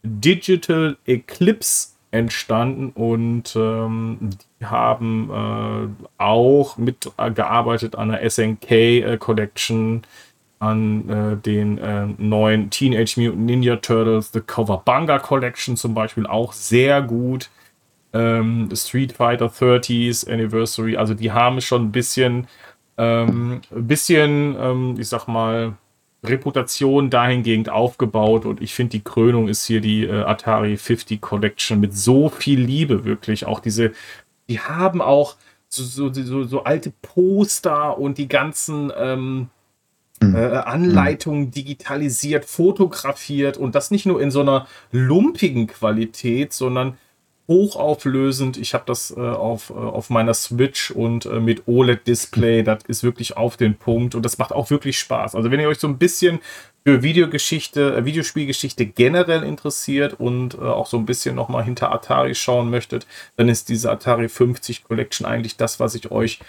[0.05, 10.02] Digital Eclipse entstanden und ähm, die haben äh, auch mitgearbeitet an der SNK äh, Collection
[10.59, 16.53] an äh, den äh, neuen Teenage Mutant Ninja Turtles, The Cowabunga Collection zum Beispiel auch
[16.53, 17.51] sehr gut.
[18.12, 22.47] Ähm, Street Fighter 30s Anniversary, also die haben schon ein bisschen,
[22.97, 25.74] ähm, ein bisschen, ähm, ich sag mal,
[26.24, 31.78] Reputation dahingehend aufgebaut und ich finde, die Krönung ist hier die äh, Atari 50 Collection
[31.78, 33.45] mit so viel Liebe, wirklich.
[33.45, 33.93] Auch diese,
[34.49, 35.37] die haben auch
[35.69, 39.51] so, so, so, so alte Poster und die ganzen, ähm.
[40.35, 46.97] Äh, Anleitungen digitalisiert, fotografiert und das nicht nur in so einer lumpigen Qualität, sondern
[47.48, 48.57] hochauflösend.
[48.57, 52.62] Ich habe das äh, auf, äh, auf meiner Switch und äh, mit OLED-Display.
[52.62, 55.35] Das ist wirklich auf den Punkt und das macht auch wirklich Spaß.
[55.35, 56.40] Also wenn ihr euch so ein bisschen
[56.85, 62.35] für Videogeschichte, äh, Videospielgeschichte generell interessiert und äh, auch so ein bisschen nochmal hinter Atari
[62.35, 66.40] schauen möchtet, dann ist diese Atari 50 Collection eigentlich das, was ich euch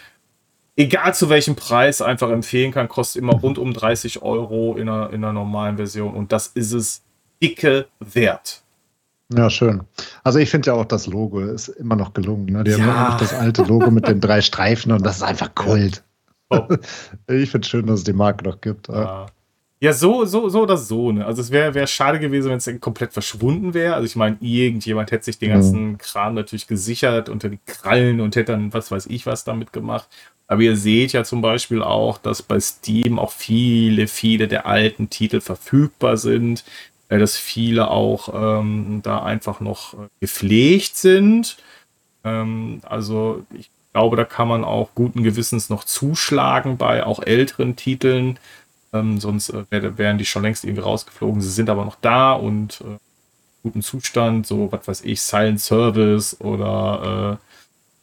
[0.78, 2.88] egal zu welchem Preis, einfach empfehlen kann.
[2.88, 6.72] Kostet immer rund um 30 Euro in einer, in einer normalen Version und das ist
[6.72, 7.02] es
[7.44, 8.62] dicke wert.
[9.36, 9.84] Ja, schön.
[10.24, 12.46] Also ich finde ja auch das Logo ist immer noch gelungen.
[12.46, 12.64] Ne?
[12.64, 12.78] Die ja.
[12.78, 16.04] haben immer noch das alte Logo mit den drei Streifen und das ist einfach Kult.
[16.50, 16.66] Oh.
[17.28, 18.88] Ich finde es schön, dass es die Marke noch gibt.
[18.88, 19.26] Ja.
[19.80, 21.24] Ja, so, so, so oder so, ne?
[21.26, 23.94] Also es wäre wär schade gewesen, wenn es komplett verschwunden wäre.
[23.94, 25.98] Also ich meine, irgendjemand hätte sich den ganzen mhm.
[26.00, 30.08] Kram natürlich gesichert unter die Krallen und hätte dann was weiß ich was damit gemacht.
[30.48, 35.10] Aber ihr seht ja zum Beispiel auch, dass bei Steam auch viele, viele der alten
[35.12, 36.64] Titel verfügbar sind,
[37.10, 41.58] äh, dass viele auch ähm, da einfach noch äh, gepflegt sind.
[42.24, 47.76] Ähm, also ich glaube, da kann man auch guten Gewissens noch zuschlagen bei auch älteren
[47.76, 48.40] Titeln.
[49.00, 51.42] Ähm, sonst äh, wären die schon längst irgendwie rausgeflogen.
[51.42, 52.98] Sie sind aber noch da und äh,
[53.64, 57.48] guten Zustand, so was weiß ich, Silent Service oder äh,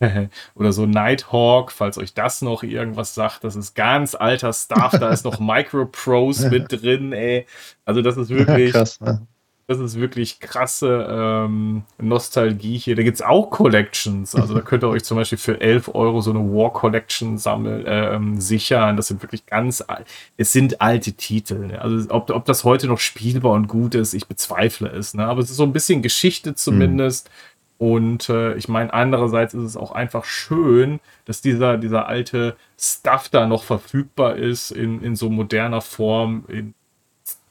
[0.54, 3.44] Oder so Nighthawk, falls euch das noch irgendwas sagt.
[3.44, 4.92] Das ist ganz alter Stuff.
[4.92, 7.46] Da ist noch Microprose mit drin, ey.
[7.84, 8.72] Also das ist wirklich.
[8.72, 9.26] Krass, ne?
[9.66, 12.96] Das ist wirklich krasse ähm, Nostalgie hier.
[12.96, 14.34] Da gibt es auch Collections.
[14.34, 17.86] Also da könnt ihr euch zum Beispiel für 11 Euro so eine War Collection sammeln,
[17.86, 18.96] äh, ähm, sichern.
[18.96, 19.82] Das sind wirklich ganz,
[20.36, 21.66] es sind alte Titel.
[21.66, 21.80] Ne?
[21.80, 25.14] Also ob, ob das heute noch spielbar und gut ist, ich bezweifle es.
[25.14, 25.24] Ne?
[25.24, 27.28] Aber es ist so ein bisschen Geschichte zumindest.
[27.28, 32.56] Mhm und äh, ich meine, andererseits ist es auch einfach schön, dass dieser, dieser alte
[32.78, 36.74] Stuff da noch verfügbar ist in, in so moderner Form, in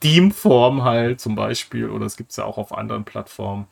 [0.03, 1.89] Steam-Form halt zum Beispiel.
[1.89, 3.67] Oder es gibt es ja auch auf anderen Plattformen.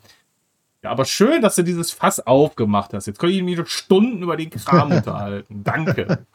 [0.82, 3.06] Ja, aber schön, dass du dieses Fass aufgemacht hast.
[3.06, 5.64] Jetzt können ich mich Stunden über den Kram unterhalten.
[5.64, 6.26] Danke.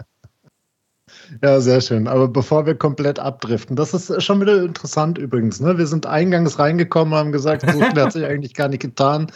[1.43, 2.07] Ja, sehr schön.
[2.07, 5.61] Aber bevor wir komplett abdriften, das ist schon wieder interessant übrigens.
[5.61, 5.79] Ne?
[5.79, 9.33] Wir sind eingangs reingekommen und haben gesagt, so viel hat sich eigentlich gar nicht getan.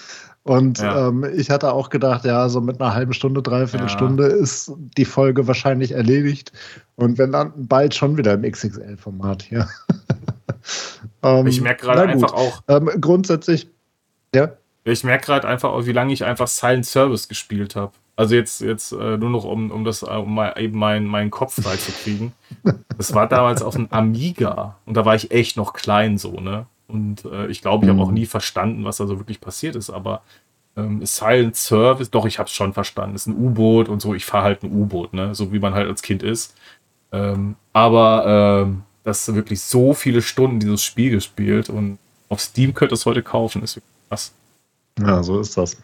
[0.51, 1.06] Und ja.
[1.06, 3.89] ähm, ich hatte auch gedacht, ja, so mit einer halben Stunde, dreiviertel ja.
[3.89, 6.51] Stunde ist die Folge wahrscheinlich erledigt.
[6.97, 9.68] Und wenn dann bald schon wieder im XXL-Format hier.
[11.22, 12.64] ähm, ich merke gerade einfach auch.
[12.66, 13.68] Ähm, grundsätzlich,
[14.35, 14.51] ja.
[14.82, 17.93] Ich merke gerade einfach, wie lange ich einfach Silent Service gespielt habe.
[18.16, 21.62] Also jetzt, jetzt äh, nur noch, um, um das, um mal eben meinen mein Kopf
[21.62, 22.32] freizukriegen.
[22.98, 26.66] das war damals auf einem Amiga und da war ich echt noch klein so, ne?
[26.93, 28.15] Und äh, ich glaube, ich habe auch Mhm.
[28.15, 30.23] nie verstanden, was da so wirklich passiert ist, aber
[30.77, 33.17] ähm, Silent Service, doch, ich habe es schon verstanden.
[33.17, 35.35] Es ist ein U-Boot und so, ich fahre halt ein U-Boot, ne?
[35.35, 36.55] So wie man halt als Kind ist.
[37.12, 41.99] Ähm, aber ähm, das ist wirklich so viele Stunden dieses Spiel gespielt und
[42.29, 44.33] auf Steam könnt ihr es heute kaufen, ist wirklich krass.
[45.01, 45.77] Ja, so ist das.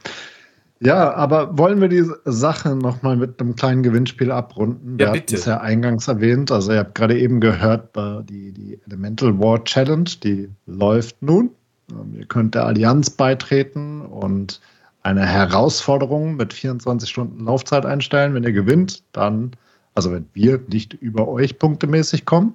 [0.80, 4.98] Ja, aber wollen wir die Sache nochmal mit einem kleinen Gewinnspiel abrunden?
[4.98, 5.36] Wir Ja, hatten bitte.
[5.36, 6.50] es ja eingangs erwähnt.
[6.52, 7.96] Also ihr habt gerade eben gehört,
[8.28, 11.50] die, die Elemental War Challenge, die läuft nun.
[11.90, 14.60] Ähm, Ihr könnt der Allianz beitreten und
[15.02, 18.34] eine Herausforderung mit 24 Stunden Laufzeit einstellen.
[18.34, 19.52] Wenn ihr gewinnt, dann,
[19.94, 22.54] also wenn wir nicht über euch punktemäßig kommen,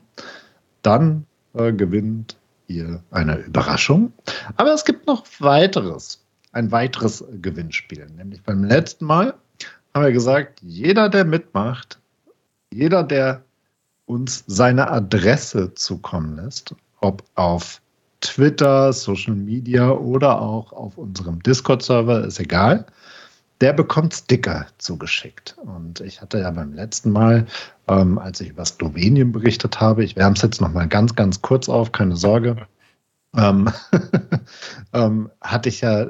[0.84, 2.38] dann äh, gewinnt
[2.68, 4.14] ihr eine Überraschung.
[4.58, 6.21] Aber es gibt noch weiteres,
[6.52, 8.08] ein weiteres Gewinnspiel.
[8.18, 9.34] Nämlich beim letzten Mal
[9.94, 12.00] haben wir gesagt, jeder, der mitmacht,
[12.74, 13.44] jeder, der
[14.06, 17.82] uns seine Adresse zukommen lässt, ob auf
[18.22, 22.86] Twitter, Social Media oder auch auf unserem Discord-Server, ist egal,
[23.62, 25.56] der bekommt Sticker zugeschickt.
[25.64, 27.48] Und ich hatte ja beim letzten Mal,
[27.88, 31.42] ähm, als ich über Slowenien berichtet habe, ich wärme es jetzt noch mal ganz, ganz
[31.42, 32.68] kurz auf, keine Sorge,
[33.36, 33.70] ähm,
[34.94, 36.08] ähm, hatte ich ja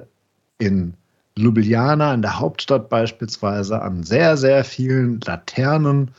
[0.61, 0.93] in
[1.37, 6.11] Ljubljana, in der Hauptstadt beispielsweise, an sehr, sehr vielen Laternen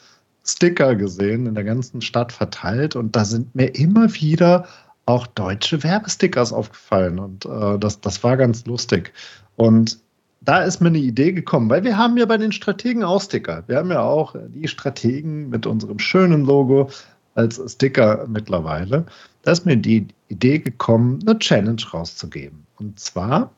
[0.44, 2.96] Sticker gesehen, in der ganzen Stadt verteilt.
[2.96, 4.66] Und da sind mir immer wieder
[5.06, 7.18] auch deutsche Werbestickers aufgefallen.
[7.18, 9.12] Und äh, das, das war ganz lustig.
[9.56, 9.98] Und
[10.40, 13.62] da ist mir eine Idee gekommen, weil wir haben ja bei den Strategen auch Sticker.
[13.68, 16.90] Wir haben ja auch die Strategen mit unserem schönen Logo
[17.34, 19.06] als Sticker mittlerweile.
[19.42, 22.66] Da ist mir die Idee gekommen, eine Challenge rauszugeben.
[22.78, 23.52] Und zwar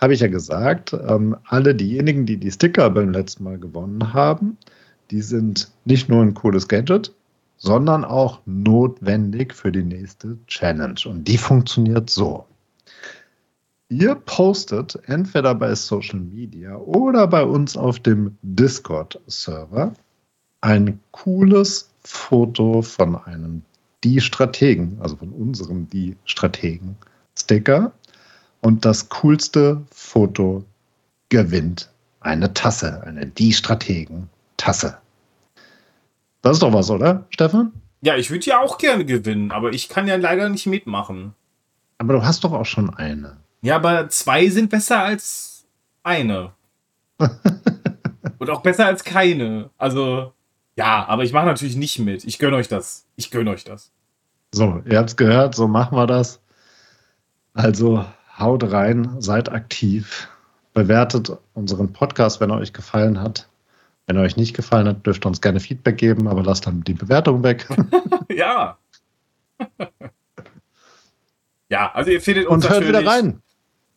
[0.00, 4.56] habe ich ja gesagt, ähm, alle diejenigen, die die Sticker beim letzten Mal gewonnen haben,
[5.10, 7.12] die sind nicht nur ein cooles Gadget,
[7.58, 11.00] sondern auch notwendig für die nächste Challenge.
[11.04, 12.46] Und die funktioniert so.
[13.90, 19.92] Ihr postet entweder bei Social Media oder bei uns auf dem Discord-Server
[20.60, 23.62] ein cooles Foto von einem
[24.04, 27.92] Die Strategen, also von unserem Die Strategen-Sticker.
[28.60, 30.64] Und das coolste Foto
[31.28, 34.98] gewinnt eine Tasse, eine Die Strategen-Tasse.
[36.42, 37.72] Das ist doch was, oder, Stefan?
[38.02, 41.34] Ja, ich würde ja auch gerne gewinnen, aber ich kann ja leider nicht mitmachen.
[41.98, 43.36] Aber du hast doch auch schon eine.
[43.62, 45.66] Ja, aber zwei sind besser als
[46.02, 46.52] eine.
[48.38, 49.68] Und auch besser als keine.
[49.76, 50.32] Also,
[50.76, 52.24] ja, aber ich mache natürlich nicht mit.
[52.24, 53.04] Ich gönne euch das.
[53.16, 53.92] Ich gönne euch das.
[54.52, 56.40] So, ihr habt es gehört, so machen wir das.
[57.52, 58.04] Also
[58.40, 60.28] haut rein, seid aktiv,
[60.74, 63.48] bewertet unseren Podcast, wenn er euch gefallen hat.
[64.06, 66.82] Wenn er euch nicht gefallen hat, dürft ihr uns gerne Feedback geben, aber lasst dann
[66.82, 67.68] die Bewertung weg.
[68.28, 68.76] ja.
[71.68, 73.40] ja, also ihr findet uns Und hört wieder rein.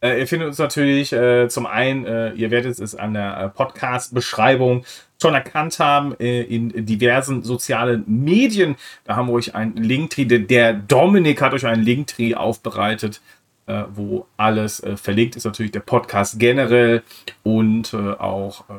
[0.03, 3.49] Äh, ihr findet uns natürlich äh, zum einen, äh, ihr werdet es an der äh,
[3.49, 4.84] Podcast-Beschreibung
[5.22, 8.76] schon erkannt haben, äh, in diversen sozialen Medien.
[9.06, 13.22] Da haben wir euch einen Linktree, der Dominik hat euch einen Linktree aufbereitet,
[13.68, 15.45] äh, wo alles äh, verlinkt ist.
[15.45, 17.03] Natürlich der Podcast generell
[17.44, 18.73] und äh, auch äh,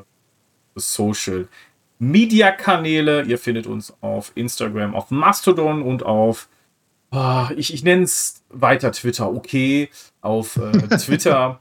[0.75, 1.49] Social
[1.99, 3.23] Media Kanäle.
[3.23, 6.49] Ihr findet uns auf Instagram, auf Mastodon und auf
[7.15, 9.89] Ah, ich, ich nenne es weiter Twitter, okay,
[10.21, 11.61] auf äh, Twitter.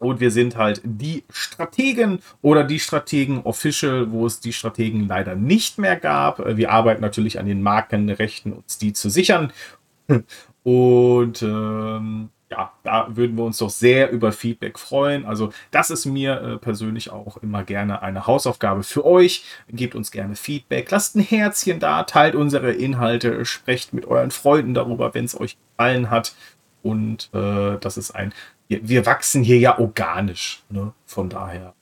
[0.00, 5.36] Und wir sind halt die Strategen oder die Strategen Official, wo es die Strategen leider
[5.36, 6.40] nicht mehr gab.
[6.40, 9.52] Äh, Wir arbeiten natürlich an den Markenrechten, uns die zu sichern.
[10.64, 15.24] Und ähm, ja, da würden wir uns doch sehr über Feedback freuen.
[15.24, 19.44] Also das ist mir äh, persönlich auch immer gerne eine Hausaufgabe für euch.
[19.68, 24.74] Gebt uns gerne Feedback, lasst ein Herzchen da, teilt unsere Inhalte, sprecht mit euren Freunden
[24.74, 26.34] darüber, wenn es euch gefallen hat.
[26.82, 28.34] Und äh, das ist ein,
[28.68, 30.62] wir, wir wachsen hier ja organisch.
[30.68, 30.92] Ne?
[31.06, 31.74] Von daher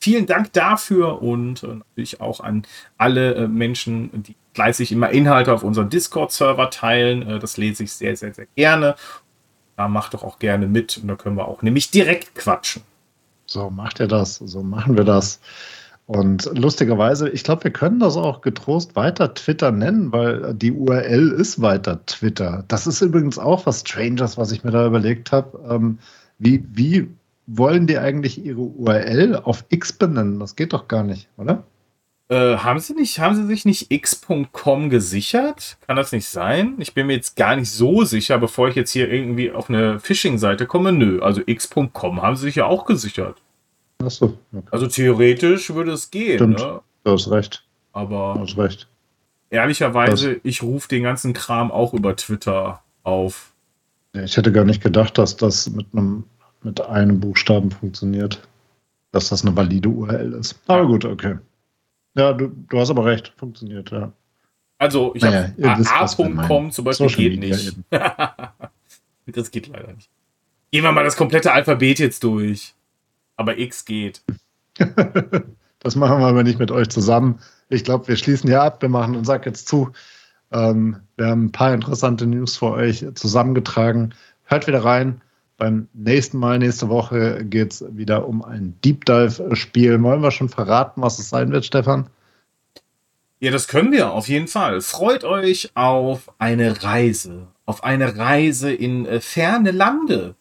[0.00, 2.64] vielen Dank dafür und äh, natürlich auch an
[2.98, 7.28] alle äh, Menschen, die fleißig immer Inhalte auf unserem Discord-Server teilen.
[7.28, 8.96] Äh, das lese ich sehr, sehr, sehr gerne.
[9.80, 12.82] Da macht doch auch gerne mit und da können wir auch nämlich direkt quatschen.
[13.46, 15.40] So macht ihr das, so machen wir das.
[16.04, 21.30] Und lustigerweise, ich glaube, wir können das auch getrost weiter Twitter nennen, weil die URL
[21.30, 22.62] ist weiter Twitter.
[22.68, 25.58] Das ist übrigens auch was Strangers, was ich mir da überlegt habe.
[25.66, 25.98] Ähm,
[26.38, 27.08] wie, wie
[27.46, 30.40] wollen die eigentlich ihre URL auf X benennen?
[30.40, 31.64] Das geht doch gar nicht, oder?
[32.30, 35.78] Äh, haben sie nicht, haben sie sich nicht x.com gesichert?
[35.84, 36.76] Kann das nicht sein?
[36.78, 39.98] Ich bin mir jetzt gar nicht so sicher, bevor ich jetzt hier irgendwie auf eine
[39.98, 40.92] Phishing-Seite komme.
[40.92, 43.42] Nö, also x.com haben sie sich ja auch gesichert.
[44.00, 44.38] Achso.
[44.52, 44.64] Okay.
[44.70, 46.36] Also theoretisch würde es gehen.
[46.36, 46.60] Stimmt.
[46.60, 46.80] Ne?
[47.02, 47.64] Du hast recht.
[47.92, 48.86] Aber du hast recht.
[49.50, 53.50] ehrlicherweise, das ich rufe den ganzen Kram auch über Twitter auf.
[54.12, 56.22] Ich hätte gar nicht gedacht, dass das mit einem
[56.62, 58.40] mit einem Buchstaben funktioniert.
[59.10, 60.60] Dass das eine valide URL ist.
[60.68, 61.38] Aber gut, okay.
[62.14, 64.12] Ja, du, du hast aber recht, funktioniert, ja.
[64.78, 67.76] Also, ich naja, habe a.com zum Beispiel Social geht nicht.
[69.26, 70.08] das geht leider nicht.
[70.70, 72.74] Gehen wir mal das komplette Alphabet jetzt durch.
[73.36, 74.22] Aber X geht.
[75.80, 77.40] das machen wir aber nicht mit euch zusammen.
[77.68, 78.80] Ich glaube, wir schließen hier ab.
[78.80, 79.92] Wir machen und sag jetzt zu.
[80.50, 84.14] Ähm, wir haben ein paar interessante News für euch zusammengetragen.
[84.44, 85.20] Hört wieder rein.
[85.60, 90.02] Beim nächsten Mal, nächste Woche, geht es wieder um ein Deep Dive-Spiel.
[90.02, 92.08] Wollen wir schon verraten, was es sein wird, Stefan?
[93.40, 94.80] Ja, das können wir auf jeden Fall.
[94.80, 100.34] Freut euch auf eine Reise, auf eine Reise in äh, ferne Lande.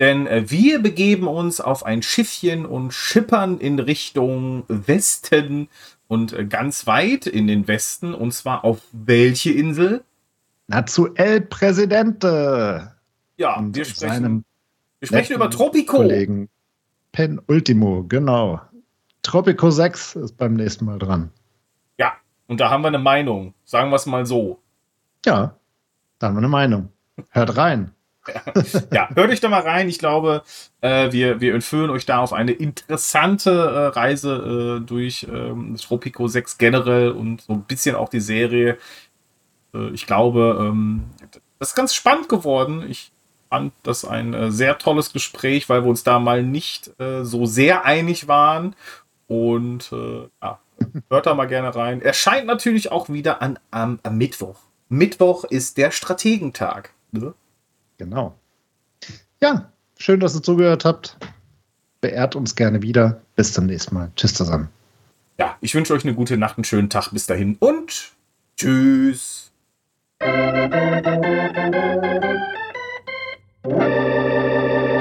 [0.00, 5.68] Denn äh, wir begeben uns auf ein Schiffchen und schippern in Richtung Westen
[6.08, 8.14] und äh, ganz weit in den Westen.
[8.14, 10.02] Und zwar auf welche Insel?
[10.66, 12.94] Na, zu El Presidente.
[13.36, 14.46] Ja, und wir sprechen
[15.02, 15.96] wir sprechen über Tropico.
[15.96, 16.48] Kollegen.
[17.10, 18.60] Pen Ultimo, genau.
[19.22, 21.32] Tropico 6 ist beim nächsten Mal dran.
[21.98, 22.12] Ja,
[22.46, 23.52] und da haben wir eine Meinung.
[23.64, 24.60] Sagen wir es mal so.
[25.26, 25.56] Ja,
[26.20, 26.90] da haben wir eine Meinung.
[27.30, 27.90] Hört rein.
[28.92, 29.88] ja, hört euch da mal rein.
[29.88, 30.44] Ich glaube,
[30.82, 36.28] äh, wir, wir entführen euch da auf eine interessante äh, Reise äh, durch ähm, Tropico
[36.28, 38.78] 6 generell und so ein bisschen auch die Serie.
[39.74, 41.10] Äh, ich glaube, ähm,
[41.58, 42.86] das ist ganz spannend geworden.
[42.88, 43.10] Ich
[43.52, 47.44] fand das ein äh, sehr tolles Gespräch, weil wir uns da mal nicht äh, so
[47.44, 48.74] sehr einig waren.
[49.26, 50.58] Und äh, ja,
[51.10, 52.00] hört da mal gerne rein.
[52.00, 54.56] Erscheint natürlich auch wieder an, am, am Mittwoch.
[54.88, 56.94] Mittwoch ist der Strategentag.
[57.10, 57.34] Ne?
[57.98, 58.34] Genau.
[59.42, 61.18] Ja, schön, dass ihr zugehört habt.
[62.00, 63.20] Beehrt uns gerne wieder.
[63.36, 64.10] Bis zum nächsten Mal.
[64.16, 64.70] Tschüss zusammen.
[65.38, 68.12] Ja, ich wünsche euch eine gute Nacht, einen schönen Tag bis dahin und
[68.56, 69.52] tschüss.
[73.64, 74.91] Música